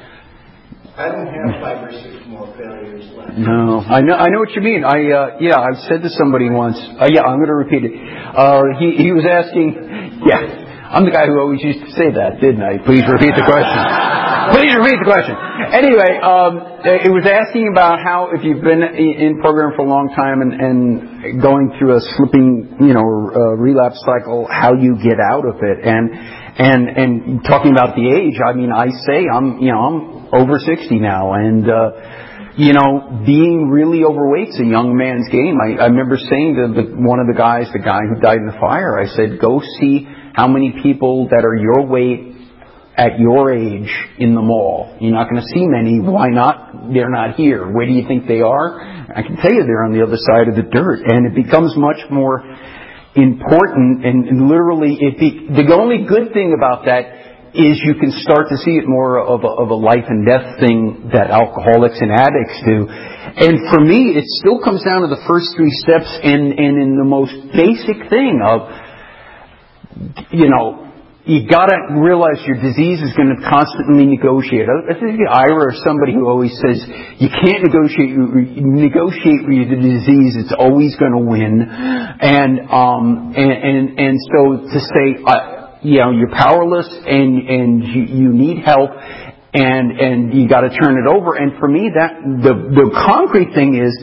I 0.97 1.13
don't 1.13 1.29
have 1.29 1.61
five 1.61 1.85
or 1.85 1.93
six 1.93 2.25
more 2.25 2.49
failures 2.57 3.05
left. 3.13 3.37
No, 3.37 3.85
I 3.85 4.01
know. 4.01 4.17
I 4.17 4.33
know 4.33 4.41
what 4.41 4.57
you 4.57 4.63
mean. 4.65 4.81
I 4.81 4.97
uh, 5.13 5.37
yeah, 5.45 5.61
I've 5.61 5.77
said 5.93 6.01
to 6.01 6.09
somebody 6.09 6.49
once. 6.49 6.81
Uh, 6.97 7.05
yeah, 7.13 7.21
I'm 7.21 7.37
going 7.37 7.53
to 7.53 7.61
repeat 7.69 7.85
it. 7.85 7.93
Uh, 7.93 8.65
he 8.81 8.97
he 8.97 9.13
was 9.13 9.29
asking. 9.29 9.77
Yeah, 10.25 10.41
I'm 10.89 11.05
the 11.05 11.13
guy 11.13 11.29
who 11.29 11.37
always 11.37 11.61
used 11.61 11.85
to 11.85 11.93
say 11.93 12.17
that, 12.17 12.41
didn't 12.41 12.65
I? 12.65 12.81
Please 12.81 13.05
repeat 13.05 13.37
the 13.37 13.45
question. 13.45 13.77
Please 14.57 14.73
repeat 14.73 14.97
the 15.03 15.09
question. 15.11 15.37
Anyway, 15.75 16.17
um, 16.23 16.81
it 16.87 17.13
was 17.13 17.29
asking 17.29 17.69
about 17.69 18.01
how 18.01 18.33
if 18.33 18.41
you've 18.41 18.65
been 18.65 18.81
in 18.81 19.37
program 19.45 19.77
for 19.77 19.85
a 19.85 19.91
long 19.91 20.09
time 20.17 20.41
and, 20.41 20.57
and 20.57 21.43
going 21.43 21.77
through 21.77 21.99
a 21.99 22.01
slipping, 22.17 22.73
you 22.81 22.95
know, 22.97 23.05
uh, 23.05 23.59
relapse 23.61 24.01
cycle, 24.01 24.49
how 24.49 24.73
you 24.73 24.97
get 25.03 25.21
out 25.21 25.45
of 25.45 25.61
it, 25.61 25.85
and 25.85 26.09
and 26.57 26.89
and 26.89 27.45
talking 27.45 27.77
about 27.77 27.93
the 27.93 28.09
age. 28.09 28.41
I 28.41 28.57
mean, 28.57 28.73
I 28.73 28.89
say 29.05 29.29
I'm, 29.29 29.59
you 29.61 29.77
know, 29.77 29.83
I'm 29.83 30.16
over 30.33 30.59
60 30.59 30.99
now, 30.99 31.35
and 31.35 31.69
uh, 31.69 31.91
you 32.57 32.73
know, 32.73 33.23
being 33.27 33.69
really 33.69 34.05
overweight's 34.05 34.59
a 34.59 34.65
young 34.65 34.97
man's 34.97 35.29
game. 35.29 35.59
I, 35.61 35.85
I 35.85 35.87
remember 35.87 36.17
saying 36.17 36.57
to 36.57 36.73
the, 36.73 36.97
one 36.97 37.21
of 37.21 37.27
the 37.29 37.37
guys, 37.37 37.69
the 37.73 37.85
guy 37.85 38.01
who 38.09 38.21
died 38.21 38.39
in 38.39 38.47
the 38.47 38.59
fire, 38.59 38.99
I 38.99 39.07
said, 39.13 39.41
"Go 39.41 39.61
see 39.81 40.09
how 40.35 40.49
many 40.49 40.73
people 40.83 41.29
that 41.29 41.45
are 41.45 41.55
your 41.55 41.87
weight 41.87 42.37
at 42.97 43.19
your 43.21 43.53
age 43.53 43.93
in 44.19 44.35
the 44.35 44.41
mall. 44.41 44.97
You're 45.01 45.13
not 45.13 45.29
going 45.29 45.43
to 45.43 45.49
see 45.53 45.69
many. 45.69 46.01
Why 46.01 46.29
not? 46.29 46.93
They're 46.93 47.13
not 47.13 47.37
here. 47.37 47.71
Where 47.71 47.85
do 47.85 47.93
you 47.93 48.09
think 48.09 48.27
they 48.27 48.41
are? 48.41 48.81
I 48.81 49.21
can 49.21 49.37
tell 49.37 49.53
you 49.53 49.65
they're 49.65 49.85
on 49.85 49.93
the 49.93 50.03
other 50.03 50.17
side 50.17 50.49
of 50.49 50.57
the 50.57 50.65
dirt, 50.65 51.05
and 51.05 51.29
it 51.29 51.37
becomes 51.37 51.77
much 51.77 52.01
more 52.11 52.41
important. 53.15 54.05
And, 54.05 54.29
and 54.29 54.49
literally, 54.49 54.97
it 54.97 55.21
be, 55.21 55.45
the 55.53 55.77
only 55.77 56.09
good 56.09 56.33
thing 56.33 56.57
about 56.57 56.87
that 56.87 57.26
is 57.57 57.81
you 57.85 57.97
can 57.97 58.13
start 58.21 58.49
to 58.51 58.57
see 58.61 58.77
it 58.77 58.85
more 58.87 59.19
of 59.19 59.45
a, 59.45 59.49
of 59.49 59.71
a 59.71 59.75
life 59.75 60.05
and 60.09 60.27
death 60.29 60.61
thing 60.61 61.11
that 61.13 61.31
alcoholics 61.33 61.97
and 62.01 62.13
addicts 62.13 62.61
do. 62.65 62.87
And 62.89 63.69
for 63.73 63.81
me, 63.81 64.13
it 64.17 64.25
still 64.41 64.61
comes 64.61 64.85
down 64.85 65.03
to 65.03 65.09
the 65.09 65.21
first 65.27 65.57
three 65.57 65.73
steps 65.73 66.09
and, 66.23 66.53
and 66.53 66.75
in 66.81 66.97
the 66.97 67.05
most 67.05 67.33
basic 67.53 68.09
thing 68.09 68.41
of, 68.45 68.69
you 70.31 70.49
know, 70.49 70.87
you 71.27 71.43
gotta 71.51 71.75
realize 71.99 72.39
your 72.47 72.55
disease 72.63 73.03
is 73.03 73.11
going 73.19 73.35
to 73.35 73.43
constantly 73.43 74.07
negotiate. 74.07 74.71
I 74.71 74.95
think 74.95 75.19
Ira 75.27 75.59
or 75.59 75.75
somebody 75.83 76.15
who 76.15 76.31
always 76.31 76.55
says 76.55 76.87
you 77.19 77.27
can't 77.27 77.67
negotiate 77.67 78.15
negotiate 78.15 79.43
with 79.43 79.75
the 79.75 79.81
disease; 79.83 80.39
it's 80.39 80.55
always 80.55 80.95
going 80.95 81.19
to 81.19 81.25
win. 81.27 81.67
And 81.67 82.71
um 82.71 83.35
and 83.35 83.51
and 83.51 83.99
and 83.99 84.15
so 84.23 84.71
to 84.71 84.79
say, 84.79 85.19
uh, 85.27 85.56
you 85.87 86.01
know, 86.01 86.11
you're 86.11 86.35
powerless 86.35 86.89
and, 86.91 87.47
and 87.47 87.85
you, 87.85 88.03
you 88.03 88.29
need 88.35 88.65
help 88.65 88.91
and, 89.55 89.95
and 89.95 90.35
you 90.35 90.49
gotta 90.49 90.69
turn 90.69 90.99
it 90.99 91.07
over. 91.07 91.39
And 91.39 91.59
for 91.61 91.69
me, 91.69 91.91
that, 91.95 92.19
the, 92.43 92.55
the 92.75 92.91
concrete 93.07 93.55
thing 93.55 93.79
is, 93.79 93.95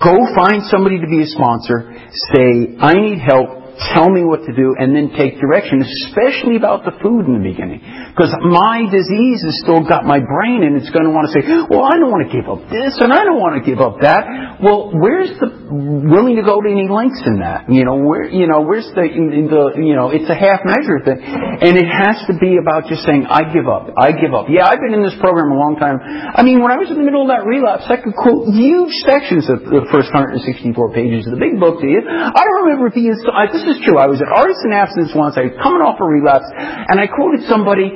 go 0.00 0.16
find 0.34 0.64
somebody 0.72 0.98
to 0.98 1.06
be 1.06 1.22
a 1.22 1.28
sponsor, 1.28 1.92
say, 2.32 2.80
I 2.80 2.94
need 2.94 3.20
help, 3.20 3.57
tell 3.94 4.10
me 4.10 4.24
what 4.24 4.42
to 4.46 4.52
do, 4.52 4.74
and 4.78 4.94
then 4.94 5.14
take 5.14 5.38
direction, 5.38 5.82
especially 5.82 6.56
about 6.56 6.84
the 6.84 6.92
food 6.98 7.30
in 7.30 7.38
the 7.38 7.44
beginning. 7.46 7.80
Because 8.10 8.34
my 8.42 8.82
disease 8.90 9.46
has 9.46 9.54
still 9.62 9.86
got 9.86 10.02
my 10.02 10.18
brain, 10.18 10.66
and 10.66 10.74
it's 10.74 10.90
going 10.90 11.06
to 11.06 11.14
want 11.14 11.30
to 11.30 11.32
say, 11.34 11.46
well, 11.70 11.86
I 11.86 11.94
don't 12.02 12.10
want 12.10 12.26
to 12.26 12.32
give 12.34 12.50
up 12.50 12.66
this, 12.66 12.98
and 12.98 13.14
I 13.14 13.22
don't 13.22 13.38
want 13.38 13.60
to 13.60 13.62
give 13.62 13.78
up 13.78 14.02
that. 14.02 14.58
Well, 14.58 14.90
where's 14.90 15.30
the 15.38 15.54
willing 15.70 16.34
to 16.34 16.42
go 16.42 16.58
to 16.58 16.66
any 16.66 16.90
lengths 16.90 17.22
in 17.22 17.38
that? 17.38 17.70
You 17.70 17.86
know, 17.86 18.02
where, 18.02 18.26
you 18.26 18.50
know, 18.50 18.66
where's 18.66 18.88
the, 18.98 19.06
the, 19.06 19.62
you 19.78 19.94
know, 19.94 20.10
it's 20.10 20.26
a 20.26 20.34
half 20.34 20.66
measure 20.66 20.98
thing. 21.06 21.22
And 21.22 21.78
it 21.78 21.86
has 21.86 22.26
to 22.26 22.34
be 22.42 22.58
about 22.58 22.90
just 22.90 23.06
saying, 23.06 23.30
I 23.30 23.46
give 23.54 23.70
up, 23.70 23.94
I 23.94 24.10
give 24.16 24.34
up. 24.34 24.50
Yeah, 24.50 24.66
I've 24.66 24.82
been 24.82 24.98
in 24.98 25.06
this 25.06 25.14
program 25.22 25.54
a 25.54 25.58
long 25.58 25.78
time. 25.78 26.02
I 26.02 26.42
mean, 26.42 26.58
when 26.58 26.74
I 26.74 26.78
was 26.80 26.90
in 26.90 26.98
the 26.98 27.06
middle 27.06 27.22
of 27.22 27.30
that 27.30 27.46
relapse, 27.46 27.86
I 27.86 28.02
could 28.02 28.16
quote 28.18 28.50
huge 28.50 28.94
sections 29.06 29.46
of 29.46 29.62
the 29.62 29.86
first 29.94 30.10
164 30.10 30.74
pages 30.90 31.30
of 31.30 31.38
the 31.38 31.42
big 31.42 31.60
book 31.60 31.78
to 31.78 31.86
you. 31.86 32.02
I 32.02 32.40
don't 32.42 32.60
remember 32.66 32.90
being, 32.90 33.14
I, 33.30 33.46
this 33.46 33.67
is 33.68 33.78
true. 33.84 34.00
I 34.00 34.08
was 34.08 34.20
at 34.20 34.30
Artists 34.32 34.64
in 34.64 34.72
Abstinence 34.72 35.12
once. 35.12 35.36
I 35.36 35.52
was 35.52 35.56
coming 35.60 35.84
off 35.84 36.00
a 36.00 36.06
relapse, 36.06 36.48
and 36.56 36.96
I 36.96 37.06
quoted 37.06 37.44
somebody 37.46 37.92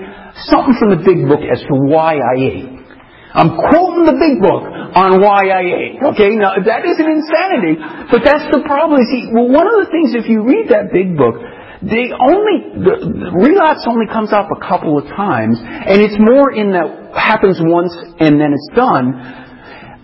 something 0.48 0.76
from 0.76 0.90
the 0.92 1.02
big 1.02 1.24
book 1.28 1.40
as 1.40 1.60
to 1.68 1.74
why 1.74 2.20
I 2.20 2.36
ate. 2.36 2.70
I'm 3.32 3.56
quoting 3.56 4.04
the 4.04 4.18
big 4.20 4.44
book 4.44 4.68
on 4.92 5.24
why 5.24 5.48
I 5.48 5.64
ate. 5.64 5.96
Okay, 6.12 6.36
now 6.36 6.52
that 6.60 6.84
isn't 6.84 7.08
insanity, 7.08 7.80
but 8.12 8.20
that's 8.20 8.44
the 8.52 8.60
problem. 8.68 9.00
See, 9.08 9.32
well, 9.32 9.48
one 9.48 9.64
of 9.64 9.80
the 9.80 9.88
things 9.88 10.12
if 10.12 10.28
you 10.28 10.44
read 10.44 10.68
that 10.68 10.92
big 10.92 11.16
book, 11.16 11.40
they 11.80 12.12
only 12.12 12.76
the, 12.76 12.94
the 13.08 13.30
relapse 13.32 13.88
only 13.88 14.04
comes 14.06 14.36
up 14.36 14.52
a 14.52 14.60
couple 14.60 15.00
of 15.00 15.08
times, 15.16 15.56
and 15.64 16.04
it's 16.04 16.20
more 16.20 16.52
in 16.52 16.76
that 16.76 17.16
happens 17.16 17.56
once 17.60 17.96
and 18.20 18.40
then 18.40 18.52
it's 18.52 18.70
done 18.76 19.16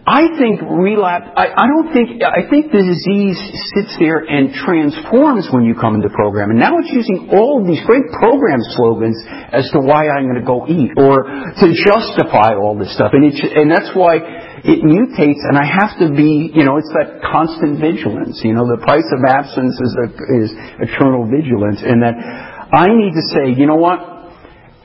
I 0.08 0.40
think 0.40 0.64
relapse, 0.64 1.28
I, 1.36 1.52
I, 1.52 1.66
don't 1.68 1.92
think, 1.92 2.24
I 2.24 2.48
think 2.48 2.72
the 2.72 2.80
disease 2.80 3.36
sits 3.76 3.92
there 4.00 4.24
and 4.24 4.56
transforms 4.56 5.52
when 5.52 5.68
you 5.68 5.76
come 5.76 6.00
into 6.00 6.08
program. 6.08 6.48
And 6.48 6.56
now 6.56 6.80
it's 6.80 6.88
using 6.88 7.28
all 7.28 7.60
these 7.60 7.84
great 7.84 8.08
program 8.16 8.64
slogans 8.72 9.20
as 9.52 9.68
to 9.76 9.84
why 9.84 10.08
I'm 10.08 10.24
going 10.24 10.40
to 10.40 10.48
go 10.48 10.64
eat 10.64 10.96
or 10.96 11.28
to 11.28 11.66
justify 11.76 12.56
all 12.56 12.72
this 12.72 12.88
stuff. 12.96 13.12
And, 13.12 13.20
it, 13.20 13.36
and 13.52 13.68
that's 13.68 13.92
why 13.92 14.16
it 14.64 14.80
mutates 14.80 15.44
and 15.44 15.60
I 15.60 15.68
have 15.68 16.00
to 16.00 16.08
be, 16.16 16.56
you 16.56 16.64
know, 16.64 16.80
it's 16.80 16.88
that 16.96 17.20
constant 17.20 17.76
vigilance. 17.76 18.40
You 18.40 18.56
know, 18.56 18.64
the 18.64 18.80
price 18.80 19.04
of 19.12 19.20
absence 19.28 19.76
is, 19.76 19.92
a, 19.92 20.06
is 20.40 20.48
eternal 20.88 21.28
vigilance 21.28 21.84
and 21.84 22.00
that 22.00 22.16
I 22.16 22.88
need 22.88 23.12
to 23.12 23.24
say, 23.28 23.60
you 23.60 23.68
know 23.68 23.76
what? 23.76 24.00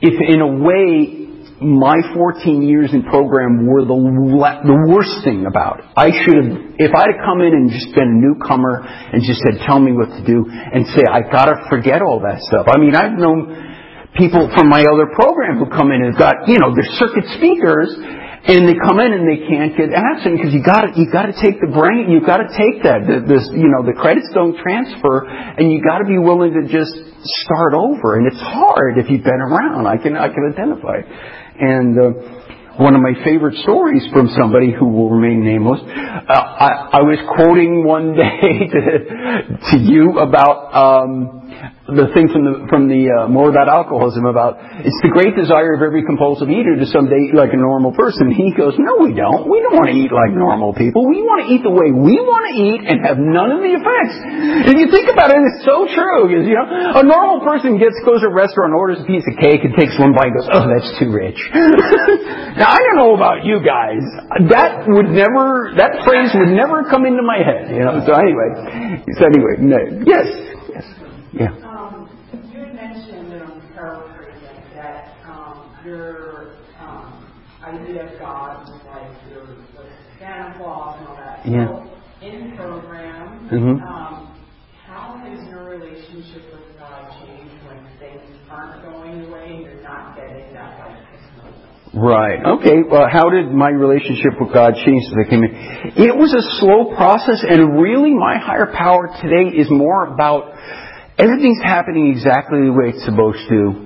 If 0.04 0.20
in 0.20 0.44
a 0.44 0.52
way 0.60 1.23
my 1.62 2.02
14 2.14 2.62
years 2.62 2.90
in 2.92 3.06
program 3.06 3.66
were 3.66 3.86
the, 3.86 3.94
the 3.94 4.78
worst 4.90 5.22
thing 5.22 5.46
about 5.46 5.80
it. 5.80 5.86
I 5.94 6.10
should 6.10 6.34
have, 6.34 6.50
if 6.82 6.90
I'd 6.90 7.14
have 7.14 7.22
come 7.22 7.46
in 7.46 7.54
and 7.54 7.70
just 7.70 7.94
been 7.94 8.10
a 8.10 8.18
newcomer 8.18 8.82
and 8.82 9.22
just 9.22 9.38
said, 9.38 9.62
tell 9.62 9.78
me 9.78 9.94
what 9.94 10.10
to 10.18 10.22
do 10.26 10.42
and 10.50 10.82
say, 10.90 11.06
I 11.06 11.22
gotta 11.22 11.62
forget 11.70 12.02
all 12.02 12.26
that 12.26 12.42
stuff. 12.42 12.66
I 12.66 12.78
mean, 12.82 12.98
I've 12.98 13.14
known 13.14 13.54
people 14.18 14.50
from 14.50 14.66
my 14.66 14.82
other 14.82 15.10
program 15.14 15.62
who 15.62 15.70
come 15.70 15.94
in 15.94 16.02
and 16.02 16.18
got, 16.18 16.50
you 16.50 16.58
know, 16.58 16.74
they're 16.74 16.90
circuit 16.98 17.26
speakers 17.38 17.90
and 18.44 18.68
they 18.68 18.76
come 18.76 18.98
in 18.98 19.14
and 19.14 19.24
they 19.24 19.46
can't 19.46 19.72
get 19.78 19.94
absent 19.94 20.36
because 20.36 20.50
you 20.50 20.60
gotta, 20.60 20.90
you 20.98 21.06
gotta 21.06 21.32
take 21.38 21.62
the 21.62 21.70
brain, 21.70 22.10
you 22.10 22.18
gotta 22.18 22.50
take 22.50 22.82
that, 22.82 23.06
the, 23.06 23.22
this, 23.24 23.46
you 23.54 23.70
know, 23.70 23.86
the 23.86 23.94
credits 23.94 24.26
don't 24.34 24.58
transfer 24.58 25.22
and 25.24 25.70
you 25.70 25.78
gotta 25.80 26.04
be 26.04 26.18
willing 26.18 26.50
to 26.52 26.66
just 26.66 26.92
start 27.46 27.72
over 27.72 28.18
and 28.18 28.26
it's 28.26 28.42
hard 28.42 28.98
if 28.98 29.08
you've 29.08 29.24
been 29.24 29.40
around. 29.40 29.86
I 29.86 29.96
can, 29.96 30.18
I 30.18 30.28
can 30.28 30.50
identify. 30.50 30.98
And 31.60 31.98
uh, 31.98 32.10
one 32.78 32.96
of 32.96 33.02
my 33.02 33.14
favorite 33.24 33.54
stories 33.62 34.02
from 34.12 34.28
somebody 34.36 34.72
who 34.72 34.88
will 34.88 35.10
remain 35.10 35.44
nameless. 35.44 35.80
Uh, 35.80 36.32
I, 36.32 36.98
I 36.98 37.00
was 37.02 37.18
quoting 37.36 37.84
one 37.84 38.14
day 38.16 38.66
to, 38.66 39.58
to 39.70 39.78
you 39.78 40.18
about 40.18 40.74
um, 40.74 41.63
the 41.84 42.08
thing 42.16 42.32
from 42.32 42.48
the 42.48 42.54
from 42.72 42.88
the 42.88 43.12
uh, 43.12 43.28
more 43.28 43.52
about 43.52 43.68
alcoholism 43.68 44.24
about 44.24 44.56
it's 44.80 44.96
the 45.04 45.12
great 45.12 45.36
desire 45.36 45.76
of 45.76 45.84
every 45.84 46.00
compulsive 46.00 46.48
eater 46.48 46.80
to 46.80 46.88
someday 46.88 47.28
eat 47.28 47.36
like 47.36 47.52
a 47.52 47.60
normal 47.60 47.92
person. 47.92 48.32
He 48.32 48.56
goes, 48.56 48.72
no, 48.80 49.04
we 49.04 49.12
don't. 49.12 49.44
We 49.44 49.60
don't 49.60 49.76
want 49.76 49.92
to 49.92 49.96
eat 50.00 50.08
like 50.08 50.32
normal 50.32 50.72
people. 50.72 51.04
We 51.04 51.20
want 51.20 51.44
to 51.44 51.46
eat 51.52 51.60
the 51.60 51.74
way 51.74 51.92
we 51.92 52.16
want 52.24 52.48
to 52.48 52.54
eat 52.56 52.80
and 52.88 53.04
have 53.04 53.20
none 53.20 53.52
of 53.52 53.60
the 53.60 53.76
effects. 53.76 54.16
If 54.72 54.76
you 54.80 54.88
think 54.88 55.12
about 55.12 55.28
it, 55.28 55.44
it's 55.44 55.60
so 55.68 55.84
true. 55.84 56.24
Because 56.24 56.48
you 56.48 56.56
know, 56.56 56.64
a 56.64 57.04
normal 57.04 57.44
person 57.44 57.76
gets 57.76 58.00
goes 58.00 58.24
to 58.24 58.32
a 58.32 58.34
restaurant, 58.34 58.72
orders 58.72 59.04
a 59.04 59.06
piece 59.06 59.28
of 59.28 59.36
cake, 59.36 59.60
and 59.60 59.76
takes 59.76 59.92
one 60.00 60.16
bite, 60.16 60.32
and 60.32 60.40
goes, 60.40 60.48
oh, 60.56 60.64
that's 60.64 60.88
too 60.96 61.12
rich. 61.12 61.36
now 62.56 62.72
I 62.72 62.80
don't 62.80 62.96
know 62.96 63.12
about 63.12 63.44
you 63.44 63.60
guys. 63.60 64.00
That 64.48 64.88
would 64.88 65.12
never 65.12 65.76
that 65.76 66.00
phrase 66.08 66.32
would 66.32 66.48
never 66.48 66.88
come 66.88 67.04
into 67.04 67.20
my 67.20 67.44
head. 67.44 67.68
You 67.68 67.84
know. 67.84 68.00
So 68.08 68.16
anyway, 68.16 69.04
so 69.20 69.28
anyway, 69.28 69.54
no, 69.60 69.80
yes, 70.08 70.32
yes, 70.72 70.86
yeah. 71.36 71.73
Yeah. 81.46 81.68
So 81.68 82.26
in 82.26 82.56
program, 82.56 83.48
mm-hmm. 83.52 83.84
um, 83.84 84.32
how 84.86 85.20
has 85.20 85.48
your 85.48 85.64
relationship 85.68 86.44
with 86.52 86.78
God 86.78 87.12
changed 87.20 87.52
when 87.66 87.84
things 87.98 88.22
aren't 88.50 88.82
going 88.82 89.24
the 89.24 89.30
way 89.30 89.56
and 89.56 89.62
you're 89.62 89.82
not 89.82 90.16
getting 90.16 90.52
that 90.54 90.78
like 90.78 91.04
Right. 91.94 92.42
Okay. 92.58 92.82
Well, 92.90 93.06
how 93.08 93.30
did 93.30 93.52
my 93.52 93.68
relationship 93.68 94.40
with 94.40 94.52
God 94.52 94.74
change 94.84 95.04
since 95.04 95.14
I 95.14 95.30
came 95.30 95.44
in? 95.44 95.54
It 95.94 96.16
was 96.16 96.34
a 96.34 96.42
slow 96.58 96.96
process, 96.96 97.44
and 97.46 97.80
really, 97.80 98.12
my 98.12 98.36
higher 98.36 98.66
power 98.74 99.14
today 99.22 99.54
is 99.56 99.70
more 99.70 100.12
about 100.12 100.58
everything's 101.18 101.62
happening 101.62 102.10
exactly 102.10 102.66
the 102.66 102.72
way 102.72 102.98
it's 102.98 103.04
supposed 103.04 103.46
to, 103.48 103.83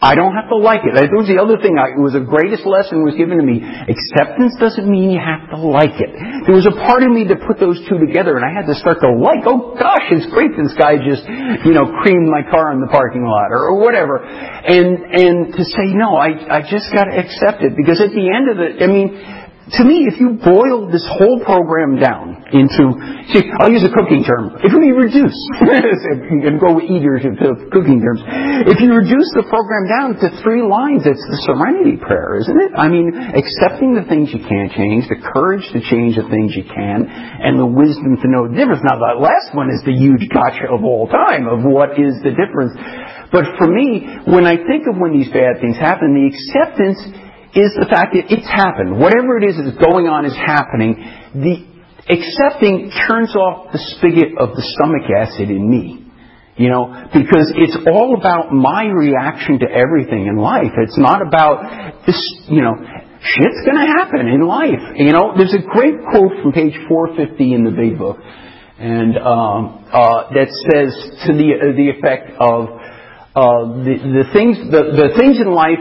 I 0.00 0.16
don't 0.16 0.32
have 0.32 0.48
to 0.48 0.56
like 0.56 0.80
it. 0.88 0.96
That 0.96 1.12
was 1.12 1.28
the 1.28 1.36
other 1.36 1.60
thing. 1.60 1.76
I, 1.76 1.92
it 1.92 2.00
was 2.00 2.16
the 2.16 2.24
greatest 2.24 2.64
lesson 2.64 3.04
was 3.04 3.12
given 3.20 3.36
to 3.36 3.44
me. 3.44 3.60
Acceptance 3.60 4.56
doesn't 4.56 4.88
mean 4.88 5.12
you 5.12 5.20
have 5.20 5.52
to 5.52 5.60
like 5.60 6.00
it. 6.00 6.08
There 6.48 6.56
was 6.56 6.64
a 6.64 6.72
part 6.72 7.04
of 7.04 7.12
me 7.12 7.28
that 7.28 7.44
put 7.44 7.60
those 7.60 7.76
two 7.84 8.00
together, 8.00 8.40
and 8.40 8.44
I 8.44 8.48
had 8.48 8.64
to 8.72 8.76
start 8.80 9.04
to 9.04 9.12
like. 9.12 9.44
Oh 9.44 9.76
gosh, 9.76 10.08
it's 10.08 10.24
great 10.32 10.56
this 10.56 10.72
guy 10.72 10.96
just, 11.04 11.28
you 11.68 11.76
know, 11.76 11.84
creamed 12.00 12.32
my 12.32 12.40
car 12.48 12.72
in 12.72 12.80
the 12.80 12.88
parking 12.88 13.28
lot 13.28 13.52
or, 13.52 13.76
or 13.76 13.76
whatever. 13.76 14.24
And 14.24 15.04
and 15.04 15.36
to 15.52 15.62
say 15.68 15.92
no, 15.92 16.16
I 16.16 16.32
I 16.48 16.60
just 16.64 16.88
got 16.96 17.04
to 17.04 17.14
accept 17.20 17.60
it 17.60 17.76
because 17.76 18.00
at 18.00 18.16
the 18.16 18.24
end 18.24 18.48
of 18.48 18.56
it, 18.56 18.80
I 18.80 18.88
mean 18.88 19.12
to 19.78 19.82
me, 19.86 20.10
if 20.10 20.18
you 20.18 20.34
boil 20.34 20.90
this 20.90 21.06
whole 21.06 21.38
program 21.46 21.94
down 22.02 22.42
into, 22.50 22.90
see, 23.30 23.46
I'll 23.62 23.70
use 23.70 23.86
a 23.86 23.92
cooking 23.94 24.26
term. 24.26 24.58
If 24.58 24.74
we 24.74 24.90
reduce, 24.90 25.38
and 25.62 26.58
go 26.58 26.74
with 26.74 26.90
eaters 26.90 27.22
to 27.22 27.54
cooking 27.70 28.02
terms, 28.02 28.18
if 28.66 28.82
you 28.82 28.90
reduce 28.90 29.30
the 29.38 29.46
program 29.46 29.86
down 29.86 30.08
to 30.18 30.26
three 30.42 30.66
lines, 30.66 31.06
it's 31.06 31.22
the 31.22 31.38
serenity 31.46 32.02
prayer, 32.02 32.42
isn't 32.42 32.58
it? 32.58 32.72
I 32.74 32.90
mean, 32.90 33.14
accepting 33.14 33.94
the 33.94 34.02
things 34.10 34.34
you 34.34 34.42
can't 34.42 34.74
change, 34.74 35.06
the 35.06 35.22
courage 35.22 35.62
to 35.70 35.78
change 35.86 36.18
the 36.18 36.26
things 36.26 36.50
you 36.58 36.66
can, 36.66 37.06
and 37.06 37.54
the 37.54 37.68
wisdom 37.68 38.18
to 38.18 38.26
know 38.26 38.50
the 38.50 38.58
difference. 38.58 38.82
Now, 38.82 38.98
that 38.98 39.22
last 39.22 39.54
one 39.54 39.70
is 39.70 39.78
the 39.86 39.94
huge 39.94 40.26
gotcha 40.34 40.66
of 40.66 40.82
all 40.82 41.06
time, 41.06 41.46
of 41.46 41.62
what 41.62 41.94
is 41.94 42.18
the 42.26 42.34
difference. 42.34 42.74
But 43.30 43.46
for 43.54 43.70
me, 43.70 44.10
when 44.26 44.50
I 44.50 44.58
think 44.58 44.90
of 44.90 44.98
when 44.98 45.14
these 45.14 45.30
bad 45.30 45.62
things 45.62 45.78
happen, 45.78 46.10
the 46.10 46.26
acceptance 46.26 47.29
is 47.54 47.74
the 47.74 47.86
fact 47.90 48.14
that 48.14 48.30
it's 48.30 48.46
happened. 48.46 48.98
Whatever 48.98 49.38
it 49.38 49.44
is 49.44 49.58
that's 49.58 49.78
going 49.82 50.06
on 50.06 50.24
is 50.24 50.34
happening. 50.34 50.94
The 51.34 51.66
accepting 52.06 52.90
turns 53.08 53.34
off 53.34 53.72
the 53.72 53.82
spigot 53.96 54.38
of 54.38 54.54
the 54.54 54.62
stomach 54.62 55.10
acid 55.10 55.50
in 55.50 55.68
me. 55.68 56.06
You 56.56 56.68
know, 56.68 57.08
because 57.08 57.48
it's 57.56 57.78
all 57.88 58.18
about 58.18 58.52
my 58.52 58.84
reaction 58.84 59.60
to 59.60 59.66
everything 59.66 60.26
in 60.26 60.36
life. 60.36 60.76
It's 60.76 60.98
not 60.98 61.24
about 61.24 62.04
this, 62.04 62.20
you 62.48 62.60
know, 62.60 62.76
shit's 63.22 63.64
gonna 63.64 63.86
happen 63.86 64.28
in 64.28 64.44
life. 64.44 64.96
You 64.96 65.12
know, 65.12 65.32
there's 65.36 65.54
a 65.54 65.64
great 65.64 65.94
quote 66.10 66.42
from 66.42 66.52
page 66.52 66.76
450 66.88 67.54
in 67.54 67.64
the 67.64 67.70
big 67.70 67.96
book, 67.96 68.18
and 68.78 69.16
um, 69.16 69.88
uh, 69.88 70.28
that 70.36 70.52
says 70.68 70.92
to 71.26 71.32
the 71.32 71.48
uh, 71.56 71.72
the 71.76 71.96
effect 71.96 72.28
of 72.36 72.68
uh, 73.32 73.80
the 73.80 73.94
the 74.20 74.24
things 74.32 74.58
the, 74.68 74.82
the 75.00 75.08
things 75.16 75.40
in 75.40 75.48
life 75.48 75.80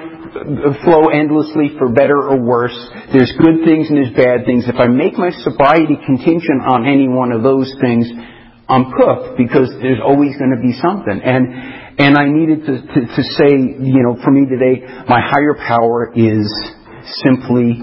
flow 0.84 1.09
endlessly 1.09 1.75
for 1.77 1.89
better 1.89 2.17
or 2.17 2.39
worse. 2.39 2.77
There's 3.11 3.32
good 3.38 3.65
things 3.65 3.89
and 3.89 3.97
there's 3.97 4.15
bad 4.15 4.45
things. 4.45 4.65
If 4.67 4.75
I 4.75 4.88
make 4.88 5.17
my 5.17 5.32
sobriety 5.43 5.97
contingent 6.05 6.65
on 6.67 6.86
any 6.86 7.07
one 7.07 7.32
of 7.32 7.43
those 7.43 7.73
things, 7.82 8.07
I'm 8.69 8.93
cooked 8.93 9.38
because 9.38 9.73
there's 9.82 9.99
always 10.03 10.38
going 10.38 10.53
to 10.53 10.61
be 10.61 10.77
something. 10.77 11.19
And 11.23 11.49
and 11.99 12.15
I 12.15 12.32
needed 12.32 12.63
to, 12.63 12.73
to, 12.80 12.99
to 13.11 13.23
say, 13.36 13.51
you 13.51 14.01
know, 14.05 14.15
for 14.23 14.32
me 14.32 14.47
today, 14.47 14.88
my 15.09 15.19
higher 15.19 15.57
power 15.67 16.13
is 16.15 16.47
simply 17.25 17.75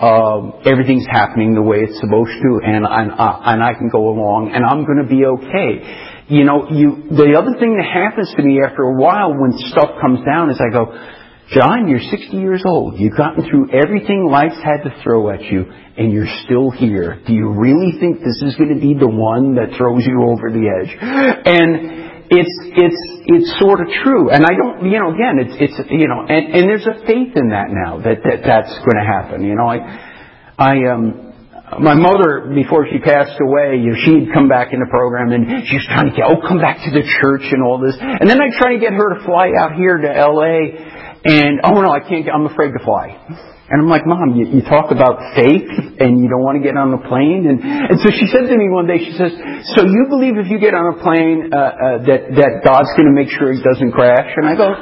uh, 0.00 0.62
everything's 0.64 1.04
happening 1.10 1.54
the 1.54 1.62
way 1.62 1.82
it's 1.82 1.98
supposed 2.00 2.32
to, 2.38 2.50
and 2.64 2.86
and, 2.86 3.10
uh, 3.10 3.40
and 3.50 3.62
I 3.62 3.74
can 3.74 3.90
go 3.90 4.08
along, 4.08 4.52
and 4.54 4.64
I'm 4.64 4.86
going 4.86 5.02
to 5.02 5.10
be 5.10 5.26
okay. 5.26 5.82
You 6.30 6.44
know, 6.44 6.70
you 6.70 7.10
the 7.10 7.34
other 7.34 7.58
thing 7.58 7.74
that 7.76 7.88
happens 7.88 8.32
to 8.36 8.42
me 8.42 8.62
after 8.62 8.86
a 8.86 8.94
while 8.94 9.34
when 9.34 9.52
stuff 9.74 9.98
comes 10.00 10.22
down 10.24 10.50
is 10.54 10.62
I 10.62 10.70
go, 10.70 10.94
John, 11.50 11.88
you're 11.88 12.00
60 12.00 12.36
years 12.36 12.62
old. 12.66 12.98
You've 12.98 13.16
gotten 13.16 13.48
through 13.48 13.70
everything 13.72 14.28
life's 14.30 14.60
had 14.62 14.84
to 14.84 15.02
throw 15.02 15.30
at 15.30 15.42
you, 15.42 15.64
and 15.96 16.12
you're 16.12 16.28
still 16.44 16.70
here. 16.70 17.22
Do 17.26 17.32
you 17.32 17.48
really 17.52 17.92
think 17.98 18.20
this 18.20 18.42
is 18.42 18.54
going 18.56 18.74
to 18.74 18.80
be 18.80 18.92
the 18.92 19.08
one 19.08 19.54
that 19.54 19.76
throws 19.78 20.04
you 20.04 20.28
over 20.28 20.50
the 20.52 20.68
edge? 20.68 20.92
And 21.00 22.28
it's 22.28 22.56
it's 22.76 23.02
it's 23.24 23.58
sort 23.58 23.80
of 23.80 23.88
true. 24.04 24.28
And 24.28 24.44
I 24.44 24.52
don't, 24.52 24.92
you 24.92 25.00
know, 25.00 25.08
again, 25.08 25.40
it's 25.40 25.56
it's 25.56 25.90
you 25.90 26.08
know, 26.08 26.20
and 26.28 26.52
and 26.52 26.68
there's 26.68 26.86
a 26.86 27.00
faith 27.06 27.32
in 27.34 27.48
that 27.56 27.72
now 27.72 27.96
that 27.96 28.20
that 28.24 28.44
that's 28.44 28.74
going 28.84 29.00
to 29.00 29.08
happen. 29.08 29.42
You 29.42 29.54
know, 29.54 29.64
I 29.64 29.78
I 30.58 30.92
um 30.92 31.28
my 31.76 31.92
mother, 31.92 32.48
before 32.56 32.88
she 32.88 32.96
passed 32.96 33.36
away, 33.36 33.76
you 33.76 33.92
know, 33.92 34.00
she'd 34.00 34.32
come 34.32 34.48
back 34.48 34.72
in 34.72 34.80
the 34.80 34.88
program 34.88 35.36
and 35.36 35.68
she 35.68 35.76
was 35.76 35.84
trying 35.84 36.08
to 36.08 36.16
get, 36.16 36.24
oh, 36.24 36.40
come 36.40 36.56
back 36.56 36.80
to 36.88 36.90
the 36.90 37.04
church 37.04 37.44
and 37.52 37.60
all 37.60 37.76
this. 37.76 37.92
And 38.00 38.24
then 38.24 38.40
I 38.40 38.48
tried 38.56 38.80
to 38.80 38.80
get 38.80 38.96
her 38.96 39.12
to 39.12 39.24
fly 39.28 39.52
out 39.52 39.76
here 39.76 40.00
to 40.00 40.08
LA 40.08 40.87
and, 41.24 41.60
oh 41.64 41.80
no, 41.80 41.90
I 41.90 42.00
can't, 42.00 42.24
get, 42.24 42.34
I'm 42.34 42.46
afraid 42.46 42.72
to 42.72 42.84
fly. 42.84 43.16
And 43.68 43.84
I'm 43.84 43.90
like, 43.92 44.08
Mom, 44.08 44.32
you, 44.32 44.48
you 44.48 44.64
talk 44.64 44.88
about 44.88 45.36
faith 45.36 45.68
and 46.00 46.16
you 46.24 46.32
don't 46.32 46.40
want 46.40 46.56
to 46.56 46.64
get 46.64 46.72
on 46.80 46.88
the 46.88 47.04
plane? 47.04 47.44
And, 47.44 47.60
and 47.60 48.00
so 48.00 48.08
she 48.08 48.24
said 48.32 48.48
to 48.48 48.56
me 48.56 48.72
one 48.72 48.88
day, 48.88 48.96
she 48.96 49.12
says, 49.12 49.28
so 49.76 49.84
you 49.84 50.08
believe 50.08 50.40
if 50.40 50.48
you 50.48 50.56
get 50.56 50.72
on 50.72 50.96
a 50.96 51.04
plane, 51.04 51.52
uh, 51.52 51.52
uh, 51.52 51.76
that, 52.08 52.32
that 52.32 52.52
God's 52.64 52.88
going 52.96 53.12
to 53.12 53.12
make 53.12 53.28
sure 53.28 53.52
it 53.52 53.60
doesn't 53.60 53.92
crash? 53.92 54.32
And 54.40 54.48
I 54.48 54.56
go, 54.56 54.72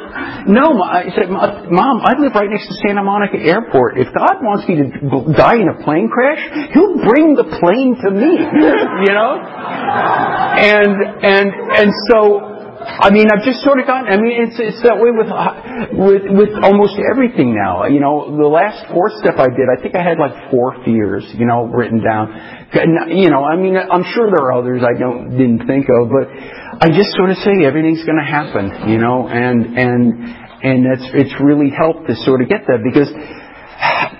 no, 0.55 0.79
I 0.87 1.11
said, 1.19 1.27
Mom, 1.35 2.07
I 2.07 2.15
live 2.15 2.31
right 2.39 2.47
next 2.47 2.71
to 2.71 2.79
Santa 2.87 3.03
Monica 3.03 3.43
Airport. 3.43 3.99
If 3.99 4.07
God 4.15 4.39
wants 4.47 4.71
me 4.71 4.79
to 4.79 4.87
die 5.35 5.59
in 5.59 5.67
a 5.67 5.83
plane 5.83 6.07
crash, 6.07 6.39
He'll 6.71 7.03
bring 7.03 7.35
the 7.35 7.59
plane 7.59 7.99
to 8.07 8.09
me, 8.15 8.39
you 9.03 9.13
know? 9.19 9.35
And, 9.35 10.95
and, 11.27 11.47
and 11.75 11.91
so, 12.07 12.56
I 12.87 13.11
mean, 13.11 13.27
I've 13.27 13.43
just 13.43 13.67
sort 13.67 13.83
of 13.83 13.87
gotten. 13.87 14.07
I 14.07 14.17
mean, 14.17 14.47
it's 14.47 14.57
it's 14.63 14.81
that 14.87 14.97
way 15.03 15.11
with 15.11 15.27
with 15.91 16.23
with 16.31 16.53
almost 16.63 16.95
everything 17.11 17.51
now. 17.51 17.85
You 17.91 17.99
know, 17.99 18.31
the 18.31 18.47
last 18.47 18.87
fourth 18.95 19.19
step 19.19 19.43
I 19.43 19.51
did, 19.51 19.67
I 19.67 19.83
think 19.83 19.99
I 19.99 20.07
had 20.07 20.23
like 20.23 20.51
four 20.55 20.79
fears, 20.87 21.27
you 21.35 21.47
know, 21.47 21.67
written 21.67 21.99
down. 21.99 22.31
You 23.11 23.29
know, 23.29 23.43
I 23.43 23.59
mean, 23.59 23.75
I'm 23.75 24.07
sure 24.15 24.31
there 24.31 24.49
are 24.49 24.55
others 24.55 24.87
I 24.87 24.95
don't 24.95 25.35
didn't 25.35 25.67
think 25.67 25.91
of, 25.91 26.09
but 26.15 26.31
I 26.31 26.89
just 26.95 27.11
sort 27.19 27.35
of 27.35 27.37
say 27.43 27.67
everything's 27.67 28.07
going 28.07 28.23
to 28.23 28.29
happen, 28.29 28.89
you 28.89 29.03
know, 29.03 29.27
and 29.27 29.77
and 29.77 30.01
and 30.63 30.79
that's 30.87 31.11
it's 31.11 31.35
really 31.43 31.75
helped 31.75 32.07
to 32.07 32.15
sort 32.23 32.41
of 32.41 32.49
get 32.49 32.71
that 32.71 32.87
because 32.87 33.11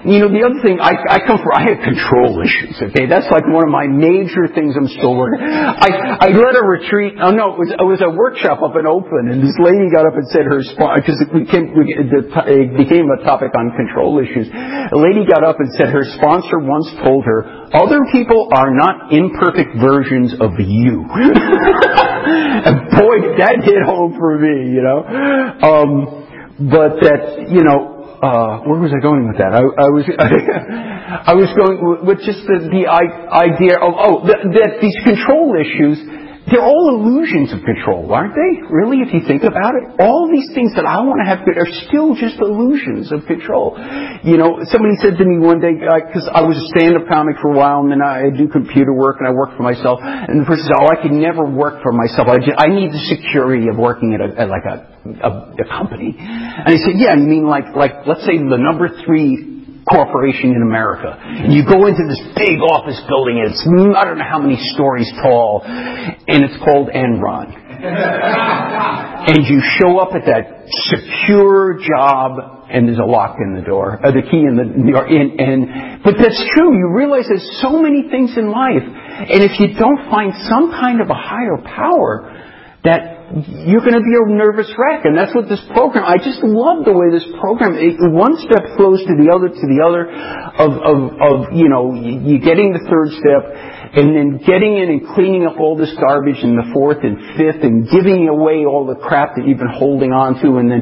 you 0.07 0.23
know, 0.23 0.29
the 0.31 0.45
other 0.45 0.61
thing, 0.61 0.79
I, 0.79 0.95
I 0.95 1.19
come 1.25 1.41
from, 1.41 1.51
I 1.51 1.67
have 1.73 1.81
control 1.83 2.39
issues, 2.45 2.77
okay? 2.79 3.09
That's 3.09 3.27
like 3.33 3.43
one 3.49 3.65
of 3.65 3.73
my 3.73 3.89
major 3.89 4.47
things 4.53 4.77
I'm 4.77 4.87
still 4.87 5.17
working. 5.17 5.41
I, 5.43 6.21
I 6.21 6.29
led 6.31 6.55
a 6.55 6.63
retreat, 6.63 7.17
oh 7.19 7.33
no, 7.33 7.57
it 7.57 7.59
was, 7.59 7.71
it 7.73 7.83
was 7.83 7.99
a 8.05 8.13
workshop 8.13 8.61
up 8.61 8.77
in 8.77 8.85
Oakland, 8.85 9.33
and 9.33 9.41
this 9.41 9.57
lady 9.57 9.89
got 9.89 10.05
up 10.05 10.15
and 10.15 10.27
said 10.31 10.45
her, 10.45 10.61
because 10.61 11.19
it 11.19 11.31
became, 11.33 11.73
it 11.75 12.71
became 12.77 13.09
a 13.09 13.19
topic 13.25 13.51
on 13.57 13.73
control 13.75 14.21
issues. 14.21 14.47
A 14.53 14.99
lady 15.01 15.25
got 15.25 15.43
up 15.43 15.59
and 15.59 15.73
said 15.75 15.89
her 15.89 16.05
sponsor 16.21 16.61
once 16.61 16.87
told 17.03 17.25
her, 17.25 17.73
other 17.73 18.05
people 18.13 18.53
are 18.53 18.71
not 18.77 19.11
imperfect 19.11 19.75
versions 19.81 20.37
of 20.39 20.55
you. 20.61 21.03
and 21.11 22.77
boy, 22.95 23.17
that 23.41 23.59
hit 23.65 23.83
home 23.83 24.15
for 24.15 24.39
me, 24.39 24.71
you 24.71 24.85
know? 24.85 25.01
Um, 25.03 26.27
but 26.71 27.01
that, 27.05 27.49
you 27.51 27.65
know, 27.65 27.96
uh, 28.23 28.65
where 28.65 28.81
was 28.81 28.93
I 28.97 29.01
going 29.05 29.29
with 29.29 29.37
that? 29.37 29.53
I, 29.53 29.61
I 29.61 29.89
was 29.93 30.05
I 31.31 31.35
was 31.37 31.53
going 31.53 32.07
with 32.07 32.19
just 32.25 32.49
the, 32.49 32.65
the 32.73 32.89
idea 32.89 33.77
of 33.77 33.93
oh 33.93 34.25
that, 34.25 34.41
that 34.57 34.71
these 34.81 34.97
control 35.05 35.53
issues 35.61 36.01
they're 36.47 36.63
all 36.63 36.95
illusions 36.95 37.51
of 37.51 37.67
control, 37.67 38.07
aren't 38.15 38.39
they? 38.39 38.63
Really, 38.71 39.03
if 39.03 39.11
you 39.11 39.27
think 39.27 39.43
about 39.43 39.75
it, 39.75 39.99
all 39.99 40.31
these 40.31 40.55
things 40.55 40.79
that 40.79 40.87
I 40.87 41.03
want 41.03 41.19
to 41.19 41.27
have 41.27 41.43
are 41.43 41.73
still 41.91 42.15
just 42.15 42.39
illusions 42.39 43.11
of 43.11 43.27
control. 43.27 43.75
You 44.23 44.39
know, 44.39 44.63
somebody 44.71 44.95
said 45.03 45.19
to 45.19 45.27
me 45.27 45.43
one 45.43 45.59
day 45.59 45.75
because 45.75 46.31
uh, 46.31 46.39
I 46.39 46.47
was 46.47 46.55
a 46.55 46.67
stand-up 46.71 47.11
comic 47.11 47.43
for 47.43 47.51
a 47.51 47.57
while, 47.59 47.83
and 47.83 47.91
then 47.91 47.99
I 47.99 48.31
do 48.31 48.47
computer 48.47 48.95
work 48.95 49.19
and 49.19 49.27
I 49.27 49.35
work 49.35 49.59
for 49.59 49.67
myself. 49.67 49.99
And 50.03 50.39
the 50.39 50.47
person 50.47 50.71
said, 50.71 50.79
"Oh, 50.79 50.87
I 50.87 51.03
could 51.03 51.11
never 51.11 51.43
work 51.43 51.83
for 51.83 51.91
myself. 51.91 52.31
I, 52.31 52.39
just, 52.39 52.55
I 52.55 52.71
need 52.71 52.95
the 52.95 53.05
security 53.11 53.67
of 53.67 53.75
working 53.75 54.15
at, 54.15 54.23
a, 54.23 54.29
at 54.39 54.47
like 54.47 54.67
a, 54.71 54.87
a, 55.27 55.31
a 55.51 55.67
company." 55.67 56.15
And 56.15 56.71
I 56.71 56.79
said, 56.79 56.95
"Yeah, 56.95 57.19
you 57.19 57.27
mean 57.27 57.51
like 57.51 57.75
like 57.75 58.07
let's 58.07 58.23
say 58.23 58.39
the 58.39 58.61
number 58.63 58.87
three 59.03 59.56
corporation 59.89 60.51
in 60.51 60.63
America. 60.63 61.15
And 61.15 61.53
you 61.55 61.65
go 61.65 61.87
into 61.87 62.03
this 62.07 62.21
big 62.35 62.59
office 62.61 63.01
building, 63.09 63.39
and 63.39 63.55
it's 63.55 63.63
I 63.63 64.05
don't 64.05 64.19
know 64.19 64.29
how 64.29 64.41
many 64.41 64.59
stories 64.75 65.11
tall, 65.23 65.63
and 65.65 66.45
it's 66.45 66.59
called 66.63 66.91
Enron. 66.91 67.55
and 67.77 69.47
you 69.47 69.63
show 69.79 69.99
up 69.99 70.15
at 70.15 70.27
that 70.27 70.67
secure 70.91 71.79
job, 71.79 72.67
and 72.69 72.89
there's 72.89 72.99
a 72.99 73.07
lock 73.07 73.37
in 73.39 73.55
the 73.55 73.63
door, 73.63 74.01
uh, 74.03 74.11
the 74.11 74.23
key 74.23 74.43
in 74.43 74.57
the 74.57 74.91
door. 74.91 75.07
And, 75.07 75.39
and 75.39 76.03
but 76.03 76.15
that's 76.19 76.43
true. 76.55 76.75
You 76.75 76.91
realize 76.91 77.27
there's 77.29 77.61
so 77.63 77.79
many 77.79 78.11
things 78.11 78.35
in 78.37 78.51
life, 78.51 78.83
and 78.83 79.43
if 79.45 79.61
you 79.61 79.79
don't 79.79 80.11
find 80.11 80.33
some 80.49 80.71
kind 80.71 81.01
of 81.01 81.11
a 81.11 81.15
higher 81.15 81.59
power 81.63 82.33
that 82.83 83.16
you're 83.37 83.85
going 83.85 84.01
to 84.01 84.07
be 84.07 84.17
a 84.17 84.25
nervous 84.33 84.73
wreck. 84.81 85.05
And 85.05 85.13
that's 85.13 85.35
what 85.37 85.45
this 85.49 85.61
program, 85.77 86.09
I 86.09 86.17
just 86.17 86.41
love 86.41 86.89
the 86.89 86.97
way 86.97 87.13
this 87.13 87.29
program, 87.37 87.77
it, 87.77 88.01
one 88.09 88.41
step 88.41 88.65
flows 88.81 89.05
to 89.05 89.13
the 89.13 89.29
other, 89.29 89.53
to 89.53 89.67
the 89.69 89.81
other, 89.85 90.09
of, 90.57 90.73
of, 90.81 90.99
of, 91.21 91.37
you 91.53 91.69
know, 91.69 91.93
you 91.93 92.41
getting 92.41 92.73
the 92.73 92.81
third 92.89 93.13
step, 93.13 93.45
and 93.93 94.17
then 94.17 94.29
getting 94.41 94.81
in 94.81 94.89
and 94.89 95.01
cleaning 95.13 95.45
up 95.45 95.61
all 95.61 95.77
this 95.77 95.93
garbage 96.01 96.41
in 96.41 96.57
the 96.57 96.65
fourth 96.73 97.05
and 97.05 97.37
fifth, 97.37 97.61
and 97.61 97.85
giving 97.93 98.25
away 98.25 98.65
all 98.65 98.89
the 98.89 98.97
crap 98.97 99.37
that 99.37 99.45
you've 99.45 99.61
been 99.61 99.77
holding 99.77 100.17
on 100.17 100.41
to, 100.41 100.57
and 100.57 100.73
then 100.73 100.81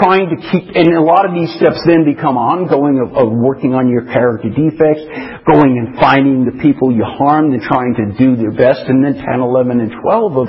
trying 0.00 0.32
to 0.32 0.38
keep, 0.48 0.72
and 0.72 0.88
a 0.96 1.04
lot 1.04 1.28
of 1.28 1.36
these 1.36 1.52
steps 1.60 1.84
then 1.84 2.08
become 2.08 2.40
ongoing 2.40 2.96
of, 2.96 3.12
of 3.12 3.28
working 3.28 3.76
on 3.76 3.92
your 3.92 4.08
character 4.08 4.48
defects, 4.48 5.04
going 5.44 5.76
and 5.76 6.00
finding 6.00 6.48
the 6.48 6.56
people 6.64 6.88
you 6.88 7.04
harmed 7.04 7.52
and 7.52 7.60
trying 7.60 7.92
to 7.92 8.16
do 8.16 8.40
their 8.40 8.56
best, 8.56 8.88
and 8.88 9.04
then 9.04 9.20
10, 9.20 9.44
11, 9.44 9.84
and 9.84 9.92
12 10.00 10.48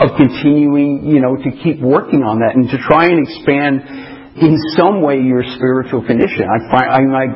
of 0.00 0.16
continuing, 0.16 1.04
you 1.04 1.20
know, 1.20 1.36
to 1.36 1.50
keep 1.62 1.78
working 1.80 2.24
on 2.24 2.40
that 2.40 2.56
and 2.56 2.68
to 2.72 2.78
try 2.88 3.12
and 3.12 3.20
expand 3.20 3.84
in 4.40 4.56
some 4.72 5.04
way 5.04 5.20
your 5.20 5.44
spiritual 5.60 6.00
condition. 6.00 6.48
I 6.48 6.58
find 6.72 6.88
I 6.88 7.02
I 7.20 7.26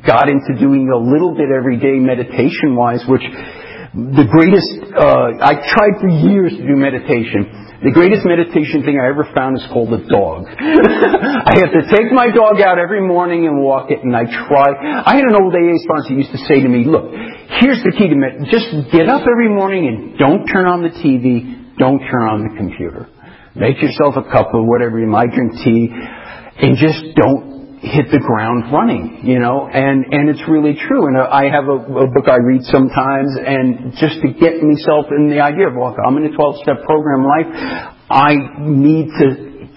got 0.00 0.32
into 0.32 0.56
doing 0.56 0.88
a 0.88 0.96
little 0.96 1.36
bit 1.36 1.52
every 1.52 1.76
day 1.76 2.00
meditation 2.00 2.72
wise, 2.72 3.04
which 3.04 3.24
the 3.94 4.26
greatest. 4.26 4.90
Uh, 4.90 5.38
I 5.38 5.54
tried 5.70 6.00
for 6.02 6.08
years 6.08 6.56
to 6.56 6.62
do 6.66 6.74
meditation. 6.74 7.62
The 7.84 7.92
greatest 7.92 8.24
meditation 8.24 8.80
thing 8.80 8.96
I 8.96 9.12
ever 9.12 9.28
found 9.36 9.60
is 9.60 9.64
called 9.68 9.92
a 9.92 10.02
dog. 10.08 10.48
I 10.58 11.54
have 11.60 11.70
to 11.76 11.84
take 11.92 12.08
my 12.10 12.32
dog 12.32 12.58
out 12.64 12.80
every 12.80 13.04
morning 13.04 13.44
and 13.44 13.60
walk 13.60 13.92
it, 13.92 14.00
and 14.00 14.16
I 14.16 14.24
try. 14.24 14.72
I 15.04 15.14
had 15.14 15.28
an 15.28 15.36
old 15.36 15.52
AA 15.52 15.76
sponsor 15.84 16.16
used 16.16 16.32
to 16.32 16.40
say 16.48 16.64
to 16.64 16.70
me, 16.70 16.88
"Look, 16.88 17.12
here's 17.60 17.84
the 17.84 17.92
key 17.92 18.08
to 18.08 18.16
med. 18.16 18.48
Just 18.50 18.72
get 18.90 19.06
up 19.06 19.22
every 19.28 19.52
morning 19.52 19.86
and 19.86 20.18
don't 20.18 20.48
turn 20.48 20.66
on 20.66 20.82
the 20.82 20.90
TV, 20.90 21.63
don't 21.78 21.98
turn 21.98 22.28
on 22.28 22.48
the 22.48 22.56
computer." 22.56 23.08
Make 23.54 23.80
yourself 23.80 24.16
a 24.16 24.26
cup 24.30 24.50
of 24.52 24.66
whatever 24.66 24.98
you 24.98 25.06
might 25.06 25.30
drink 25.30 25.52
tea 25.62 25.86
and 25.90 26.76
just 26.76 27.14
don't 27.14 27.54
hit 27.84 28.08
the 28.10 28.18
ground 28.18 28.72
running, 28.72 29.22
you 29.28 29.38
know, 29.38 29.68
and, 29.68 30.08
and 30.10 30.32
it's 30.32 30.42
really 30.48 30.74
true. 30.74 31.06
And 31.06 31.20
uh, 31.20 31.28
I 31.28 31.52
have 31.52 31.68
a, 31.68 31.78
a 31.78 32.06
book 32.08 32.26
I 32.26 32.40
read 32.40 32.64
sometimes 32.64 33.36
and 33.36 33.92
just 34.00 34.24
to 34.24 34.32
get 34.32 34.58
myself 34.58 35.12
in 35.12 35.28
the 35.28 35.38
idea 35.44 35.68
of, 35.68 35.76
well, 35.76 35.94
I'm 35.94 36.16
in 36.16 36.32
a 36.32 36.34
12 36.34 36.64
step 36.64 36.82
program 36.82 37.22
life, 37.22 37.48
I 38.08 38.32
need 38.58 39.12
to 39.20 39.28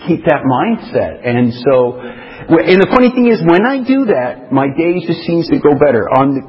keep 0.08 0.24
that 0.26 0.42
mindset. 0.48 1.22
And 1.22 1.52
so, 1.68 2.00
and 2.00 2.80
the 2.80 2.90
funny 2.90 3.12
thing 3.12 3.28
is, 3.28 3.44
when 3.44 3.68
I 3.68 3.84
do 3.84 4.08
that, 4.10 4.56
my 4.56 4.72
day 4.72 5.04
just 5.04 5.28
seems 5.28 5.52
to 5.52 5.60
go 5.60 5.76
better. 5.76 6.08
On 6.08 6.32
the 6.32 6.42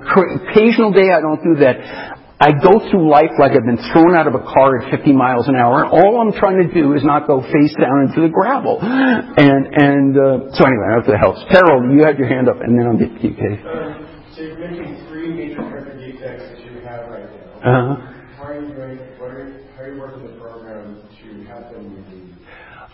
occasional 0.49 0.94
day 0.94 1.11
I 1.11 1.18
don't 1.18 1.42
do 1.42 1.61
that, 1.61 2.17
I 2.41 2.53
go 2.55 2.78
through 2.91 3.11
life 3.11 3.34
like 3.39 3.51
I've 3.51 3.66
been 3.66 3.82
thrown 3.91 4.14
out 4.14 4.28
of 4.30 4.34
a 4.34 4.45
car 4.47 4.78
at 4.78 4.95
50 4.95 5.12
miles 5.12 5.49
an 5.49 5.57
hour. 5.57 5.82
And 5.82 5.91
all 5.91 6.22
I'm 6.22 6.30
trying 6.39 6.62
to 6.62 6.70
do 6.72 6.95
is 6.95 7.03
not 7.03 7.26
go 7.26 7.43
face 7.43 7.74
down 7.74 8.07
into 8.07 8.22
the 8.22 8.30
gravel. 8.30 8.78
And 8.78 9.66
and 9.74 10.14
uh, 10.14 10.55
so 10.55 10.62
anyway, 10.62 10.86
I 10.86 10.95
hope 11.03 11.07
that 11.11 11.18
helps. 11.18 11.43
Carol, 11.51 11.91
you 11.91 12.07
had 12.07 12.16
your 12.16 12.28
hand 12.28 12.49
up, 12.49 12.62
and 12.62 12.78
then 12.78 12.86
I'll 12.86 12.97
get 12.97 13.11
to 13.11 13.22
you, 13.26 13.34
Kate. 13.34 13.59
Um, 13.66 14.07
so 14.34 14.43
you're 14.43 14.59
mentioning 14.59 15.03
three 15.11 15.34
major 15.34 15.66
character 15.66 15.99
defects 15.99 16.47
that 16.47 16.62
you 16.62 16.78
have 16.86 17.11
right 17.11 17.26
now. 17.26 17.59
Uh-huh. 17.59 18.07
How 18.39 18.45
are 18.45 18.61
you? 18.62 18.70
What 19.18 19.30
are, 19.34 19.59
how 19.74 19.82
are 19.82 19.93
you 19.93 19.99
working 19.99 20.22
the 20.22 20.39
program 20.39 21.03
to 21.03 21.45
have 21.51 21.74
them 21.74 21.91
removed? 21.91 22.39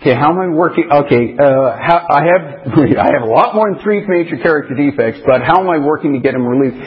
Okay, 0.00 0.14
how 0.14 0.32
am 0.32 0.40
I 0.40 0.48
working? 0.56 0.88
Okay, 0.90 1.36
uh, 1.36 1.76
how, 1.76 2.00
I 2.08 2.24
have 2.32 2.44
I 2.96 3.12
have 3.12 3.28
a 3.28 3.30
lot 3.30 3.54
more 3.54 3.68
than 3.68 3.82
three 3.84 4.00
major 4.08 4.40
character 4.40 4.72
defects, 4.72 5.20
but 5.26 5.44
how 5.44 5.60
am 5.60 5.68
I 5.68 5.84
working 5.84 6.14
to 6.14 6.18
get 6.18 6.32
them 6.32 6.46
relieved? 6.48 6.80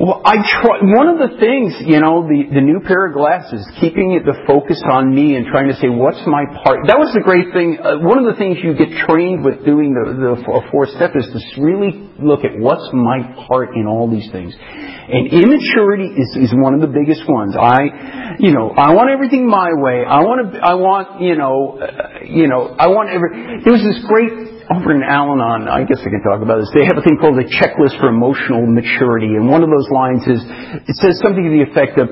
Well, 0.00 0.22
I 0.24 0.40
try, 0.40 0.80
one 0.80 1.12
of 1.12 1.20
the 1.20 1.36
things, 1.36 1.76
you 1.84 2.00
know, 2.00 2.24
the, 2.24 2.48
the 2.48 2.64
new 2.64 2.80
pair 2.80 3.04
of 3.04 3.12
glasses, 3.12 3.60
keeping 3.84 4.16
it 4.16 4.24
the 4.24 4.32
focus 4.48 4.80
on 4.88 5.12
me 5.12 5.36
and 5.36 5.44
trying 5.44 5.68
to 5.68 5.76
say, 5.76 5.92
what's 5.92 6.24
my 6.24 6.48
part? 6.64 6.88
That 6.88 6.96
was 6.96 7.12
the 7.12 7.20
great 7.20 7.52
thing. 7.52 7.76
Uh, 7.76 8.00
one 8.00 8.16
of 8.16 8.24
the 8.24 8.32
things 8.40 8.64
you 8.64 8.72
get 8.72 8.88
trained 9.04 9.44
with 9.44 9.60
doing 9.60 9.92
the, 9.92 10.16
the 10.16 10.64
four 10.72 10.88
step 10.88 11.12
is 11.20 11.28
to 11.28 11.38
really 11.60 12.09
look 12.22 12.44
at 12.44 12.58
what's 12.58 12.88
my 12.92 13.34
part 13.48 13.76
in 13.76 13.86
all 13.86 14.10
these 14.10 14.30
things. 14.30 14.54
And 14.54 15.32
immaturity 15.32 16.14
is, 16.14 16.50
is 16.50 16.54
one 16.54 16.74
of 16.74 16.80
the 16.80 16.92
biggest 16.92 17.28
ones. 17.28 17.56
I, 17.58 18.36
you 18.38 18.52
know, 18.52 18.70
I 18.70 18.94
want 18.94 19.10
everything 19.10 19.48
my 19.48 19.70
way. 19.74 20.04
I 20.06 20.20
want 20.22 20.52
to, 20.52 20.58
I 20.60 20.74
want, 20.74 21.20
you 21.20 21.34
know, 21.34 21.80
uh, 21.82 22.24
you 22.24 22.46
know, 22.46 22.74
I 22.78 22.88
want 22.88 23.10
every, 23.10 23.62
there 23.64 23.72
was 23.72 23.82
this 23.82 23.98
great 24.06 24.60
over 24.70 24.94
in 24.94 25.02
Al-Anon, 25.02 25.66
I 25.66 25.82
guess 25.82 25.98
I 25.98 26.14
can 26.14 26.22
talk 26.22 26.46
about 26.46 26.62
this, 26.62 26.70
they 26.70 26.86
have 26.86 26.94
a 26.94 27.02
thing 27.02 27.18
called 27.18 27.34
a 27.42 27.48
checklist 27.58 27.98
for 27.98 28.06
emotional 28.06 28.62
maturity. 28.70 29.34
And 29.34 29.50
one 29.50 29.66
of 29.66 29.70
those 29.70 29.90
lines 29.90 30.22
is, 30.30 30.38
it 30.86 30.94
says 30.94 31.18
something 31.18 31.42
to 31.42 31.50
the 31.50 31.66
effect 31.66 31.98
of, 31.98 32.06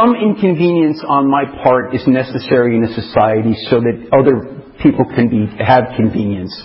some 0.00 0.16
inconvenience 0.16 1.04
on 1.04 1.28
my 1.28 1.44
part 1.60 1.92
is 1.92 2.00
necessary 2.08 2.80
in 2.80 2.88
a 2.88 2.92
society 2.96 3.52
so 3.68 3.84
that 3.84 4.08
other 4.16 4.64
people 4.80 5.04
can 5.12 5.28
be, 5.28 5.44
have 5.60 5.92
convenience. 5.92 6.56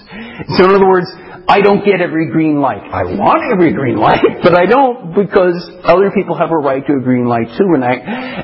So 0.56 0.72
in 0.72 0.72
other 0.72 0.88
words, 0.88 1.12
I 1.48 1.62
don't 1.62 1.86
get 1.86 2.02
every 2.02 2.32
green 2.32 2.60
light. 2.60 2.82
I 2.82 3.06
want 3.14 3.46
every 3.54 3.74
green 3.74 3.98
light, 4.02 4.22
but 4.44 4.58
I 4.58 4.66
don't 4.66 5.14
because 5.14 5.54
other 5.86 6.10
people 6.10 6.34
have 6.38 6.50
a 6.50 6.58
right 6.58 6.82
to 6.82 6.94
a 6.98 7.02
green 7.02 7.30
light 7.30 7.54
too. 7.54 7.70
And 7.78 7.86
I, 7.86 7.94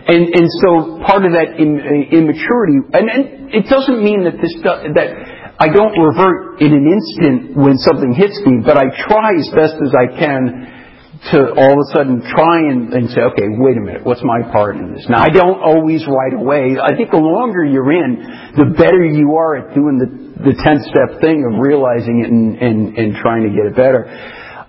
and, 0.05 0.29
and 0.29 0.47
so 0.61 1.01
part 1.01 1.25
of 1.25 1.33
that 1.33 1.57
uh, 1.57 2.17
immaturity, 2.17 2.77
and, 2.93 3.09
and 3.09 3.23
it 3.49 3.65
doesn't 3.65 4.05
mean 4.05 4.29
that 4.29 4.37
this, 4.37 4.53
that, 4.61 5.09
I 5.57 5.69
don't 5.73 5.97
revert 5.97 6.61
in 6.61 6.73
an 6.73 6.85
instant 6.85 7.57
when 7.57 7.77
something 7.81 8.13
hits 8.13 8.37
me, 8.45 8.61
but 8.65 8.77
I 8.77 8.93
try 8.93 9.33
as 9.33 9.49
best 9.49 9.81
as 9.81 9.93
I 9.97 10.05
can 10.17 10.80
to 11.29 11.37
all 11.53 11.77
of 11.77 11.85
a 11.85 11.87
sudden 11.93 12.17
try 12.33 12.65
and, 12.65 12.93
and 12.93 13.09
say, 13.13 13.21
okay, 13.21 13.45
wait 13.53 13.77
a 13.77 13.81
minute, 13.81 14.01
what's 14.03 14.23
my 14.25 14.41
part 14.51 14.75
in 14.75 14.93
this? 14.93 15.05
Now, 15.07 15.21
I 15.21 15.29
don't 15.29 15.61
always 15.61 16.01
right 16.09 16.33
away. 16.33 16.81
I 16.81 16.97
think 16.97 17.11
the 17.11 17.21
longer 17.21 17.63
you're 17.63 17.93
in, 17.93 18.25
the 18.57 18.73
better 18.73 19.05
you 19.05 19.37
are 19.37 19.55
at 19.61 19.75
doing 19.75 20.01
the, 20.01 20.09
the 20.49 20.57
10 20.57 20.81
step 20.89 21.21
thing 21.21 21.45
of 21.45 21.61
realizing 21.61 22.25
it 22.25 22.29
and, 22.33 22.57
and, 22.57 22.97
and 22.97 23.15
trying 23.21 23.45
to 23.45 23.53
get 23.53 23.69
it 23.69 23.75
better. 23.77 24.09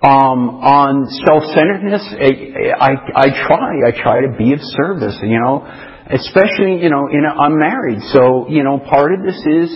Um, 0.05 0.61
on 0.61 1.09
self-centeredness, 1.25 2.05
I, 2.21 2.69
I, 2.77 2.91
I 3.17 3.27
try, 3.47 3.89
I 3.89 3.91
try 3.97 4.21
to 4.21 4.37
be 4.37 4.53
of 4.53 4.59
service, 4.61 5.17
you 5.23 5.39
know, 5.41 5.65
especially, 6.05 6.85
you 6.85 6.91
know, 6.93 7.09
in 7.09 7.25
a, 7.25 7.33
I'm 7.33 7.57
married, 7.57 8.03
so, 8.13 8.45
you 8.47 8.61
know, 8.61 8.77
part 8.77 9.15
of 9.15 9.25
this 9.25 9.41
is, 9.41 9.71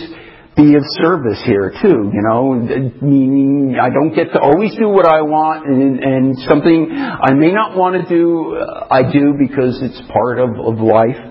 be 0.58 0.74
of 0.74 0.82
service 1.00 1.40
here 1.46 1.72
too, 1.82 2.10
you 2.12 2.22
know, 2.26 2.54
meaning 3.02 3.78
I 3.80 3.90
don't 3.90 4.14
get 4.14 4.34
to 4.34 4.40
always 4.40 4.76
do 4.76 4.90
what 4.90 5.06
I 5.06 5.22
want 5.22 5.68
and, 5.68 6.00
and 6.02 6.36
something 6.50 6.92
I 6.92 7.34
may 7.34 7.52
not 7.52 7.78
want 7.78 8.02
to 8.02 8.10
do, 8.10 8.58
I 8.90 9.04
do 9.04 9.36
because 9.38 9.80
it's 9.84 10.02
part 10.12 10.40
of, 10.40 10.50
of 10.58 10.82
life. 10.82 11.22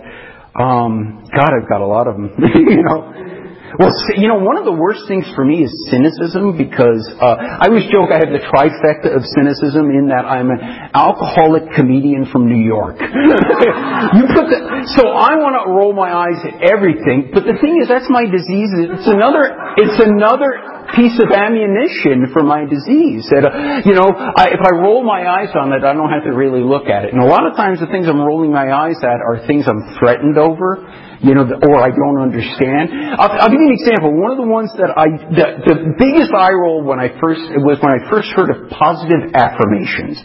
Um, 0.55 1.27
God, 1.35 1.51
I've 1.53 1.69
got 1.69 1.83
a 1.83 1.87
lot 1.87 2.07
of 2.07 2.15
them, 2.15 2.31
you 2.55 2.83
know. 2.83 3.36
Well, 3.77 3.93
you 4.17 4.29
know, 4.29 4.41
one 4.41 4.57
of 4.57 4.65
the 4.65 4.73
worst 4.73 5.05
things 5.05 5.29
for 5.37 5.45
me 5.45 5.61
is 5.61 5.73
cynicism 5.93 6.57
because 6.57 7.05
uh, 7.21 7.61
I 7.61 7.69
always 7.69 7.85
joke 7.93 8.09
I 8.09 8.25
have 8.25 8.33
the 8.33 8.41
trifecta 8.41 9.13
of 9.13 9.21
cynicism 9.37 9.93
in 9.93 10.09
that 10.09 10.25
I'm 10.25 10.49
an 10.49 10.65
alcoholic 10.97 11.69
comedian 11.77 12.25
from 12.33 12.49
New 12.49 12.65
York. 12.65 12.97
you 14.17 14.23
put 14.33 14.49
the, 14.49 14.59
so 14.97 15.13
I 15.13 15.37
want 15.37 15.61
to 15.61 15.69
roll 15.69 15.93
my 15.93 16.09
eyes 16.09 16.41
at 16.41 16.65
everything, 16.65 17.29
but 17.37 17.45
the 17.45 17.61
thing 17.61 17.77
is 17.77 17.89
that's 17.89 18.09
my 18.09 18.25
disease. 18.25 18.73
It's 18.81 19.13
another, 19.13 19.53
it's 19.77 20.01
another 20.01 20.57
piece 20.97 21.21
of 21.21 21.29
ammunition 21.29 22.33
for 22.33 22.41
my 22.41 22.65
disease. 22.65 23.29
That, 23.29 23.45
uh, 23.45 23.85
you 23.85 23.93
know, 23.93 24.09
I, 24.09 24.57
if 24.57 24.63
I 24.65 24.73
roll 24.73 25.05
my 25.05 25.29
eyes 25.29 25.53
on 25.53 25.77
it, 25.77 25.85
I 25.85 25.93
don't 25.93 26.09
have 26.09 26.25
to 26.25 26.33
really 26.33 26.65
look 26.65 26.89
at 26.89 27.05
it. 27.05 27.13
And 27.13 27.21
a 27.21 27.29
lot 27.29 27.45
of 27.45 27.61
times 27.61 27.81
the 27.81 27.93
things 27.93 28.09
I'm 28.09 28.25
rolling 28.25 28.53
my 28.53 28.73
eyes 28.73 28.97
at 29.05 29.21
are 29.21 29.45
things 29.45 29.69
I'm 29.69 29.99
threatened 30.01 30.39
over, 30.39 30.81
you 31.23 31.33
know, 31.35 31.49
or 31.49 31.77
I 31.81 31.89
don't 31.89 32.21
understand. 32.21 32.93
I'll, 33.17 33.47
I'll 33.47 33.53
give 33.53 33.61
you 33.61 33.73
an 33.73 33.79
example. 33.79 34.13
One 34.13 34.33
of 34.33 34.41
the 34.41 34.49
ones 34.49 34.73
that 34.77 34.93
I, 34.93 35.07
the, 35.33 35.47
the 35.65 35.77
biggest 35.97 36.33
eye 36.33 36.53
roll 36.53 36.85
when 36.85 37.01
I 37.01 37.15
first, 37.21 37.41
was 37.65 37.81
when 37.81 37.93
I 37.93 38.05
first 38.11 38.29
heard 38.37 38.53
of 38.53 38.69
positive 38.69 39.33
affirmations. 39.33 40.21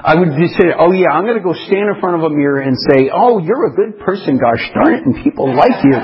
I 0.00 0.16
would 0.16 0.32
just 0.40 0.56
say, 0.56 0.72
oh 0.72 0.92
yeah, 0.96 1.12
I'm 1.12 1.28
going 1.28 1.36
to 1.36 1.44
go 1.44 1.52
stand 1.52 1.92
in 1.92 1.96
front 2.00 2.16
of 2.16 2.24
a 2.24 2.32
mirror 2.32 2.64
and 2.64 2.72
say, 2.88 3.12
oh, 3.12 3.36
you're 3.36 3.68
a 3.68 3.74
good 3.76 4.00
person, 4.00 4.40
gosh 4.40 4.64
darn 4.72 4.96
it, 4.96 5.04
and 5.04 5.12
people 5.20 5.52
like 5.52 5.76
you. 5.84 5.96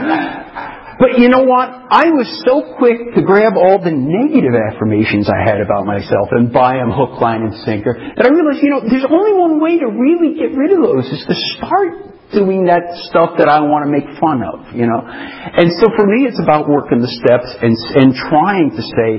But 0.96 1.20
you 1.20 1.28
know 1.28 1.44
what? 1.44 1.68
I 1.92 2.08
was 2.08 2.24
so 2.48 2.76
quick 2.80 3.12
to 3.16 3.20
grab 3.20 3.52
all 3.56 3.76
the 3.76 3.92
negative 3.92 4.56
affirmations 4.56 5.28
I 5.28 5.44
had 5.44 5.60
about 5.60 5.84
myself 5.84 6.32
and 6.32 6.48
buy 6.48 6.80
them 6.80 6.88
hook, 6.88 7.20
line, 7.20 7.44
and 7.44 7.52
sinker 7.68 7.92
that 7.92 8.24
I 8.24 8.32
realized, 8.32 8.64
you 8.64 8.72
know, 8.72 8.80
there's 8.80 9.04
only 9.04 9.36
one 9.36 9.60
way 9.60 9.76
to 9.80 9.92
really 9.92 10.40
get 10.40 10.56
rid 10.56 10.72
of 10.72 10.80
those 10.80 11.04
is 11.12 11.20
to 11.28 11.36
start 11.56 12.15
doing 12.32 12.66
that 12.66 12.82
stuff 13.10 13.38
that 13.38 13.48
I 13.48 13.60
want 13.62 13.86
to 13.86 13.90
make 13.90 14.06
fun 14.18 14.42
of, 14.42 14.74
you 14.74 14.86
know. 14.86 15.02
And 15.02 15.70
so 15.78 15.86
for 15.94 16.06
me, 16.06 16.26
it's 16.26 16.40
about 16.42 16.68
working 16.68 16.98
the 16.98 17.10
steps 17.10 17.50
and, 17.62 17.74
and 17.98 18.14
trying 18.14 18.74
to 18.74 18.82
say, 18.82 19.10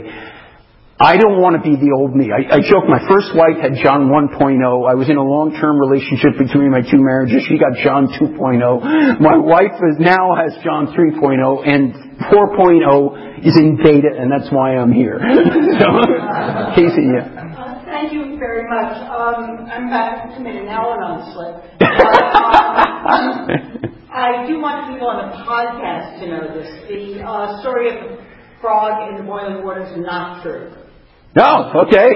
I 0.97 1.13
don't 1.13 1.37
want 1.37 1.53
to 1.53 1.61
be 1.61 1.77
the 1.77 1.93
old 1.93 2.17
me. 2.17 2.33
I, 2.33 2.57
I 2.57 2.59
joke, 2.65 2.89
my 2.89 2.97
first 3.05 3.29
wife 3.37 3.61
had 3.61 3.77
John 3.85 4.09
1.0. 4.09 4.33
I 4.41 4.97
was 4.97 5.05
in 5.13 5.21
a 5.21 5.21
long-term 5.21 5.77
relationship 5.77 6.41
between 6.41 6.73
my 6.73 6.81
two 6.81 6.97
marriages. 6.97 7.45
She 7.45 7.61
got 7.61 7.77
John 7.85 8.09
2.0. 8.17 9.21
My 9.21 9.37
wife 9.37 9.77
is, 9.77 10.01
now 10.01 10.33
has 10.33 10.57
John 10.65 10.89
3.0, 10.97 11.37
and 11.69 12.17
4.0 12.33 13.45
is 13.45 13.53
in 13.61 13.77
beta, 13.77 14.09
and 14.09 14.25
that's 14.33 14.49
why 14.49 14.73
I'm 14.73 14.89
here. 14.89 15.21
so, 15.77 15.87
Casey, 16.73 17.13
yeah. 17.13 17.36
Thank 18.07 18.23
you 18.23 18.39
very 18.39 18.63
much. 18.69 18.95
Um, 19.03 19.67
I'm 19.67 19.89
back 19.89 20.29
to 20.29 20.35
commit 20.37 20.55
an 20.55 20.69
Al-Anon 20.69 21.27
slip. 21.35 21.59
um, 23.03 23.51
I 24.07 24.47
do 24.47 24.63
want 24.63 24.87
people 24.95 25.11
on 25.11 25.27
the 25.27 25.35
podcast 25.43 26.23
to 26.23 26.27
know 26.31 26.47
this. 26.55 26.71
The 26.87 27.19
uh, 27.19 27.59
story 27.59 27.91
of 27.91 27.99
the 27.99 28.23
frog 28.61 29.11
in 29.11 29.17
the 29.19 29.23
boiling 29.27 29.59
water 29.61 29.83
is 29.83 29.91
not 29.99 30.41
true. 30.41 30.71
No, 31.35 31.67
okay. 31.83 32.07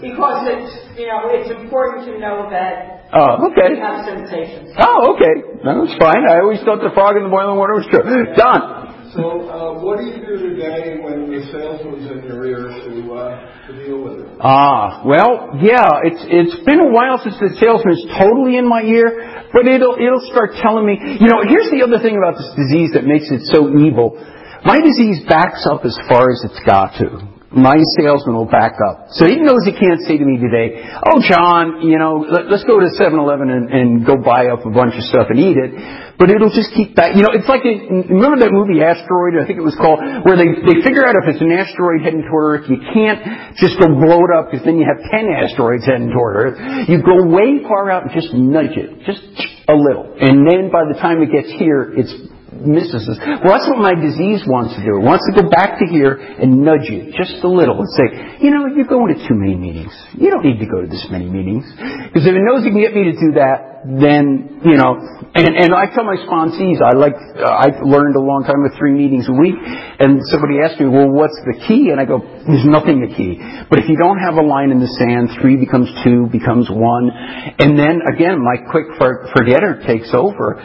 because 0.00 0.48
it's 0.48 0.96
you 0.96 1.04
know 1.04 1.28
it's 1.28 1.52
important 1.52 2.08
to 2.08 2.18
know 2.18 2.48
that 2.48 3.12
oh, 3.12 3.52
okay. 3.52 3.76
we 3.76 3.78
have 3.84 4.08
sensations. 4.08 4.72
Oh, 4.80 5.12
okay. 5.12 5.60
That's 5.60 5.92
fine. 6.00 6.24
I 6.24 6.40
always 6.40 6.64
thought 6.64 6.80
the 6.80 6.96
frog 6.96 7.20
in 7.20 7.24
the 7.24 7.28
boiling 7.28 7.60
water 7.60 7.76
was 7.76 7.84
true. 7.92 8.08
Don. 8.40 8.83
So, 9.14 9.46
uh, 9.46 9.78
what 9.78 10.02
do 10.02 10.10
you 10.10 10.18
do 10.18 10.34
today 10.50 10.98
when 10.98 11.30
the 11.30 11.46
salesman's 11.54 12.10
in 12.10 12.26
your 12.26 12.46
ear 12.46 12.66
to, 12.66 13.14
uh, 13.14 13.66
to 13.66 13.72
deal 13.78 14.02
with 14.02 14.26
it? 14.26 14.28
Ah, 14.42 15.06
well, 15.06 15.54
yeah, 15.62 16.02
it's 16.02 16.22
it's 16.26 16.58
been 16.66 16.82
a 16.82 16.90
while 16.90 17.22
since 17.22 17.38
the 17.38 17.54
salesman's 17.62 18.02
totally 18.18 18.58
in 18.58 18.66
my 18.66 18.82
ear, 18.82 19.46
but 19.54 19.70
it'll 19.70 19.94
it'll 19.94 20.26
start 20.30 20.58
telling 20.58 20.84
me. 20.84 20.98
You 20.98 21.30
know, 21.30 21.46
here's 21.46 21.70
the 21.70 21.86
other 21.86 22.02
thing 22.02 22.18
about 22.18 22.34
this 22.34 22.50
disease 22.58 22.98
that 22.98 23.06
makes 23.06 23.30
it 23.30 23.46
so 23.54 23.70
evil 23.70 24.18
my 24.64 24.80
disease 24.80 25.20
backs 25.28 25.66
up 25.70 25.84
as 25.84 25.96
far 26.08 26.30
as 26.32 26.40
it's 26.44 26.60
got 26.64 26.96
to 26.96 27.33
my 27.54 27.78
salesman 27.96 28.34
will 28.34 28.50
back 28.50 28.74
up. 28.82 29.14
So 29.14 29.26
he 29.26 29.38
knows 29.38 29.62
he 29.62 29.72
can't 29.72 30.02
say 30.02 30.18
to 30.18 30.26
me 30.26 30.42
today, 30.42 30.82
oh, 30.82 31.22
John, 31.22 31.86
you 31.86 31.98
know, 31.98 32.26
let, 32.26 32.50
us 32.50 32.66
go 32.66 32.82
to 32.82 32.90
7-Eleven 32.90 33.50
and, 33.50 33.64
and 33.70 33.86
go 34.02 34.18
buy 34.18 34.50
up 34.50 34.66
a 34.66 34.72
bunch 34.74 34.98
of 34.98 35.06
stuff 35.06 35.30
and 35.30 35.38
eat 35.38 35.54
it. 35.54 35.72
But 36.18 36.30
it'll 36.30 36.50
just 36.50 36.74
keep 36.74 36.94
back. 36.94 37.14
You 37.14 37.22
know, 37.22 37.34
it's 37.34 37.46
like, 37.50 37.62
a, 37.66 37.74
remember 38.10 38.38
that 38.42 38.50
movie 38.50 38.82
Asteroid, 38.82 39.38
I 39.38 39.46
think 39.46 39.58
it 39.58 39.66
was 39.66 39.74
called, 39.78 39.98
where 40.26 40.38
they, 40.38 40.50
they 40.66 40.82
figure 40.82 41.06
out 41.06 41.14
if 41.18 41.30
it's 41.30 41.42
an 41.42 41.50
asteroid 41.50 42.02
heading 42.02 42.26
toward 42.26 42.62
Earth, 42.62 42.66
you 42.70 42.78
can't 42.94 43.56
just 43.58 43.78
go 43.78 43.90
blow 43.90 44.22
it 44.22 44.32
up 44.34 44.50
because 44.50 44.62
then 44.66 44.78
you 44.78 44.86
have 44.86 44.98
10 44.98 45.26
asteroids 45.30 45.86
heading 45.86 46.10
toward 46.10 46.34
Earth. 46.38 46.56
You 46.90 47.02
go 47.02 47.26
way 47.26 47.62
far 47.66 47.90
out 47.90 48.06
and 48.06 48.12
just 48.14 48.30
nudge 48.34 48.78
it. 48.78 49.06
Just 49.06 49.22
a 49.66 49.74
little. 49.74 50.14
And 50.18 50.46
then 50.46 50.70
by 50.70 50.86
the 50.86 50.98
time 50.98 51.22
it 51.22 51.30
gets 51.30 51.50
here, 51.58 51.90
it's 51.94 52.14
misses 52.62 53.08
us. 53.08 53.18
Well, 53.18 53.58
that's 53.58 53.66
what 53.66 53.82
my 53.82 53.94
disease 53.98 54.46
wants 54.46 54.74
to 54.76 54.80
do. 54.84 55.00
It 55.00 55.04
wants 55.04 55.26
to 55.26 55.42
go 55.42 55.50
back 55.50 55.82
to 55.82 55.86
here 55.90 56.14
and 56.14 56.62
nudge 56.62 56.86
you 56.86 57.10
just 57.16 57.42
a 57.42 57.50
little 57.50 57.82
and 57.82 57.90
say, 57.98 58.06
you 58.44 58.54
know, 58.54 58.70
you're 58.70 58.88
going 58.88 59.10
to 59.14 59.18
too 59.26 59.34
many 59.34 59.56
meetings. 59.58 59.92
You 60.14 60.30
don't 60.30 60.44
need 60.44 60.62
to 60.62 60.68
go 60.68 60.82
to 60.82 60.88
this 60.88 61.06
many 61.10 61.26
meetings. 61.26 61.66
Because 61.74 62.24
if 62.26 62.34
it 62.34 62.44
knows 62.44 62.62
it 62.62 62.70
can 62.70 62.80
get 62.80 62.94
me 62.94 63.10
to 63.10 63.16
do 63.18 63.34
that, 63.40 63.74
then, 63.84 64.64
you 64.64 64.80
know, 64.80 64.96
and, 65.36 65.44
and 65.44 65.76
I 65.76 65.92
tell 65.92 66.08
my 66.08 66.16
sponsees, 66.16 66.80
I 66.80 66.96
like, 66.96 67.20
uh, 67.36 67.44
I 67.44 67.68
learned 67.84 68.16
a 68.16 68.24
long 68.24 68.48
time 68.48 68.64
with 68.64 68.72
three 68.80 68.96
meetings 68.96 69.28
a 69.28 69.36
week, 69.36 69.60
and 69.60 70.24
somebody 70.32 70.64
asked 70.64 70.80
me, 70.80 70.88
well, 70.88 71.12
what's 71.12 71.36
the 71.44 71.60
key? 71.68 71.92
And 71.92 72.00
I 72.00 72.08
go, 72.08 72.24
there's 72.48 72.64
nothing 72.64 73.04
the 73.04 73.12
key. 73.12 73.36
But 73.68 73.84
if 73.84 73.92
you 73.92 74.00
don't 74.00 74.16
have 74.24 74.40
a 74.40 74.46
line 74.46 74.72
in 74.72 74.80
the 74.80 74.88
sand, 74.88 75.36
three 75.36 75.60
becomes 75.60 75.92
two, 76.00 76.32
becomes 76.32 76.72
one, 76.72 77.12
and 77.12 77.76
then 77.76 78.00
again, 78.08 78.40
my 78.40 78.56
quick 78.72 78.88
forgetter 78.96 79.84
takes 79.84 80.16
over 80.16 80.64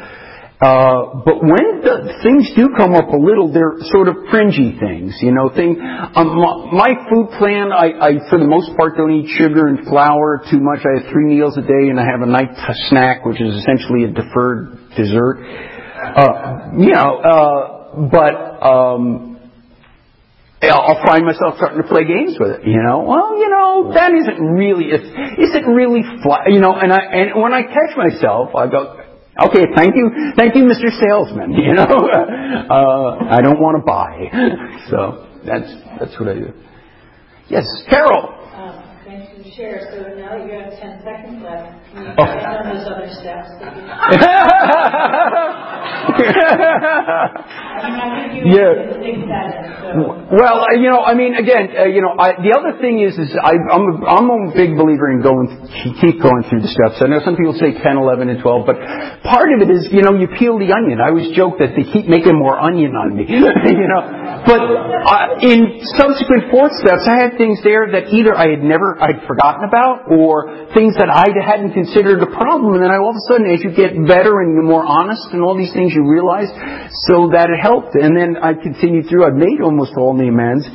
uh, 0.59 1.23
but 1.23 1.39
when 1.39 1.79
the 1.87 2.19
things 2.19 2.51
do 2.51 2.75
come 2.75 2.91
up 2.91 3.07
a 3.07 3.15
little, 3.15 3.47
they're 3.47 3.79
sort 3.95 4.11
of 4.11 4.27
fringy 4.27 4.75
things, 4.75 5.15
you 5.23 5.31
know. 5.31 5.47
Thing, 5.47 5.79
um, 5.79 6.35
my, 6.75 6.99
food 7.07 7.31
plan, 7.39 7.71
I, 7.71 7.95
I 7.95 8.11
for 8.27 8.35
the 8.35 8.47
most 8.47 8.75
part 8.75 8.97
don't 8.99 9.23
eat 9.23 9.31
sugar 9.39 9.71
and 9.71 9.87
flour 9.87 10.43
too 10.51 10.59
much. 10.59 10.83
I 10.83 10.99
have 10.99 11.11
three 11.15 11.31
meals 11.31 11.55
a 11.55 11.63
day, 11.63 11.87
and 11.87 11.95
I 11.95 12.03
have 12.03 12.19
a 12.19 12.27
night 12.27 12.51
snack, 12.91 13.23
which 13.23 13.39
is 13.39 13.55
essentially 13.55 14.03
a 14.03 14.11
deferred 14.11 14.75
dessert. 14.99 15.39
Uh, 15.95 16.75
you 16.75 16.91
know, 16.91 17.23
uh, 17.23 17.95
but 18.11 18.35
um, 18.59 19.39
I'll 20.59 20.99
find 21.07 21.23
myself 21.23 21.55
starting 21.55 21.81
to 21.81 21.87
play 21.87 22.03
games 22.03 22.35
with 22.35 22.59
it. 22.59 22.67
You 22.67 22.83
know, 22.83 23.07
well, 23.07 23.39
you 23.39 23.47
know, 23.47 23.93
that 23.95 24.11
isn't 24.11 24.43
really, 24.43 24.91
isn't 24.91 25.67
really, 25.71 26.03
fly, 26.21 26.51
you 26.51 26.59
know. 26.59 26.75
And 26.75 26.91
I 26.91 26.99
and 26.99 27.41
when 27.41 27.53
I 27.53 27.63
catch 27.63 27.95
myself, 27.95 28.51
I 28.55 28.67
go, 28.67 29.07
Okay, 29.47 29.65
thank 29.75 29.95
you, 29.95 30.09
thank 30.35 30.55
you, 30.55 30.63
Mr. 30.63 30.89
Salesman. 30.99 31.53
You 31.59 31.73
know, 31.73 31.83
uh, 31.85 33.17
I 33.29 33.41
don't 33.41 33.59
want 33.59 33.77
to 33.77 33.83
buy, 33.85 34.27
so 34.89 35.27
that's 35.45 35.69
that's 35.99 36.19
what 36.19 36.29
I 36.29 36.33
do. 36.35 36.53
Yes, 37.49 37.65
Carol. 37.89 38.35
Thanks 39.09 39.25
for 39.33 39.41
share. 39.57 39.81
So 39.89 40.05
now 40.21 40.37
you 40.37 40.53
have 40.53 40.69
ten 40.77 41.01
seconds 41.01 41.41
left. 41.41 41.81
Can 41.89 42.05
you 42.05 42.13
oh. 42.13 42.21
on 42.21 42.61
those 42.69 42.85
other 42.85 43.09
steps? 43.09 43.49
That 43.57 43.73
you... 43.73 43.81
yeah. 48.53 50.29
Well, 50.29 50.61
uh, 50.61 50.77
you 50.77 50.93
know, 50.93 51.01
I 51.01 51.17
mean, 51.17 51.33
again, 51.33 51.73
uh, 51.73 51.89
you 51.89 52.05
know, 52.05 52.13
I, 52.13 52.37
the 52.37 52.53
other 52.53 52.77
thing 52.77 53.01
is, 53.01 53.17
is 53.17 53.33
I, 53.33 53.57
I'm 53.57 53.81
a, 53.89 54.05
I'm 54.05 54.29
a 54.29 54.53
big 54.53 54.77
believer 54.77 55.09
in 55.09 55.25
going, 55.25 55.57
keep 55.97 56.21
going 56.21 56.45
through 56.45 56.61
the 56.61 56.69
steps. 56.69 57.01
I 57.01 57.09
know 57.09 57.17
some 57.25 57.33
people 57.33 57.57
say 57.57 57.73
10, 57.73 57.81
11, 57.97 58.29
and 58.29 58.37
12, 58.37 58.69
but 58.69 58.77
part 59.25 59.49
of 59.49 59.65
it 59.65 59.73
is, 59.73 59.89
you 59.89 60.05
know, 60.05 60.13
you 60.13 60.29
peel 60.37 60.61
the 60.61 60.69
onion. 60.69 61.01
I 61.01 61.09
always 61.09 61.33
joke 61.33 61.57
that 61.57 61.73
they 61.73 61.81
keep 61.81 62.05
making 62.05 62.37
more 62.37 62.61
onion 62.61 62.93
on 62.93 63.17
me, 63.17 63.25
you 63.33 63.89
know. 63.89 64.05
But 64.45 64.61
uh, 64.61 65.41
in 65.41 65.81
subsequent 65.97 66.53
fourth 66.53 66.77
steps, 66.77 67.09
I 67.09 67.25
had 67.25 67.41
things 67.41 67.57
there 67.65 67.89
that 67.89 68.13
either 68.13 68.37
I 68.37 68.53
had 68.53 68.61
never, 68.61 68.98
I'd 68.99 69.23
forgotten 69.25 69.63
about, 69.63 70.11
or 70.11 70.69
things 70.75 70.95
that 70.99 71.07
I 71.07 71.31
hadn't 71.39 71.71
considered 71.71 72.19
a 72.21 72.29
problem. 72.29 72.75
And 72.75 72.83
then 72.83 72.91
I, 72.91 72.99
all 72.99 73.15
of 73.15 73.19
a 73.19 73.25
sudden, 73.31 73.47
as 73.47 73.63
you 73.63 73.71
get 73.71 73.95
better 74.03 74.43
and 74.43 74.51
you're 74.53 74.67
more 74.67 74.83
honest 74.83 75.31
and 75.31 75.41
all 75.41 75.55
these 75.55 75.71
things, 75.71 75.95
you 75.95 76.03
realize 76.03 76.51
so 77.07 77.31
that 77.31 77.47
it 77.47 77.59
helped. 77.63 77.95
And 77.95 78.11
then 78.11 78.35
I 78.35 78.53
continued 78.53 79.07
through. 79.07 79.23
I 79.23 79.31
made 79.31 79.63
almost 79.63 79.95
all 79.95 80.15
the 80.15 80.27
amends. 80.27 80.67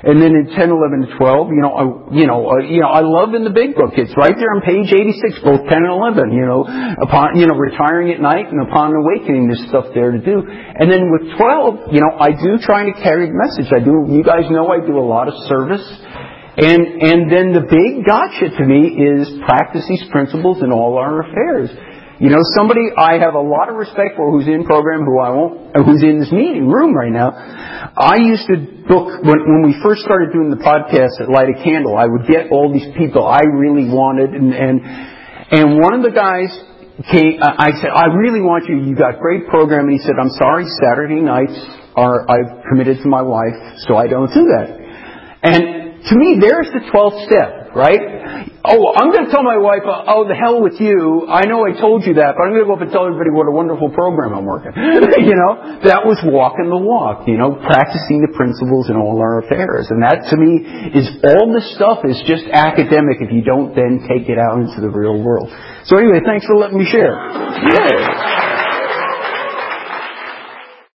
And 0.00 0.16
then 0.16 0.32
in 0.32 0.48
10, 0.56 0.56
11, 0.56 1.12
and 1.12 1.12
12, 1.20 1.52
you 1.52 1.60
know, 1.60 1.72
I, 1.76 1.84
you 2.16 2.24
know, 2.24 2.48
uh, 2.48 2.64
you 2.64 2.80
know, 2.80 2.88
I 2.88 3.04
love 3.04 3.36
in 3.36 3.44
the 3.44 3.52
big 3.52 3.76
book. 3.76 3.92
It's 4.00 4.16
right 4.16 4.32
there 4.32 4.48
on 4.56 4.64
page 4.64 4.88
86, 4.88 5.44
both 5.44 5.68
10 5.68 5.76
and 5.76 5.92
11. 5.92 6.32
You 6.32 6.46
know, 6.48 6.64
upon 7.04 7.36
you 7.36 7.44
know 7.44 7.52
retiring 7.52 8.08
at 8.08 8.16
night 8.16 8.48
and 8.48 8.64
upon 8.64 8.96
awakening, 8.96 9.52
there's 9.52 9.60
stuff 9.68 9.92
there 9.92 10.08
to 10.08 10.16
do. 10.16 10.40
And 10.40 10.88
then 10.88 11.12
with 11.12 11.36
12, 11.36 11.92
you 11.92 12.00
know, 12.00 12.16
I 12.16 12.32
do 12.32 12.56
try 12.64 12.88
to 12.88 12.96
carry 12.96 13.28
the 13.28 13.36
message. 13.36 13.68
I 13.76 13.84
do. 13.84 14.08
You 14.08 14.24
guys 14.24 14.48
know 14.48 14.72
I 14.72 14.80
do 14.80 14.96
a 14.96 15.04
lot 15.04 15.28
of 15.28 15.36
service. 15.52 15.84
And 16.60 17.00
and 17.00 17.20
then 17.32 17.56
the 17.56 17.64
big 17.64 18.04
gotcha 18.04 18.52
to 18.52 18.64
me 18.68 18.92
is 19.00 19.32
practice 19.48 19.88
these 19.88 20.04
principles 20.12 20.60
in 20.60 20.68
all 20.68 21.00
our 21.00 21.24
affairs. 21.24 21.72
You 22.20 22.28
know, 22.28 22.44
somebody 22.52 22.92
I 22.92 23.16
have 23.16 23.32
a 23.32 23.40
lot 23.40 23.72
of 23.72 23.80
respect 23.80 24.20
for 24.20 24.28
who's 24.28 24.44
in 24.44 24.68
program, 24.68 25.08
who 25.08 25.16
I 25.24 25.32
won't, 25.32 25.72
who's 25.72 26.04
in 26.04 26.20
this 26.20 26.28
meeting 26.28 26.68
room 26.68 26.92
right 26.92 27.08
now. 27.08 27.32
I 27.32 28.20
used 28.20 28.44
to 28.52 28.60
book 28.84 29.24
when, 29.24 29.40
when 29.40 29.62
we 29.64 29.72
first 29.80 30.04
started 30.04 30.36
doing 30.36 30.52
the 30.52 30.60
podcast 30.60 31.16
at 31.16 31.32
Light 31.32 31.48
a 31.48 31.56
Candle. 31.64 31.96
I 31.96 32.04
would 32.04 32.28
get 32.28 32.52
all 32.52 32.68
these 32.68 32.92
people 32.92 33.24
I 33.24 33.40
really 33.48 33.88
wanted, 33.88 34.36
and 34.36 34.52
and 34.52 34.84
and 34.84 35.80
one 35.80 35.96
of 35.96 36.04
the 36.04 36.12
guys 36.12 36.52
came. 37.08 37.40
I 37.40 37.72
said, 37.80 37.88
I 37.88 38.12
really 38.12 38.44
want 38.44 38.68
you. 38.68 38.84
You 38.84 38.92
got 38.92 39.16
great 39.16 39.48
program, 39.48 39.88
and 39.88 39.96
he 39.96 40.04
said, 40.04 40.20
I'm 40.20 40.36
sorry, 40.36 40.68
Saturday 40.76 41.24
nights 41.24 41.56
are 41.96 42.28
I've 42.28 42.68
committed 42.68 43.00
to 43.00 43.08
my 43.08 43.24
wife, 43.24 43.56
so 43.88 43.96
I 43.96 44.12
don't 44.12 44.28
do 44.28 44.44
that. 44.44 44.76
And 45.40 45.79
to 46.08 46.14
me, 46.16 46.38
there's 46.40 46.68
the 46.72 46.88
twelfth 46.88 47.28
step, 47.28 47.76
right? 47.76 48.48
Oh, 48.60 48.92
I'm 48.92 49.08
going 49.08 49.24
to 49.24 49.32
tell 49.32 49.40
my 49.40 49.56
wife, 49.56 49.88
uh, 49.88 50.04
oh, 50.04 50.28
the 50.28 50.36
hell 50.36 50.60
with 50.60 50.76
you. 50.84 51.24
I 51.24 51.48
know 51.48 51.64
I 51.64 51.72
told 51.72 52.04
you 52.04 52.20
that, 52.20 52.36
but 52.36 52.44
I'm 52.44 52.52
going 52.52 52.60
to 52.60 52.68
go 52.68 52.76
up 52.76 52.84
and 52.84 52.92
tell 52.92 53.08
everybody 53.08 53.32
what 53.32 53.48
a 53.48 53.54
wonderful 53.56 53.88
program 53.88 54.36
I'm 54.36 54.44
working. 54.44 54.72
you 54.76 55.32
know, 55.32 55.80
that 55.88 56.04
was 56.04 56.20
walking 56.20 56.68
the 56.68 56.76
walk, 56.76 57.24
you 57.24 57.40
know, 57.40 57.56
practicing 57.56 58.20
the 58.20 58.36
principles 58.36 58.92
in 58.92 59.00
all 59.00 59.16
our 59.16 59.40
affairs. 59.40 59.88
And 59.88 60.04
that 60.04 60.28
to 60.28 60.36
me 60.36 60.60
is 60.92 61.08
all 61.24 61.48
this 61.56 61.72
stuff 61.72 62.04
is 62.04 62.20
just 62.28 62.44
academic 62.52 63.24
if 63.24 63.32
you 63.32 63.40
don't 63.40 63.72
then 63.72 64.04
take 64.04 64.28
it 64.28 64.36
out 64.36 64.60
into 64.60 64.84
the 64.84 64.92
real 64.92 65.16
world. 65.16 65.48
So 65.88 65.96
anyway, 65.96 66.20
thanks 66.20 66.44
for 66.44 66.60
letting 66.60 66.76
me 66.76 66.84
share. 66.84 67.16
Yeah. 67.16 68.49